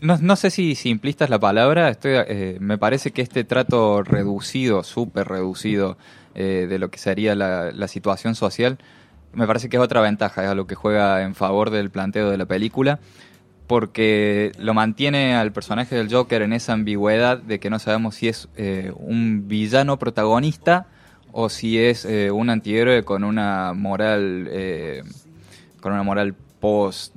no, 0.00 0.18
no 0.18 0.36
sé 0.36 0.50
si 0.50 0.74
simplista 0.74 1.24
es 1.24 1.30
la 1.30 1.40
palabra, 1.40 1.88
estoy, 1.88 2.12
eh, 2.14 2.56
me 2.60 2.78
parece 2.78 3.10
que 3.10 3.22
este 3.22 3.44
trato 3.44 4.02
reducido, 4.02 4.82
súper 4.84 5.28
reducido, 5.28 5.96
eh, 6.34 6.66
de 6.68 6.78
lo 6.78 6.90
que 6.90 6.98
sería 6.98 7.34
la, 7.34 7.72
la 7.72 7.88
situación 7.88 8.34
social, 8.34 8.78
me 9.32 9.46
parece 9.46 9.68
que 9.68 9.76
es 9.76 9.82
otra 9.82 10.00
ventaja, 10.00 10.44
es 10.44 10.50
algo 10.50 10.66
que 10.66 10.74
juega 10.74 11.22
en 11.22 11.34
favor 11.34 11.70
del 11.70 11.90
planteo 11.90 12.30
de 12.30 12.38
la 12.38 12.46
película, 12.46 13.00
porque 13.66 14.52
lo 14.58 14.72
mantiene 14.72 15.34
al 15.34 15.52
personaje 15.52 15.94
del 15.96 16.12
Joker 16.12 16.42
en 16.42 16.52
esa 16.52 16.72
ambigüedad 16.72 17.38
de 17.38 17.58
que 17.60 17.68
no 17.68 17.78
sabemos 17.78 18.14
si 18.14 18.28
es 18.28 18.48
eh, 18.56 18.92
un 18.96 19.48
villano 19.48 19.98
protagonista 19.98 20.86
o 21.32 21.50
si 21.50 21.78
es 21.78 22.06
un 22.06 22.48
antihéroe 22.48 23.04
con 23.04 23.22
una 23.22 23.74
moral 23.74 24.50
con 25.80 25.92
una 25.92 26.02
moral 26.02 26.34
post 26.58 27.14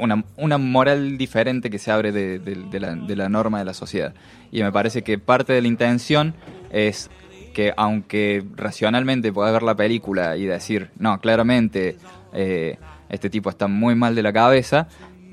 una, 0.00 0.58
moral 0.58 1.18
diferente 1.18 1.70
que 1.70 1.78
se 1.78 1.90
abre 1.90 2.12
de 2.12 3.16
la 3.16 3.28
norma 3.28 3.58
de 3.58 3.64
la 3.64 3.74
sociedad. 3.74 4.14
Y 4.50 4.62
me 4.62 4.72
parece 4.72 5.02
que 5.02 5.18
parte 5.18 5.52
de 5.52 5.62
la 5.62 5.68
intención 5.68 6.34
es 6.70 7.10
que 7.54 7.72
aunque 7.76 8.44
racionalmente 8.56 9.32
puedas 9.32 9.52
ver 9.52 9.62
la 9.62 9.74
película 9.74 10.36
y 10.36 10.44
decir 10.44 10.90
no 11.00 11.20
claramente 11.20 11.96
eh, 12.32 12.78
este 13.08 13.28
tipo 13.28 13.50
está 13.50 13.66
muy 13.66 13.96
mal 13.96 14.14
de 14.14 14.22
la 14.22 14.32
cabeza 14.32 14.86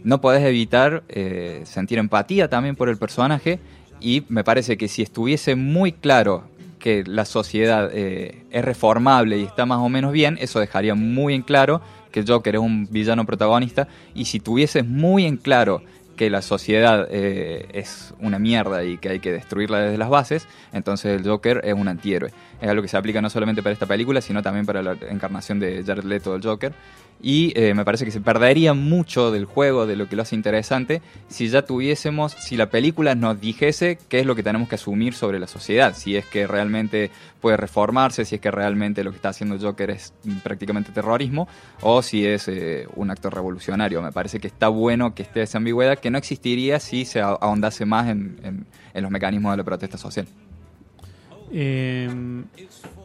no 0.04 0.22
podés 0.22 0.44
evitar 0.44 1.04
eh, 1.10 1.64
sentir 1.66 1.98
empatía 1.98 2.50
también 2.50 2.78
por 2.78 2.88
el 2.88 2.98
personaje. 2.98 3.60
Y 4.00 4.24
me 4.30 4.44
parece 4.44 4.78
que 4.78 4.88
si 4.88 5.02
estuviese 5.02 5.56
muy 5.56 5.92
claro 5.92 6.44
que 6.80 7.04
la 7.06 7.26
sociedad 7.26 7.90
eh, 7.92 8.46
es 8.52 8.64
reformable 8.64 9.38
y 9.38 9.44
está 9.44 9.66
más 9.66 9.80
o 9.80 9.90
menos 9.90 10.14
bien, 10.14 10.38
eso 10.40 10.62
dejaría 10.62 10.96
muy 10.96 11.34
en 11.34 11.42
claro 11.42 11.82
que 12.18 12.22
el 12.22 12.28
Joker 12.28 12.56
es 12.56 12.62
un 12.62 12.88
villano 12.90 13.26
protagonista 13.26 13.88
y 14.16 14.26
si 14.26 14.40
tuvieses 14.40 14.84
muy 14.84 15.26
en 15.26 15.38
claro 15.38 15.84
que 16.16 16.32
la 16.32 16.42
sociedad 16.42 17.08
eh, 17.12 17.68
es 17.74 18.16
una 18.20 18.40
mierda 18.40 18.84
y 18.84 18.98
que 18.98 19.10
hay 19.10 19.20
que 19.20 19.32
destruirla 19.32 19.82
desde 19.82 20.00
las 20.00 20.10
bases, 20.10 20.48
entonces 20.74 21.20
el 21.20 21.28
Joker 21.28 21.62
es 21.64 21.76
un 21.76 21.88
antihéroe. 21.88 22.32
Es 22.60 22.70
algo 22.70 22.82
que 22.82 22.88
se 22.88 22.98
aplica 22.98 23.22
no 23.22 23.30
solamente 23.30 23.62
para 23.62 23.74
esta 23.74 23.86
película, 23.86 24.20
sino 24.20 24.42
también 24.42 24.66
para 24.66 24.82
la 24.82 24.98
encarnación 25.12 25.60
de 25.60 25.84
Jared 25.86 26.06
Leto 26.06 26.34
del 26.34 26.42
Joker. 26.42 26.74
Y 27.20 27.52
eh, 27.60 27.74
me 27.74 27.84
parece 27.84 28.06
que 28.06 28.12
se 28.12 28.22
perdería 28.22 28.76
mucho 28.76 29.32
del 29.32 29.46
juego, 29.46 29.88
de 29.88 29.96
lo 29.96 30.08
que 30.08 30.16
lo 30.16 30.22
hace 30.22 30.36
interesante, 30.36 31.02
si 31.30 31.48
ya 31.48 31.64
tuviésemos, 31.64 32.34
si 32.34 32.58
la 32.58 32.70
película 32.70 33.16
nos 33.16 33.42
dijese 33.42 33.98
qué 34.08 34.20
es 34.20 34.26
lo 34.28 34.36
que 34.36 34.44
tenemos 34.44 34.70
que 34.70 34.76
asumir 34.76 35.16
sobre 35.16 35.40
la 35.40 35.48
sociedad, 35.48 35.96
si 35.96 36.16
es 36.16 36.26
que 36.28 36.46
realmente 36.46 37.10
puede 37.42 37.58
reformarse, 37.58 38.24
si 38.24 38.36
es 38.36 38.42
que 38.42 38.52
realmente 38.52 39.04
lo 39.04 39.10
que 39.10 39.16
está 39.16 39.30
haciendo 39.30 39.58
Joker 39.60 39.90
es 39.90 40.14
mm, 40.26 40.38
prácticamente 40.44 40.92
terrorismo, 40.92 41.48
o 41.82 42.04
si 42.04 42.24
es 42.24 42.48
eh, 42.50 42.88
un 42.96 43.10
acto 43.10 43.32
revolucionario. 43.32 44.00
Me 44.04 44.12
parece 44.12 44.40
que 44.40 44.48
está 44.48 44.68
bueno 44.68 45.16
que 45.16 45.24
esté 45.24 45.42
esa 45.42 45.58
ambigüedad, 45.58 45.98
que 45.98 46.12
no 46.12 46.20
existiría 46.20 46.80
si 46.80 47.04
se 47.06 47.20
ahondase 47.22 47.86
más 47.86 48.10
en, 48.10 48.38
en- 48.44 49.02
los 49.02 49.12
mecanismos 49.12 49.54
de 49.54 49.58
la 49.58 49.64
protesta 49.64 49.98
social. 49.98 50.28
Eh, 51.52 52.10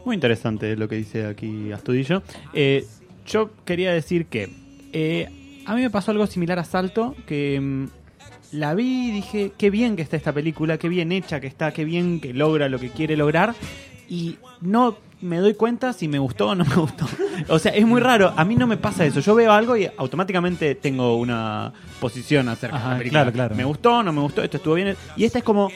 muy 0.04 0.14
interesante 0.14 0.76
lo 0.76 0.88
que 0.88 0.96
dice 0.96 1.26
aquí 1.26 1.70
Astudillo. 1.72 2.22
Eh, 2.52 2.84
yo 3.26 3.50
quería 3.64 3.92
decir 3.92 4.26
que 4.26 4.50
eh, 4.92 5.62
a 5.66 5.74
mí 5.74 5.82
me 5.82 5.90
pasó 5.90 6.10
algo 6.10 6.26
similar 6.26 6.58
a 6.58 6.64
Salto, 6.64 7.14
que 7.26 7.60
mm, 7.60 7.86
la 8.52 8.74
vi 8.74 9.08
y 9.08 9.10
dije, 9.12 9.52
qué 9.56 9.70
bien 9.70 9.96
que 9.96 10.02
está 10.02 10.16
esta 10.16 10.32
película, 10.32 10.78
qué 10.78 10.88
bien 10.88 11.12
hecha 11.12 11.40
que 11.40 11.46
está, 11.46 11.72
qué 11.72 11.84
bien 11.84 12.20
que 12.20 12.32
logra 12.34 12.68
lo 12.68 12.78
que 12.78 12.90
quiere 12.90 13.16
lograr. 13.16 13.54
Y 14.08 14.36
no 14.60 14.98
me 15.22 15.38
doy 15.38 15.54
cuenta 15.54 15.92
si 15.92 16.08
me 16.08 16.18
gustó 16.18 16.48
o 16.48 16.54
no 16.54 16.64
me 16.64 16.74
gustó. 16.76 17.06
O 17.48 17.58
sea, 17.58 17.72
es 17.72 17.86
muy 17.86 18.00
raro. 18.00 18.34
A 18.36 18.44
mí 18.44 18.56
no 18.56 18.66
me 18.66 18.76
pasa 18.76 19.06
eso. 19.06 19.20
Yo 19.20 19.34
veo 19.34 19.52
algo 19.52 19.76
y 19.76 19.88
automáticamente 19.96 20.74
tengo 20.74 21.16
una 21.16 21.72
posición 22.00 22.48
acerca 22.48 22.78
de 22.78 22.84
la 22.84 22.98
película. 22.98 23.20
claro, 23.22 23.32
claro. 23.32 23.54
Me 23.54 23.64
gustó, 23.64 24.02
no 24.02 24.12
me 24.12 24.20
gustó, 24.20 24.42
esto 24.42 24.58
estuvo 24.58 24.74
bien. 24.74 24.96
Y 25.16 25.24
esta 25.24 25.38
es 25.38 25.44
como, 25.44 25.70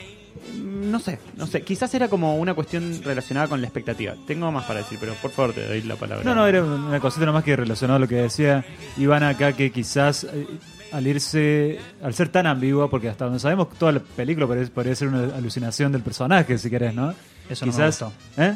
no 0.62 0.98
sé, 1.00 1.18
no 1.36 1.46
sé. 1.46 1.62
Quizás 1.62 1.92
era 1.94 2.08
como 2.08 2.36
una 2.36 2.54
cuestión 2.54 3.00
relacionada 3.04 3.48
con 3.48 3.60
la 3.60 3.66
expectativa. 3.66 4.14
Tengo 4.26 4.50
más 4.52 4.64
para 4.64 4.80
decir, 4.80 4.98
pero 5.00 5.14
por 5.14 5.30
favor 5.30 5.54
te 5.54 5.66
doy 5.66 5.82
la 5.82 5.96
palabra. 5.96 6.24
No, 6.24 6.34
no, 6.34 6.46
era 6.46 6.62
una 6.64 7.00
cosita 7.00 7.26
nomás 7.26 7.44
que 7.44 7.56
relacionado 7.56 7.96
a 7.96 8.00
lo 8.00 8.08
que 8.08 8.16
decía 8.16 8.64
Iván 8.96 9.22
acá, 9.22 9.52
que 9.52 9.70
quizás 9.72 10.24
eh, 10.24 10.46
al 10.92 11.06
irse, 11.06 11.78
al 12.02 12.14
ser 12.14 12.28
tan 12.28 12.46
ambigua, 12.46 12.88
porque 12.88 13.08
hasta 13.08 13.24
donde 13.24 13.40
sabemos 13.40 13.68
toda 13.78 13.92
la 13.92 14.00
película 14.00 14.46
podría, 14.46 14.66
podría 14.66 14.94
ser 14.94 15.08
una 15.08 15.34
alucinación 15.36 15.92
del 15.92 16.02
personaje, 16.02 16.56
si 16.58 16.70
querés, 16.70 16.94
¿no? 16.94 17.12
Eso 17.48 17.66
no 17.66 17.72
me 17.72 17.76
quizás, 17.78 18.00
gustó. 18.02 18.12
¿eh? 18.42 18.54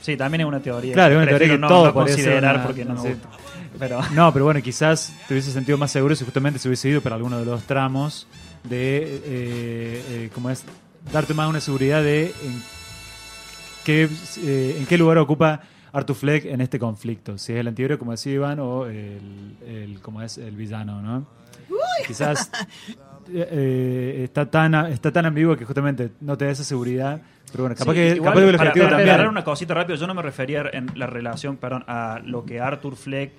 Sí, 0.00 0.16
también 0.16 0.40
es 0.42 0.46
una 0.48 0.60
teoría. 0.60 0.94
Claro, 0.94 1.14
es 1.14 1.18
una 1.18 1.28
teoría 1.28 1.48
que 1.48 1.58
no, 1.58 1.68
todo 1.68 1.86
no 1.86 1.94
considerar 1.94 2.56
una- 2.56 2.64
porque 2.64 2.84
no 2.84 2.94
me 2.94 3.00
sí. 3.02 3.08
gusta. 3.08 3.28
Pero 3.78 4.00
No, 4.14 4.32
pero 4.32 4.44
bueno, 4.44 4.60
quizás 4.60 5.14
te 5.28 5.34
hubiese 5.34 5.50
sentido 5.52 5.78
más 5.78 5.90
seguro 5.90 6.14
si 6.14 6.24
justamente 6.24 6.58
se 6.58 6.68
hubiese 6.68 6.88
ido 6.88 7.00
para 7.00 7.16
alguno 7.16 7.38
de 7.38 7.44
los 7.46 7.62
tramos 7.64 8.26
de, 8.64 8.98
eh, 9.02 9.22
eh, 9.24 10.30
¿cómo 10.34 10.50
es? 10.50 10.64
Darte 11.10 11.34
más 11.34 11.48
una 11.48 11.60
seguridad 11.60 12.02
de 12.02 12.26
en 12.26 12.62
qué, 13.84 14.08
eh, 14.44 14.76
en 14.78 14.86
qué 14.86 14.96
lugar 14.98 15.18
ocupa 15.18 15.60
Arthur 15.92 16.16
Fleck 16.16 16.44
en 16.46 16.60
este 16.60 16.78
conflicto. 16.78 17.36
Si 17.38 17.52
es 17.52 17.58
el 17.58 17.68
antihéroe, 17.68 17.98
como 17.98 18.12
decía 18.12 18.32
Iván, 18.34 18.60
o 18.60 18.86
el, 18.86 19.56
el 19.66 20.00
como 20.00 20.22
es 20.22 20.38
el 20.38 20.54
villano, 20.56 21.02
¿no? 21.02 21.26
Quizás 22.06 22.50
eh, 23.32 23.48
eh, 23.50 24.20
está 24.24 24.50
tan 24.50 24.74
está 24.86 25.10
tan 25.12 25.26
ambiguo 25.26 25.56
que 25.56 25.64
justamente 25.64 26.12
no 26.20 26.36
te 26.38 26.46
da 26.46 26.50
esa 26.52 26.64
seguridad. 26.64 27.20
Pero 27.50 27.64
bueno, 27.64 27.76
capaz 27.76 27.92
Sí, 27.92 27.98
que, 27.98 28.08
igual, 28.16 28.32
capaz 28.32 28.40
que 28.40 28.48
el 28.48 28.56
para, 28.56 28.72
para 28.72 28.88
también. 29.04 29.28
una 29.28 29.44
cosita 29.44 29.74
rápido, 29.74 29.98
yo 29.98 30.06
no 30.06 30.14
me 30.14 30.22
refería 30.22 30.64
en 30.72 30.86
la 30.94 31.06
relación, 31.06 31.58
perdón, 31.58 31.84
a 31.86 32.20
lo 32.24 32.46
que 32.46 32.60
Arthur 32.60 32.96
Fleck, 32.96 33.32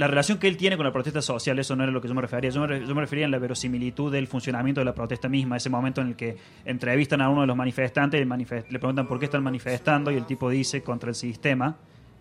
la 0.00 0.06
relación 0.06 0.38
que 0.38 0.48
él 0.48 0.56
tiene 0.56 0.76
con 0.78 0.86
la 0.86 0.92
protesta 0.92 1.20
social, 1.20 1.58
eso 1.58 1.76
no 1.76 1.82
era 1.82 1.92
lo 1.92 2.00
que 2.00 2.08
yo 2.08 2.14
me 2.14 2.22
refería. 2.22 2.50
Yo 2.50 2.60
me, 2.62 2.66
re- 2.66 2.86
yo 2.86 2.94
me 2.94 3.02
refería 3.02 3.26
en 3.26 3.30
la 3.30 3.38
verosimilitud 3.38 4.10
del 4.10 4.26
funcionamiento 4.26 4.80
de 4.80 4.86
la 4.86 4.94
protesta 4.94 5.28
misma, 5.28 5.58
ese 5.58 5.68
momento 5.68 6.00
en 6.00 6.08
el 6.08 6.16
que 6.16 6.36
entrevistan 6.64 7.20
a 7.20 7.28
uno 7.28 7.42
de 7.42 7.46
los 7.46 7.56
manifestantes, 7.56 8.18
y 8.18 8.22
el 8.22 8.28
manifest- 8.28 8.64
le 8.70 8.78
preguntan 8.78 9.06
por 9.06 9.18
qué 9.18 9.26
están 9.26 9.42
manifestando 9.42 10.10
y 10.10 10.16
el 10.16 10.24
tipo 10.24 10.48
dice 10.48 10.82
contra 10.82 11.10
el 11.10 11.14
sistema. 11.14 11.76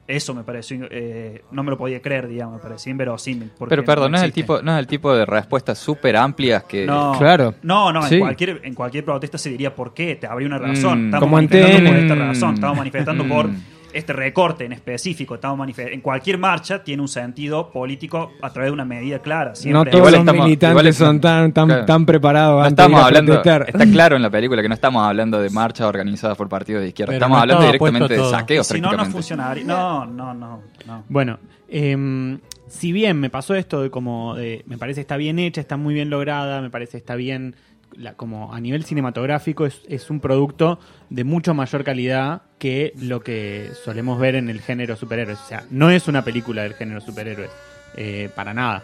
Eso 0.07 0.33
me 0.33 0.43
pareció, 0.43 0.87
eh, 0.89 1.43
no 1.51 1.61
me 1.63 1.69
lo 1.69 1.77
podía 1.77 2.01
creer, 2.01 2.27
digamos, 2.27 2.55
me 2.55 2.61
pareció 2.61 2.89
inverosímil. 2.91 3.51
Pero 3.69 3.83
perdón, 3.85 4.11
no 4.11 4.17
es 4.17 4.23
el 4.23 4.33
tipo, 4.33 4.61
no 4.61 4.73
es 4.73 4.79
el 4.79 4.87
tipo 4.87 5.15
de 5.15 5.25
respuestas 5.25 5.77
súper 5.77 6.17
amplias 6.17 6.63
que 6.63 6.85
No, 6.85 7.13
Claro. 7.17 7.53
No, 7.61 7.93
no, 7.93 8.01
Sí. 8.03 8.15
en, 8.15 8.21
cualquier, 8.21 8.59
en 8.63 8.73
cualquier 8.73 9.05
protesta 9.05 9.37
se 9.37 9.51
diría 9.51 9.73
por 9.73 9.93
qué, 9.93 10.15
te 10.15 10.25
habría 10.27 10.47
una 10.47 10.57
razón. 10.57 11.03
Mm. 11.03 11.05
Estamos 11.05 11.19
Como 11.23 11.35
manifestando 11.37 11.89
por 11.91 11.97
esta 11.99 12.15
razón, 12.15 12.53
estamos 12.55 12.77
manifestando 12.77 13.25
por 13.27 13.47
Mm. 13.49 13.57
Este 13.93 14.13
recorte 14.13 14.65
en 14.65 14.73
específico. 14.73 15.35
Estamos 15.35 15.57
manifest- 15.59 15.91
en 15.93 16.01
cualquier 16.01 16.37
marcha 16.37 16.83
tiene 16.83 17.01
un 17.01 17.07
sentido 17.07 17.71
político 17.71 18.31
a 18.41 18.49
través 18.51 18.69
de 18.69 18.73
una 18.73 18.85
medida 18.85 19.19
clara. 19.19 19.49
No 19.51 19.55
Siempre. 19.55 19.91
todos 19.91 19.99
Igual 19.99 20.11
los 20.13 20.19
estamos- 20.21 20.45
militantes 20.45 20.79
igual 20.81 20.93
son 20.93 21.21
tan, 21.21 21.51
tan, 21.53 21.67
claro. 21.67 21.85
tan 21.85 22.05
preparados 22.05 22.61
No 22.63 22.67
estamos 22.67 23.01
a 23.01 23.05
hablando, 23.05 23.33
protestar. 23.33 23.65
está 23.69 23.85
claro 23.91 24.15
en 24.15 24.21
la 24.21 24.29
película 24.29 24.61
que 24.61 24.67
no 24.67 24.73
estamos 24.75 25.05
hablando 25.07 25.39
de 25.41 25.49
marchas 25.49 25.87
organizadas 25.87 26.37
por 26.37 26.49
partidos 26.49 26.81
de 26.81 26.89
izquierda, 26.89 27.11
Pero 27.11 27.17
estamos 27.17 27.37
no 27.37 27.41
hablando 27.41 27.65
directamente 27.65 28.13
de 28.17 28.29
saqueos 28.29 28.67
si 28.67 28.81
no, 28.81 28.91
no 28.93 29.05
funcionaría. 29.05 29.63
No, 29.63 30.05
no, 30.05 30.33
no. 30.33 30.61
no. 30.85 31.03
Bueno, 31.09 31.39
em, 31.67 32.39
si 32.67 32.91
bien 32.91 33.19
me 33.19 33.29
pasó 33.29 33.55
esto 33.55 33.81
de 33.81 33.89
como 33.89 34.35
de- 34.35 34.63
me 34.67 34.77
parece 34.77 35.01
está 35.01 35.17
bien 35.17 35.39
hecha, 35.39 35.61
está 35.61 35.77
muy 35.77 35.93
bien 35.93 36.09
lograda, 36.09 36.61
me 36.61 36.69
parece 36.69 36.97
está 36.97 37.15
bien 37.15 37.55
la- 37.95 38.13
como 38.13 38.53
a 38.53 38.59
nivel 38.59 38.83
cinematográfico 38.85 39.65
es, 39.65 39.81
es 39.87 40.09
un 40.09 40.19
producto 40.19 40.79
de 41.09 41.23
mucho 41.23 41.53
mayor 41.53 41.83
calidad 41.83 42.41
que 42.57 42.93
lo 43.01 43.21
que 43.21 43.71
solemos 43.83 44.19
ver 44.19 44.35
en 44.35 44.49
el 44.49 44.61
género 44.61 44.95
superhéroes. 44.95 45.39
O 45.39 45.47
sea, 45.47 45.63
no 45.69 45.89
es 45.89 46.07
una 46.07 46.23
película 46.23 46.63
del 46.63 46.73
género 46.75 47.01
superhéroes. 47.01 47.49
eh, 47.97 48.29
para 48.35 48.53
nada. 48.53 48.83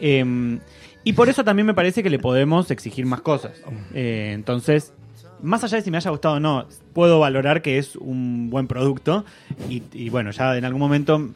Em, 0.00 0.58
y 1.04 1.12
por 1.12 1.28
eso 1.28 1.44
también 1.44 1.66
me 1.66 1.74
parece 1.74 2.02
que 2.02 2.08
le 2.10 2.18
podemos 2.18 2.70
exigir 2.70 3.04
más 3.06 3.20
cosas. 3.20 3.52
Eh, 3.94 4.32
entonces, 4.34 4.92
más 5.42 5.62
allá 5.62 5.76
de 5.76 5.82
si 5.84 5.90
me 5.90 5.98
haya 5.98 6.10
gustado 6.10 6.36
o 6.36 6.40
no, 6.40 6.66
puedo 6.94 7.20
valorar 7.20 7.60
que 7.62 7.76
es 7.78 7.96
un 7.96 8.48
buen 8.50 8.66
producto. 8.66 9.24
Y, 9.68 9.82
y 9.92 10.08
bueno, 10.08 10.30
ya 10.30 10.56
en 10.56 10.64
algún 10.64 10.80
momento 10.80 11.28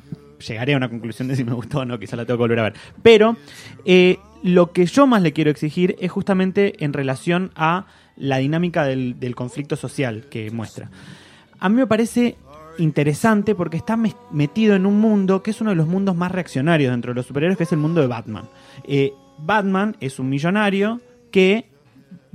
llegaré 0.48 0.72
a 0.72 0.78
una 0.78 0.88
conclusión 0.88 1.28
de 1.28 1.36
si 1.36 1.44
me 1.44 1.52
gustó 1.52 1.80
o 1.80 1.84
no, 1.84 1.98
quizá 1.98 2.16
la 2.16 2.24
tengo 2.24 2.38
que 2.38 2.42
volver 2.44 2.58
a 2.60 2.62
ver. 2.64 2.74
Pero 3.02 3.36
eh, 3.84 4.18
lo 4.42 4.72
que 4.72 4.86
yo 4.86 5.06
más 5.06 5.22
le 5.22 5.32
quiero 5.32 5.50
exigir 5.50 5.96
es 6.00 6.10
justamente 6.10 6.84
en 6.84 6.92
relación 6.92 7.50
a 7.54 7.86
la 8.16 8.38
dinámica 8.38 8.84
del, 8.84 9.34
conflicto 9.34 9.76
social 9.76 10.26
que 10.30 10.50
muestra. 10.50 10.90
A 11.58 11.68
mí 11.68 11.76
me 11.76 11.86
parece 11.86 12.36
interesante 12.78 13.54
porque 13.54 13.76
está 13.76 13.98
metido 14.30 14.74
en 14.74 14.86
un 14.86 15.00
mundo 15.00 15.42
que 15.42 15.50
es 15.50 15.60
uno 15.60 15.70
de 15.70 15.76
los 15.76 15.86
mundos 15.86 16.16
más 16.16 16.30
reaccionarios 16.32 16.90
dentro 16.90 17.12
de 17.12 17.16
los 17.16 17.26
superhéroes, 17.26 17.58
que 17.58 17.64
es 17.64 17.72
el 17.72 17.78
mundo 17.78 18.00
de 18.00 18.06
Batman. 18.06 18.48
Eh, 18.84 19.12
Batman 19.38 19.96
es 20.00 20.18
un 20.18 20.28
millonario 20.28 21.00
que 21.30 21.66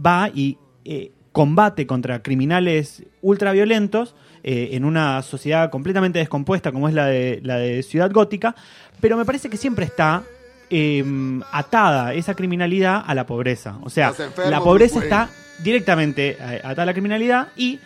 va 0.03 0.29
y 0.33 0.57
eh, 0.83 1.11
combate 1.31 1.87
contra 1.87 2.21
criminales 2.21 3.03
ultraviolentos 3.21 4.15
eh, 4.43 4.69
en 4.73 4.85
una 4.85 5.21
sociedad 5.21 5.69
completamente 5.71 6.19
descompuesta 6.19 6.71
como 6.71 6.87
es 6.87 6.93
la 6.93 7.07
de, 7.07 7.39
la 7.43 7.57
de 7.57 7.81
Ciudad 7.83 8.11
Gótica, 8.11 8.55
pero 9.01 9.17
me 9.17 9.25
parece 9.25 9.49
que 9.49 9.57
siempre 9.57 9.85
está 9.85 10.23
eh, 10.69 11.04
atada 11.51 12.13
esa 12.13 12.34
criminalidad 12.36 13.04
a 13.06 13.13
la 13.15 13.25
pobreza. 13.25 13.78
O 13.84 13.89
sea, 13.89 14.13
la 14.49 14.60
pobreza 14.62 14.99
está 15.04 15.30
directamente 15.63 16.38
eh, 16.39 16.62
atada 16.63 16.84
a 16.84 16.86
la 16.88 16.93
criminalidad 16.93 17.49
y 17.56 17.80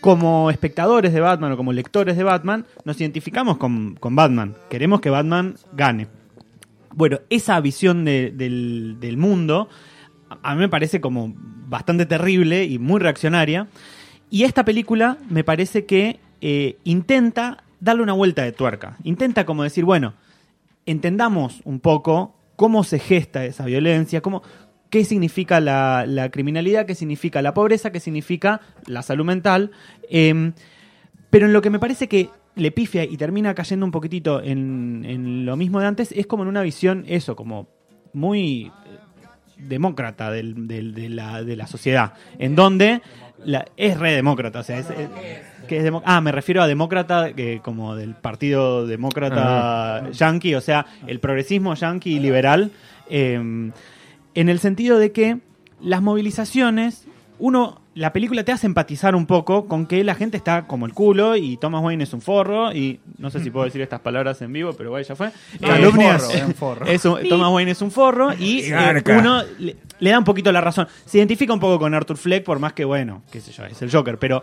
como 0.00 0.50
espectadores 0.50 1.12
de 1.12 1.20
Batman 1.20 1.52
o 1.52 1.56
como 1.56 1.72
lectores 1.72 2.16
de 2.16 2.24
Batman, 2.24 2.66
nos 2.84 3.00
identificamos 3.00 3.56
con, 3.56 3.94
con 3.94 4.14
Batman. 4.14 4.54
Queremos 4.68 5.00
que 5.00 5.08
Batman 5.10 5.54
gane. 5.72 6.08
Bueno, 6.92 7.20
esa 7.30 7.58
visión 7.60 8.04
de- 8.04 8.30
del, 8.30 8.96
del 9.00 9.16
mundo 9.16 9.68
a 10.28 10.50
a 10.50 10.54
mí 10.54 10.60
me 10.60 10.68
parece 10.68 11.00
como 11.00 11.32
bastante 11.68 12.06
terrible 12.06 12.64
y 12.64 12.78
muy 12.78 13.00
reaccionaria. 13.00 13.68
Y 14.30 14.42
esta 14.44 14.64
película 14.64 15.16
me 15.30 15.44
parece 15.44 15.84
que 15.86 16.18
eh, 16.40 16.76
intenta 16.84 17.62
darle 17.80 18.02
una 18.02 18.12
vuelta 18.14 18.42
de 18.42 18.52
tuerca. 18.52 18.96
Intenta 19.04 19.46
como 19.46 19.62
decir, 19.62 19.84
bueno, 19.84 20.14
entendamos 20.86 21.60
un 21.64 21.80
poco 21.80 22.34
cómo 22.56 22.84
se 22.84 22.98
gesta 22.98 23.44
esa 23.44 23.64
violencia, 23.64 24.20
cómo, 24.20 24.42
qué 24.90 25.04
significa 25.04 25.60
la, 25.60 26.28
criminalidad, 26.32 26.86
qué 26.86 26.94
significa 26.94 27.42
la 27.42 27.54
pobreza, 27.54 27.90
qué 27.92 28.00
significa 28.00 28.60
la 28.86 29.02
salud 29.02 29.24
mental. 29.24 29.70
Eh, 30.08 30.52
pero 31.30 31.46
en 31.46 31.52
lo 31.52 31.62
que 31.62 31.70
me 31.70 31.80
parece 31.80 32.08
que 32.08 32.30
le 32.56 32.70
pifia 32.70 33.04
y 33.04 33.16
termina 33.16 33.54
cayendo 33.54 33.84
un 33.84 33.92
poquitito 33.92 34.40
en, 34.40 35.44
lo 35.44 35.56
mismo 35.56 35.80
de 35.80 35.86
antes, 35.86 36.12
es 36.12 36.26
como 36.26 36.44
en 36.44 36.48
una 36.48 36.62
visión, 36.62 37.04
eso, 37.08 37.34
como 37.36 37.66
muy 38.12 38.70
demócrata 39.68 40.30
del- 40.30 40.66
del- 40.68 40.94
de, 40.94 41.08
la, 41.08 41.42
de 41.42 41.56
la 41.56 41.66
sociedad, 41.66 42.14
en 42.38 42.54
donde 42.54 43.00
la, 43.44 43.64
es 43.76 43.98
re 43.98 44.12
demócrata, 44.12 44.60
o 44.60 44.62
sea, 44.62 44.78
es, 44.78 44.90
es- 44.90 45.08
que 45.68 45.78
es 45.78 45.92
ah, 46.04 46.20
me 46.20 46.30
refiero 46.30 46.62
a 46.62 46.66
demócrata 46.66 47.32
que 47.32 47.60
como 47.64 47.96
del 47.96 48.14
partido 48.14 48.86
demócrata 48.86 50.10
yanqui, 50.12 50.54
o 50.54 50.60
sea, 50.60 50.84
el 51.06 51.20
progresismo 51.20 51.74
yanqui 51.74 52.18
liberal, 52.20 52.70
eh, 53.08 53.34
en 53.34 54.48
el 54.48 54.58
sentido 54.58 54.98
de 54.98 55.12
que 55.12 55.38
las 55.80 56.02
movilizaciones, 56.02 57.06
uno, 57.38 57.80
la 57.94 58.12
película 58.12 58.44
te 58.44 58.52
hace 58.52 58.66
empatizar 58.66 59.14
un 59.14 59.26
poco 59.26 59.66
con 59.66 59.86
que 59.86 60.02
la 60.04 60.14
gente 60.14 60.36
está 60.36 60.66
como 60.66 60.86
el 60.86 60.92
culo 60.94 61.36
y 61.36 61.56
Thomas 61.56 61.82
Wayne 61.82 62.04
es 62.04 62.12
un 62.12 62.20
forro 62.20 62.72
y 62.72 63.00
no 63.18 63.30
sé 63.30 63.40
si 63.40 63.50
puedo 63.50 63.64
decir 63.64 63.80
estas 63.82 64.00
palabras 64.00 64.40
en 64.42 64.52
vivo, 64.52 64.72
pero 64.72 64.90
bueno, 64.90 65.06
ya 65.06 65.16
fue. 65.16 65.30
Calumnias. 65.60 66.22
forro, 66.22 66.34
es 66.36 66.44
un 66.44 66.54
forro. 66.54 66.86
Es 66.86 67.04
un- 67.04 67.28
Thomas 67.28 67.50
Wayne 67.52 67.70
es 67.72 67.82
un 67.82 67.90
forro 67.90 68.32
y 68.38 68.60
eh, 68.72 69.02
uno 69.18 69.42
le, 69.58 69.76
le 69.98 70.10
da 70.10 70.18
un 70.18 70.24
poquito 70.24 70.50
la 70.52 70.60
razón. 70.60 70.86
Se 71.06 71.18
identifica 71.18 71.52
un 71.52 71.60
poco 71.60 71.78
con 71.78 71.92
Arthur 71.94 72.16
Fleck, 72.16 72.44
por 72.44 72.58
más 72.58 72.72
que, 72.72 72.84
bueno, 72.84 73.22
qué 73.30 73.40
sé 73.40 73.52
yo, 73.52 73.64
es 73.64 73.80
el 73.82 73.90
Joker, 73.90 74.18
pero 74.18 74.42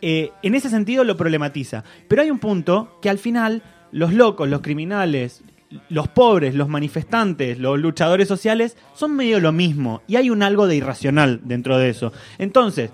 eh, 0.00 0.30
en 0.42 0.54
ese 0.54 0.68
sentido 0.70 1.02
lo 1.04 1.16
problematiza. 1.16 1.82
Pero 2.08 2.22
hay 2.22 2.30
un 2.30 2.38
punto 2.38 2.98
que 3.02 3.10
al 3.10 3.18
final 3.18 3.62
los 3.90 4.12
locos, 4.12 4.48
los 4.48 4.60
criminales, 4.60 5.42
los 5.90 6.08
pobres, 6.08 6.54
los 6.54 6.68
manifestantes, 6.68 7.58
los 7.58 7.78
luchadores 7.78 8.26
sociales 8.28 8.76
son 8.94 9.14
medio 9.16 9.38
lo 9.40 9.52
mismo 9.52 10.02
y 10.06 10.16
hay 10.16 10.30
un 10.30 10.42
algo 10.42 10.66
de 10.66 10.76
irracional 10.76 11.40
dentro 11.44 11.76
de 11.78 11.90
eso. 11.90 12.12
Entonces, 12.38 12.90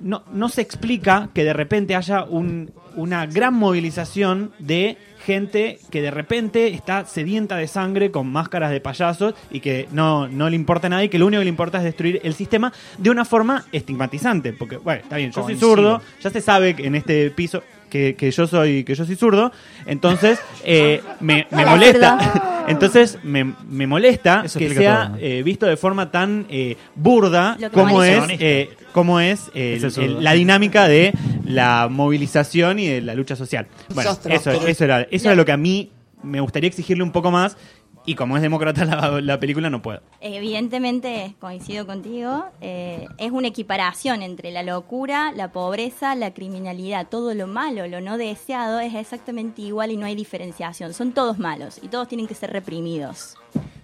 no, 0.00 0.24
no 0.32 0.48
se 0.48 0.60
explica 0.62 1.28
que 1.32 1.44
de 1.44 1.52
repente 1.52 1.94
haya 1.94 2.24
un- 2.24 2.70
una 2.96 3.24
gran 3.24 3.54
movilización 3.54 4.52
de 4.58 4.98
gente 5.24 5.78
que 5.90 6.02
de 6.02 6.10
repente 6.10 6.74
está 6.74 7.06
sedienta 7.06 7.56
de 7.56 7.68
sangre 7.68 8.10
con 8.10 8.26
máscaras 8.30 8.70
de 8.72 8.80
payasos 8.80 9.34
y 9.50 9.60
que 9.60 9.88
no, 9.92 10.28
no 10.28 10.50
le 10.50 10.56
importa 10.56 10.88
nada 10.88 11.04
y 11.04 11.08
que 11.08 11.18
lo 11.18 11.26
único 11.26 11.40
que 11.40 11.44
le 11.44 11.50
importa 11.50 11.78
es 11.78 11.84
destruir 11.84 12.20
el 12.24 12.34
sistema 12.34 12.72
de 12.98 13.08
una 13.10 13.24
forma 13.24 13.64
estigmatizante. 13.72 14.52
Porque, 14.52 14.76
bueno, 14.76 15.02
está 15.02 15.16
bien, 15.16 15.30
yo 15.30 15.44
soy 15.44 15.56
zurdo, 15.56 16.02
ya 16.20 16.30
se 16.30 16.40
sabe 16.40 16.74
que 16.74 16.86
en 16.86 16.96
este 16.96 17.30
piso 17.30 17.62
que, 17.92 18.14
que 18.14 18.30
yo 18.30 18.46
soy 18.46 18.84
que 18.84 18.94
yo 18.94 19.04
soy 19.04 19.16
zurdo, 19.16 19.52
entonces 19.84 20.38
eh, 20.64 21.02
me, 21.20 21.46
molesta, 21.52 22.64
entonces 22.68 23.18
me, 23.22 23.52
me 23.68 23.86
molesta 23.86 24.42
Eso 24.46 24.58
que 24.58 24.64
explica 24.66 24.90
sea 24.96 25.08
todo. 25.08 25.18
eh, 25.20 25.42
visto 25.42 25.66
de 25.66 25.76
forma 25.76 26.10
tan 26.10 26.46
eh, 26.48 26.78
burda 26.94 27.56
Lo 27.60 27.68
que 27.70 27.74
como 27.74 28.02
es, 28.02 28.24
eh, 28.40 28.70
como 28.92 29.20
es 29.20 29.50
el- 29.54 29.62
Es 29.76 29.82
el 29.84 29.90
zurdo. 29.92 30.18
el- 30.18 30.24
la 30.24 30.32
dinámica 30.32 30.88
de 30.88 31.12
la 31.44 31.88
movilización 31.90 32.78
y 32.78 32.86
de 32.88 33.00
la 33.02 33.14
lucha 33.14 33.36
social. 33.36 33.66
Bueno, 33.94 34.14
Sos 34.14 34.24
eso, 34.26 34.50
eso 34.66 34.84
era, 34.84 35.02
eso 35.10 35.28
era 35.28 35.34
lo 35.34 35.44
que 35.44 35.52
a 35.52 35.56
mí 35.58 35.90
me 36.22 36.40
gustaría 36.40 36.68
exigirle 36.68 37.02
un 37.02 37.12
poco 37.12 37.30
más 37.30 37.56
y 38.04 38.14
como 38.14 38.36
es 38.36 38.42
demócrata 38.42 38.84
la, 38.84 39.20
la 39.20 39.40
película 39.40 39.70
no 39.70 39.82
puedo. 39.82 40.00
Evidentemente, 40.20 41.34
coincido 41.38 41.86
contigo, 41.86 42.44
eh, 42.60 43.06
es 43.18 43.30
una 43.30 43.48
equiparación 43.48 44.22
entre 44.22 44.50
la 44.50 44.62
locura, 44.62 45.32
la 45.32 45.52
pobreza, 45.52 46.14
la 46.14 46.34
criminalidad. 46.34 47.08
Todo 47.08 47.34
lo 47.34 47.46
malo, 47.46 47.86
lo 47.86 48.00
no 48.00 48.18
deseado 48.18 48.80
es 48.80 48.94
exactamente 48.94 49.62
igual 49.62 49.90
y 49.90 49.96
no 49.96 50.06
hay 50.06 50.14
diferenciación. 50.14 50.94
Son 50.94 51.12
todos 51.12 51.38
malos 51.38 51.78
y 51.82 51.88
todos 51.88 52.08
tienen 52.08 52.26
que 52.26 52.34
ser 52.34 52.50
reprimidos. 52.50 53.36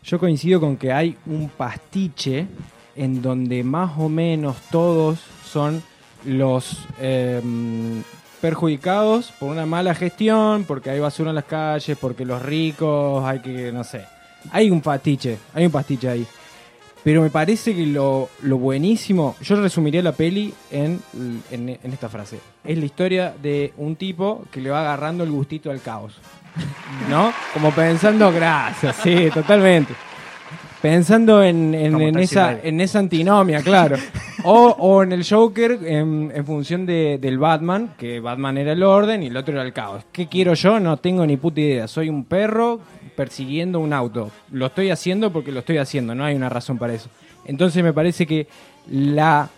Yo 0.03 0.19
coincido 0.19 0.61
con 0.61 0.77
que 0.77 0.93
hay 0.93 1.17
un 1.27 1.49
pastiche 1.49 2.47
en 2.97 3.23
donde 3.23 3.63
más 3.63 3.93
o 3.99 4.09
menos 4.09 4.57
todos 4.71 5.21
son 5.45 5.83
los 6.25 6.87
eh, 7.01 7.41
perjudicados 8.41 9.33
por 9.39 9.51
una 9.51 9.67
mala 9.67 9.95
gestión, 9.95 10.65
porque 10.65 10.91
hay 10.91 11.01
basura 11.01 11.31
en 11.31 11.37
las 11.37 11.45
calles, 11.45 11.97
porque 12.01 12.25
los 12.25 12.41
ricos 12.43 13.25
hay 13.25 13.41
que, 13.41 13.73
no 13.73 13.85
sé. 13.85 14.05
Hay 14.53 14.71
un 14.71 14.81
pastiche, 14.81 15.39
hay 15.55 15.67
un 15.67 15.73
pastiche 15.73 16.09
ahí. 16.09 16.27
Pero 17.05 17.23
me 17.23 17.31
parece 17.31 17.75
que 17.75 17.87
lo, 17.87 18.29
lo 18.43 18.59
buenísimo, 18.59 19.37
yo 19.41 19.57
resumiría 19.61 20.03
la 20.03 20.13
peli 20.13 20.53
en, 20.71 21.01
en, 21.51 21.79
en 21.83 21.93
esta 21.93 22.09
frase. 22.09 22.39
Es 22.65 22.77
la 22.77 22.85
historia 22.85 23.35
de 23.41 23.73
un 23.77 23.97
tipo 23.97 24.45
que 24.51 24.61
le 24.61 24.71
va 24.71 24.81
agarrando 24.81 25.25
el 25.25 25.31
gustito 25.31 25.71
al 25.71 25.81
caos. 25.81 26.15
¿No? 27.09 27.33
Como 27.55 27.71
pensando, 27.71 28.33
gracias, 28.33 28.97
sí, 29.03 29.29
totalmente. 29.33 29.95
Pensando 30.83 31.43
en, 31.43 31.75
en- 31.75 32.19
esa, 32.19 32.53
en 32.63 32.81
esa 32.81 32.99
antinomia, 33.01 33.63
claro. 33.63 33.97
O, 34.45 34.69
o 34.79 35.03
en 35.03 35.13
el 35.13 35.25
Joker 35.29 35.79
en, 35.85 36.31
en 36.35 36.47
función 36.47 36.87
de- 36.87 37.19
del 37.21 37.39
Batman, 37.39 37.95
que 37.99 38.21
Batman 38.21 38.57
era 38.59 38.73
el 38.73 38.83
orden 38.83 39.23
y 39.23 39.27
el 39.27 39.37
otro 39.37 39.55
era 39.55 39.63
el 39.65 39.73
caos. 39.73 40.05
¿Qué 40.13 40.29
quiero 40.29 40.55
yo? 40.55 40.79
No 40.79 40.97
tengo 40.97 41.27
ni 41.27 41.37
puta 41.37 41.61
idea. 41.61 41.89
Soy 41.89 42.09
un 42.09 42.25
perro 42.25 42.81
persiguiendo 43.17 43.81
un 43.81 43.93
auto. 43.93 44.31
Lo 44.53 44.67
estoy 44.67 44.91
haciendo 44.91 45.33
porque 45.33 45.51
lo 45.51 45.61
estoy 45.61 45.79
haciendo, 45.79 46.15
no 46.15 46.25
hay 46.25 46.37
una 46.37 46.49
razón 46.49 46.79
para 46.79 46.95
eso. 46.95 47.09
Entonces 47.47 47.83
me 47.83 47.93
parece 47.93 48.27
que 48.27 48.47
la 48.91 49.49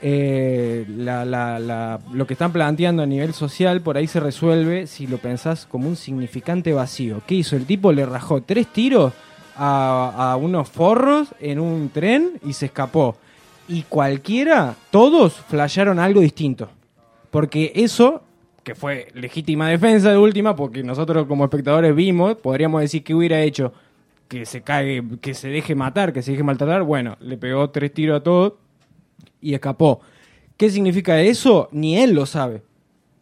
eh, 0.00 0.84
la- 0.88 1.24
la- 1.24 1.58
la- 1.58 1.98
lo 2.12 2.24
que 2.26 2.34
están 2.34 2.52
planteando 2.52 3.02
a 3.02 3.06
nivel 3.06 3.34
social 3.34 3.80
por 3.80 3.96
ahí 3.96 4.06
se 4.06 4.20
resuelve 4.20 4.86
si 4.86 5.06
lo 5.08 5.18
pensás 5.18 5.66
como 5.66 5.88
un 5.88 5.96
significante 5.96 6.72
vacío. 6.72 7.20
¿Qué 7.26 7.34
hizo? 7.36 7.56
El 7.56 7.64
tipo 7.66 7.90
le 7.92 8.06
rajó 8.06 8.40
tres 8.42 8.68
tiros 8.68 9.12
a, 9.56 10.30
a 10.32 10.36
unos 10.36 10.68
forros 10.68 11.28
en 11.40 11.58
un 11.58 11.88
tren 11.92 12.32
y 12.44 12.52
se 12.52 12.66
escapó. 12.66 13.16
Y 13.68 13.82
cualquiera, 13.82 14.74
todos 14.90 15.34
flashearon 15.34 15.98
algo 15.98 16.20
distinto. 16.20 16.68
Porque 17.30 17.72
eso, 17.74 18.22
que 18.64 18.74
fue 18.74 19.08
legítima 19.14 19.68
defensa 19.68 20.10
de 20.10 20.16
última, 20.18 20.56
porque 20.56 20.82
nosotros 20.82 21.26
como 21.26 21.44
espectadores 21.44 21.94
vimos, 21.94 22.36
podríamos 22.36 22.80
decir 22.80 23.04
que 23.04 23.14
hubiera 23.14 23.40
hecho 23.42 23.72
que 24.28 24.44
se 24.46 24.62
cague, 24.62 25.02
que 25.20 25.34
se 25.34 25.48
deje 25.48 25.74
matar, 25.74 26.12
que 26.12 26.22
se 26.22 26.32
deje 26.32 26.42
maltratar. 26.42 26.82
Bueno, 26.82 27.16
le 27.20 27.36
pegó 27.36 27.68
tres 27.70 27.92
tiros 27.92 28.20
a 28.20 28.22
todos 28.22 28.54
y 29.40 29.54
escapó. 29.54 30.00
¿Qué 30.56 30.70
significa 30.70 31.20
eso? 31.20 31.68
Ni 31.72 31.96
él 31.98 32.12
lo 32.14 32.26
sabe. 32.26 32.62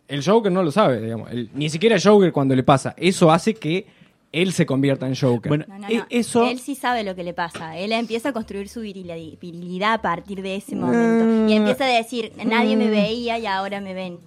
El 0.09 0.25
Joker 0.25 0.51
no 0.53 0.63
lo 0.63 0.71
sabe, 0.71 1.01
digamos. 1.01 1.31
El- 1.31 1.51
ni 1.55 1.69
siquiera 1.69 1.97
Joker 2.03 2.33
cuando 2.33 2.55
le 2.55 2.63
pasa. 2.63 2.95
Eso 2.97 3.31
hace 3.31 3.55
que 3.55 3.87
él 4.43 4.53
se 4.53 4.67
convierta 4.67 5.07
en 5.07 5.15
Joker. 5.17 5.49
Bueno, 5.49 5.65
No, 5.69 5.79
no, 5.79 5.89
no. 5.89 6.07
eso 6.11 6.49
Él 6.49 6.59
sí 6.61 6.75
sabe 6.75 7.03
lo 7.05 7.15
que 7.15 7.25
le 7.25 7.35
pasa. 7.35 7.77
Él 7.77 7.93
empieza 7.93 8.29
a 8.29 8.33
construir 8.33 8.69
su 8.69 8.83
virili- 8.83 9.39
virilidad 9.41 9.95
a 9.95 10.03
partir 10.03 10.43
de 10.43 10.57
ese 10.57 10.77
momento. 10.77 11.51
Y 11.53 11.57
empieza 11.57 11.85
a 11.85 11.89
decir, 11.89 12.33
nadie 12.45 12.77
me 12.77 12.89
veía 12.89 13.39
y 13.39 13.47
ahora 13.47 13.81
me 13.81 13.95
ven. 13.95 14.19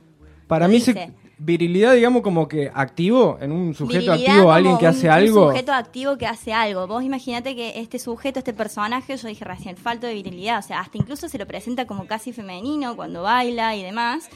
Para 0.47 0.65
lo 0.65 0.71
mí, 0.71 0.79
dice. 0.79 0.93
se, 0.93 1.11
virilidad, 1.37 1.93
digamos, 1.93 2.21
como 2.23 2.47
que 2.47 2.71
activo, 2.73 3.37
en 3.39 3.51
un 3.51 3.73
sujeto 3.75 3.99
Virilidad 4.11 4.33
activo, 4.35 4.51
alguien 4.51 4.77
que 4.79 4.87
hace 4.87 5.05
un- 5.07 5.13
algo. 5.13 5.45
Un 5.45 5.51
sujeto 5.51 5.73
activo 5.73 6.17
que 6.17 6.25
hace 6.25 6.53
algo. 6.53 6.87
Vos 6.87 7.03
imaginate 7.03 7.55
que 7.55 7.79
este 7.79 7.99
sujeto, 7.99 8.39
este 8.39 8.53
personaje, 8.53 9.15
yo 9.15 9.27
dije 9.27 9.45
recién, 9.45 9.77
falto 9.77 10.07
de 10.07 10.15
virilidad. 10.15 10.59
O 10.59 10.61
sea, 10.63 10.79
hasta 10.79 10.97
incluso 10.97 11.29
se 11.29 11.37
lo 11.37 11.45
presenta 11.45 11.85
como 11.85 12.07
casi 12.07 12.33
femenino 12.33 12.95
cuando 12.95 13.21
baila 13.21 13.75
y 13.75 13.83
demás. 13.83 14.27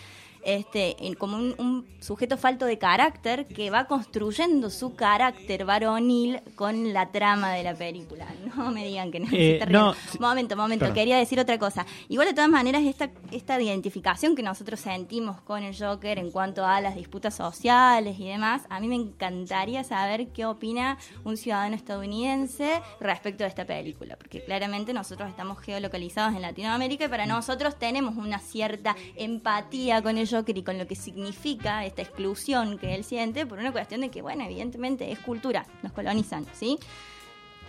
Este, 0.45 0.95
como 1.17 1.37
un, 1.37 1.55
un 1.57 1.87
sujeto 1.99 2.37
falto 2.37 2.65
de 2.65 2.77
carácter 2.77 3.47
que 3.47 3.69
va 3.69 3.85
construyendo 3.85 4.69
su 4.69 4.95
carácter 4.95 5.65
varonil 5.65 6.41
con 6.55 6.91
la 6.93 7.11
trama 7.11 7.51
de 7.53 7.63
la 7.63 7.73
película. 7.75 8.27
No 8.55 8.69
me 8.71 8.85
digan 8.85 9.09
que 9.11 9.19
no. 9.19 9.27
se 9.27 9.55
Eh, 9.55 9.65
riendo. 9.65 9.95
no. 10.13 10.19
Momento, 10.19 10.55
momento, 10.55 10.81
Perdón. 10.85 10.95
quería 10.95 11.17
decir 11.17 11.39
otra 11.39 11.57
cosa. 11.57 11.87
Igual 12.07 12.27
de 12.27 12.33
todas 12.35 12.49
maneras, 12.51 12.83
esta, 12.83 13.09
esta 13.31 13.59
identificación 13.59 14.35
que 14.35 14.43
nosotros 14.43 14.79
sentimos 14.79 15.41
con 15.41 15.63
el 15.63 15.75
Joker 15.75 16.19
en 16.19 16.29
cuanto 16.29 16.63
a 16.63 16.79
las 16.79 16.95
disputas 16.95 17.33
sociales 17.35 18.19
y 18.19 18.27
demás, 18.27 18.61
a 18.69 18.79
mí 18.79 18.87
me 18.87 18.95
encantaría 18.95 19.83
saber 19.83 20.27
qué 20.27 20.45
opina 20.45 20.99
un 21.23 21.35
ciudadano 21.35 21.75
estadounidense 21.75 22.79
respecto 22.99 23.43
de 23.43 23.49
esta 23.49 23.65
película, 23.65 24.15
porque 24.17 24.43
claramente 24.43 24.93
nosotros 24.93 25.29
estamos 25.29 25.59
geolocalizados 25.59 26.35
en 26.35 26.41
Latinoamérica 26.43 27.05
y 27.05 27.07
para 27.07 27.25
nosotros 27.25 27.79
tenemos 27.79 28.15
una 28.17 28.37
cierta 28.39 28.95
empatía 29.15 30.01
con 30.03 30.17
el 30.17 30.27
Joker 30.33 30.57
y 30.57 30.63
con 30.63 30.77
lo 30.77 30.87
que 30.87 30.95
significa 30.95 31.85
esta 31.85 32.01
exclusión 32.01 32.77
que 32.77 32.95
él 32.95 33.03
siente 33.03 33.45
por 33.45 33.59
una 33.59 33.71
cuestión 33.71 34.01
de 34.01 34.09
que, 34.09 34.21
bueno, 34.21 34.43
evidentemente 34.45 35.11
es 35.11 35.19
cultura, 35.19 35.65
nos 35.81 35.91
colonizan, 35.93 36.45
¿sí? 36.53 36.77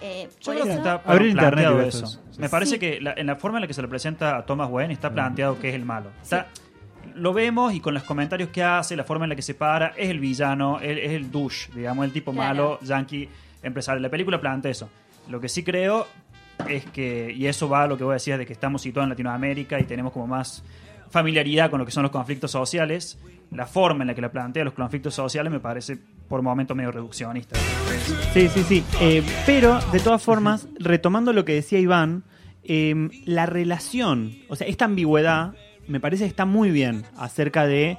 Eh, 0.02 0.28
Yo 0.40 0.52
creo 0.52 0.64
que 0.64 0.72
está 0.72 0.94
Abrir 1.04 1.30
internet 1.30 1.68
eso. 1.86 2.04
eso. 2.04 2.20
Me 2.38 2.48
parece 2.48 2.72
Sí. 2.72 2.78
que 2.78 3.00
la- 3.00 3.14
en 3.16 3.26
la 3.26 3.36
forma 3.36 3.58
en 3.58 3.62
la 3.62 3.66
que 3.68 3.74
se 3.74 3.80
le 3.82 3.88
presenta 3.88 4.36
a 4.36 4.44
Thomas 4.44 4.68
Wayne 4.70 4.92
está 4.92 5.12
planteado 5.12 5.58
que 5.58 5.68
es 5.68 5.74
el 5.74 5.84
malo. 5.84 6.10
Está- 6.22 6.48
Lo 7.14 7.32
vemos 7.34 7.74
y 7.74 7.80
con 7.80 7.92
los 7.94 8.02
comentarios 8.02 8.48
que 8.48 8.62
hace, 8.62 8.96
la 8.96 9.04
forma 9.04 9.26
en 9.26 9.28
la 9.28 9.36
que 9.36 9.42
se 9.42 9.54
para, 9.54 9.88
es 9.88 10.08
el 10.08 10.18
villano, 10.18 10.80
él- 10.80 10.98
es 10.98 11.12
el 11.12 11.30
douche, 11.30 11.70
digamos, 11.74 12.04
el 12.06 12.12
tipo 12.12 12.32
Claro. 12.32 12.48
malo, 12.54 12.78
yankee, 12.82 13.28
empresario. 13.62 14.00
La 14.00 14.08
película 14.08 14.40
plantea 14.40 14.70
eso. 14.70 14.88
Lo 15.28 15.38
que 15.40 15.48
sí 15.50 15.62
creo 15.62 16.06
es 16.66 16.84
que, 16.86 17.30
y 17.36 17.46
eso 17.46 17.68
va 17.68 17.82
a 17.84 17.86
lo 17.86 17.96
que 17.98 18.04
vos 18.04 18.14
decías 18.14 18.38
de 18.38 18.46
que 18.46 18.52
estamos 18.54 18.80
situados 18.82 19.04
en 19.04 19.10
Latinoamérica 19.10 19.78
y 19.78 19.84
tenemos 19.84 20.12
como 20.12 20.26
más 20.26 20.64
familiaridad 21.10 21.70
con 21.70 21.78
lo 21.78 21.86
que 21.86 21.92
son 21.92 22.02
los 22.02 22.12
conflictos 22.12 22.50
sociales, 22.50 23.18
la 23.50 23.66
forma 23.66 24.02
en 24.02 24.08
la 24.08 24.14
que 24.14 24.20
la 24.20 24.32
plantea 24.32 24.64
los 24.64 24.74
conflictos 24.74 25.14
sociales 25.14 25.52
me 25.52 25.60
parece 25.60 25.98
por 26.28 26.42
momentos 26.42 26.76
medio 26.76 26.92
reduccionista. 26.92 27.58
Sí, 28.32 28.48
sí, 28.48 28.62
sí. 28.62 28.84
Eh, 29.00 29.22
pero, 29.46 29.80
de 29.92 30.00
todas 30.00 30.22
formas, 30.22 30.68
retomando 30.78 31.32
lo 31.32 31.44
que 31.44 31.54
decía 31.54 31.78
Iván, 31.78 32.24
eh, 32.64 33.08
la 33.26 33.46
relación, 33.46 34.36
o 34.48 34.56
sea, 34.56 34.66
esta 34.66 34.86
ambigüedad, 34.86 35.54
me 35.86 36.00
parece 36.00 36.24
que 36.24 36.28
está 36.28 36.46
muy 36.46 36.70
bien 36.70 37.04
acerca 37.16 37.66
de 37.66 37.98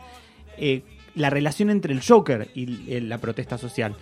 eh, 0.57 0.83
la 1.15 1.29
relación 1.29 1.69
entre 1.69 1.93
el 1.93 2.01
Joker 2.01 2.49
y 2.53 2.91
eh, 2.91 3.01
la 3.01 3.19
protesta 3.19 3.57
social. 3.57 3.95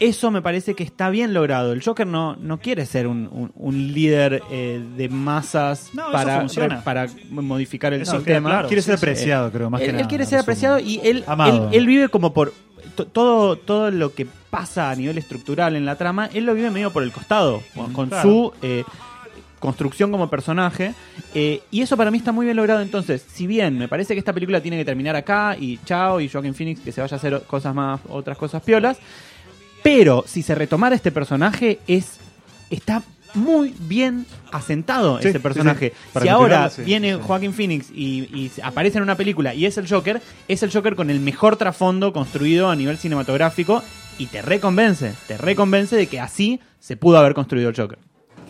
Eso 0.00 0.30
me 0.30 0.42
parece 0.42 0.74
que 0.74 0.82
está 0.84 1.08
bien 1.10 1.32
logrado. 1.32 1.72
El 1.72 1.82
Joker 1.82 2.06
no, 2.06 2.36
no 2.36 2.58
quiere 2.58 2.84
ser 2.86 3.06
un, 3.06 3.28
un- 3.32 3.52
un 3.54 3.92
líder 3.92 4.42
eh, 4.50 4.82
de 4.96 5.08
masas 5.08 5.90
No, 5.94 6.12
para, 6.12 6.46
para 6.84 7.06
modificar 7.30 7.92
el 7.94 8.02
Eso 8.02 8.16
sistema. 8.16 8.50
claro. 8.50 8.68
Quiere 8.68 8.82
ser 8.82 8.98
sí. 8.98 9.04
apreciado, 9.04 9.50
creo, 9.50 9.70
más 9.70 9.80
él, 9.80 9.86
que 9.86 9.90
él 9.90 9.96
nada. 9.96 10.08
quiere 10.08 10.26
ser 10.26 10.38
apreciado 10.40 10.78
y 10.78 11.00
él, 11.02 11.24
él, 11.46 11.62
él 11.72 11.86
vive 11.86 12.08
como 12.08 12.34
por 12.34 12.52
to- 12.94 13.06
todo, 13.06 13.56
todo 13.56 13.90
lo 13.90 14.12
que 14.14 14.26
pasa 14.50 14.90
a 14.90 14.94
nivel 14.96 15.16
estructural 15.18 15.76
en 15.76 15.84
la 15.86 15.96
trama, 15.96 16.28
él 16.32 16.44
lo 16.44 16.54
vive 16.54 16.70
medio 16.70 16.92
por 16.92 17.02
el 17.02 17.12
costado, 17.12 17.62
con, 17.74 17.92
con 17.92 18.08
claro. 18.08 18.28
su 18.28 18.52
eh, 18.62 18.84
construcción 19.58 20.10
como 20.12 20.28
personaje. 20.28 20.94
eh, 21.34 21.62
y 21.70 21.80
eso 21.82 21.96
para 21.96 22.10
mí 22.10 22.18
está 22.18 22.32
muy 22.32 22.44
bien 22.46 22.56
logrado. 22.56 22.80
Entonces, 22.80 23.24
si 23.32 23.46
bien 23.46 23.78
me 23.78 23.88
parece 23.88 24.14
que 24.14 24.18
esta 24.18 24.32
película 24.32 24.60
tiene 24.60 24.76
que 24.76 24.84
terminar 24.84 25.16
acá 25.16 25.56
y 25.58 25.78
chao, 25.84 26.20
y 26.20 26.28
Joaquin 26.28 26.54
Phoenix 26.54 26.80
que 26.80 26.92
se 26.92 27.00
vaya 27.00 27.14
a 27.14 27.18
hacer 27.18 27.42
cosas 27.46 27.74
más, 27.74 28.00
otras 28.08 28.36
cosas 28.36 28.62
piolas, 28.62 28.98
pero 29.86 30.24
si 30.26 30.42
se 30.42 30.54
retomara 30.54 30.94
este 30.94 31.12
personaje, 31.12 31.78
es 31.86 32.18
está 32.70 33.02
muy 33.34 33.74
bien 33.80 34.24
asentado 34.50 35.20
Sí, 35.20 35.28
ese 35.28 35.40
personaje. 35.40 35.92
sí. 36.14 36.20
Si 36.22 36.28
ahora 36.28 36.70
viene 36.84 37.14
sí. 37.14 37.20
Joaquin 37.22 37.52
Phoenix 37.52 37.90
y, 37.94 38.22
y 38.34 38.50
aparece 38.62 38.96
en 38.98 39.04
una 39.04 39.16
película 39.16 39.54
y 39.54 39.66
es 39.66 39.76
el 39.78 39.88
Joker, 39.88 40.22
es 40.48 40.62
el 40.62 40.72
Joker 40.72 40.96
con 40.96 41.10
el 41.10 41.20
mejor 41.20 41.56
trasfondo 41.56 42.12
construido 42.12 42.70
a 42.70 42.76
nivel 42.76 42.96
cinematográfico 42.98 43.82
y 44.18 44.26
te 44.26 44.40
reconvence, 44.42 45.12
te 45.28 45.36
reconvence 45.36 45.94
de 45.96 46.06
que 46.06 46.18
así 46.20 46.60
se 46.80 46.96
pudo 46.96 47.18
haber 47.18 47.34
construido 47.34 47.68
el 47.68 47.76
Joker. 47.76 47.98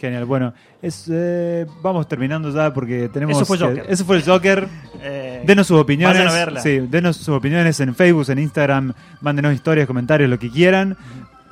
Genial, 0.01 0.25
bueno, 0.25 0.53
es, 0.83 1.09
eh, 1.11 1.67
vamos 1.83 2.07
terminando 2.07 2.51
ya 2.53 2.73
porque 2.73 3.09
tenemos... 3.09 3.37
Eso 3.37 3.47
fue 3.47 3.57
eso 3.89 4.15
el 4.15 4.23
Joker. 4.23 4.69
Eh, 5.09 5.43
Denos 5.45 5.69
sus 5.69 5.79
opiniones. 5.79 6.17
vayan 6.17 6.33
a 6.33 6.37
verla. 6.37 6.61
Sí, 6.61 6.81
denos 6.81 7.17
sus 7.19 7.29
opiniones 7.29 7.79
en 7.79 7.95
Facebook, 7.95 8.29
en 8.29 8.41
Instagram, 8.41 8.93
mándenos 9.21 9.55
historias, 9.55 9.87
comentarios, 9.87 10.29
lo 10.29 10.37
que 10.37 10.51
quieran. 10.51 10.97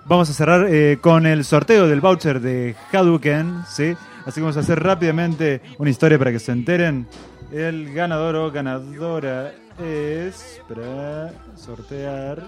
Vamos 0.07 0.28
a 0.28 0.32
cerrar 0.32 0.66
eh, 0.68 0.99
con 1.01 1.24
el 1.24 1.45
sorteo 1.45 1.86
del 1.86 2.01
voucher 2.01 2.40
de 2.40 2.74
Hadouken, 2.90 3.62
¿sí? 3.68 3.95
Así 4.26 4.36
que 4.36 4.40
vamos 4.40 4.57
a 4.57 4.61
hacer 4.61 4.82
rápidamente 4.82 5.61
una 5.78 5.90
historia 5.90 6.18
para 6.18 6.32
que 6.32 6.40
se 6.40 6.51
enteren. 6.51 7.07
El 7.53 7.92
ganador 7.95 8.34
o 8.36 8.51
ganadora 8.51 9.53
es... 9.78 10.61
Para 10.68 11.30
sortear... 11.55 12.42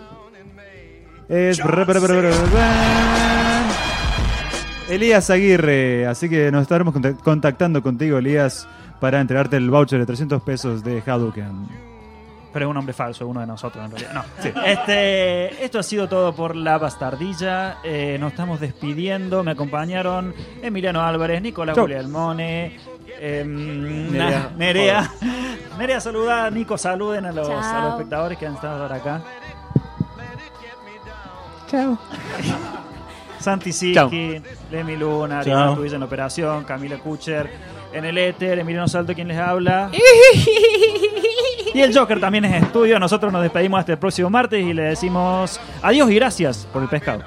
Es... 1.29 1.61
Elías 4.89 5.31
Aguirre, 5.31 6.07
así 6.07 6.29
que 6.29 6.51
nos 6.53 6.63
estaremos 6.63 6.95
contact- 6.95 7.21
contactando 7.23 7.83
contigo, 7.83 8.19
Elías, 8.19 8.69
para 9.01 9.21
entregarte 9.21 9.57
el 9.57 9.69
voucher 9.71 9.99
de 9.99 10.07
300 10.07 10.41
pesos 10.43 10.85
de 10.85 11.03
Hadouken. 11.05 11.67
Pero 12.53 12.67
es 12.67 12.71
un 12.71 12.77
hombre 12.79 12.95
falso, 12.95 13.27
uno 13.27 13.41
de 13.41 13.47
nosotros 13.47 13.85
en 13.85 13.91
realidad. 13.91 14.13
No. 14.15 14.63
Este, 14.65 15.63
esto 15.65 15.79
ha 15.79 15.83
sido 15.83 16.09
todo 16.09 16.35
por 16.35 16.57
La 16.57 16.79
Bastardilla. 16.79 17.79
Eh, 17.85 18.17
nos 18.19 18.31
estamos 18.33 18.61
despidiendo. 18.61 19.43
Me 19.45 19.51
acompañaron 19.51 20.33
Emiliano 20.63 21.03
Álvarez, 21.03 21.43
Nicolás. 21.43 21.77
Guglielmone, 21.77 22.79
em, 23.21 24.11
Nerea. 24.11 24.51
Nerea. 24.57 25.11
Nerea, 25.79 26.01
saluda. 26.01 26.49
Nico, 26.51 26.79
saluden 26.79 27.27
a 27.27 27.33
los, 27.33 27.49
a 27.51 27.83
los 27.85 27.93
espectadores 27.95 28.39
que 28.39 28.47
han 28.47 28.55
estado 28.55 28.83
ahora 28.85 28.97
acá. 28.97 29.21
Chao. 31.69 31.99
Santi. 33.47 33.73
Siki, 33.73 34.43
Lemi 34.73 34.97
Luna, 34.97 35.41
Tuilla 35.43 35.95
en 35.95 36.01
la 36.01 36.07
operación, 36.07 36.65
Camila 36.65 36.99
Kucher 36.99 37.49
en 37.93 38.05
el 38.05 38.19
éter, 38.19 38.59
Emiliano 38.59 38.89
Salto 38.89 39.15
quien 39.15 39.29
les 39.29 39.39
habla. 39.39 39.89
Y 41.75 41.81
el 41.81 41.97
Joker 41.97 42.19
también 42.19 42.45
es 42.47 42.63
estudio. 42.63 42.99
Nosotros 42.99 43.33
nos 43.33 43.43
despedimos 43.43 43.79
hasta 43.79 43.93
el 43.93 43.99
próximo 43.99 44.31
martes 44.31 44.65
y 44.65 44.73
le 44.73 44.83
decimos 44.83 45.61
adiós 45.83 46.11
y 46.11 46.15
gracias 46.15 46.67
por 46.73 46.83
el 46.83 46.89
pescado. 46.89 47.23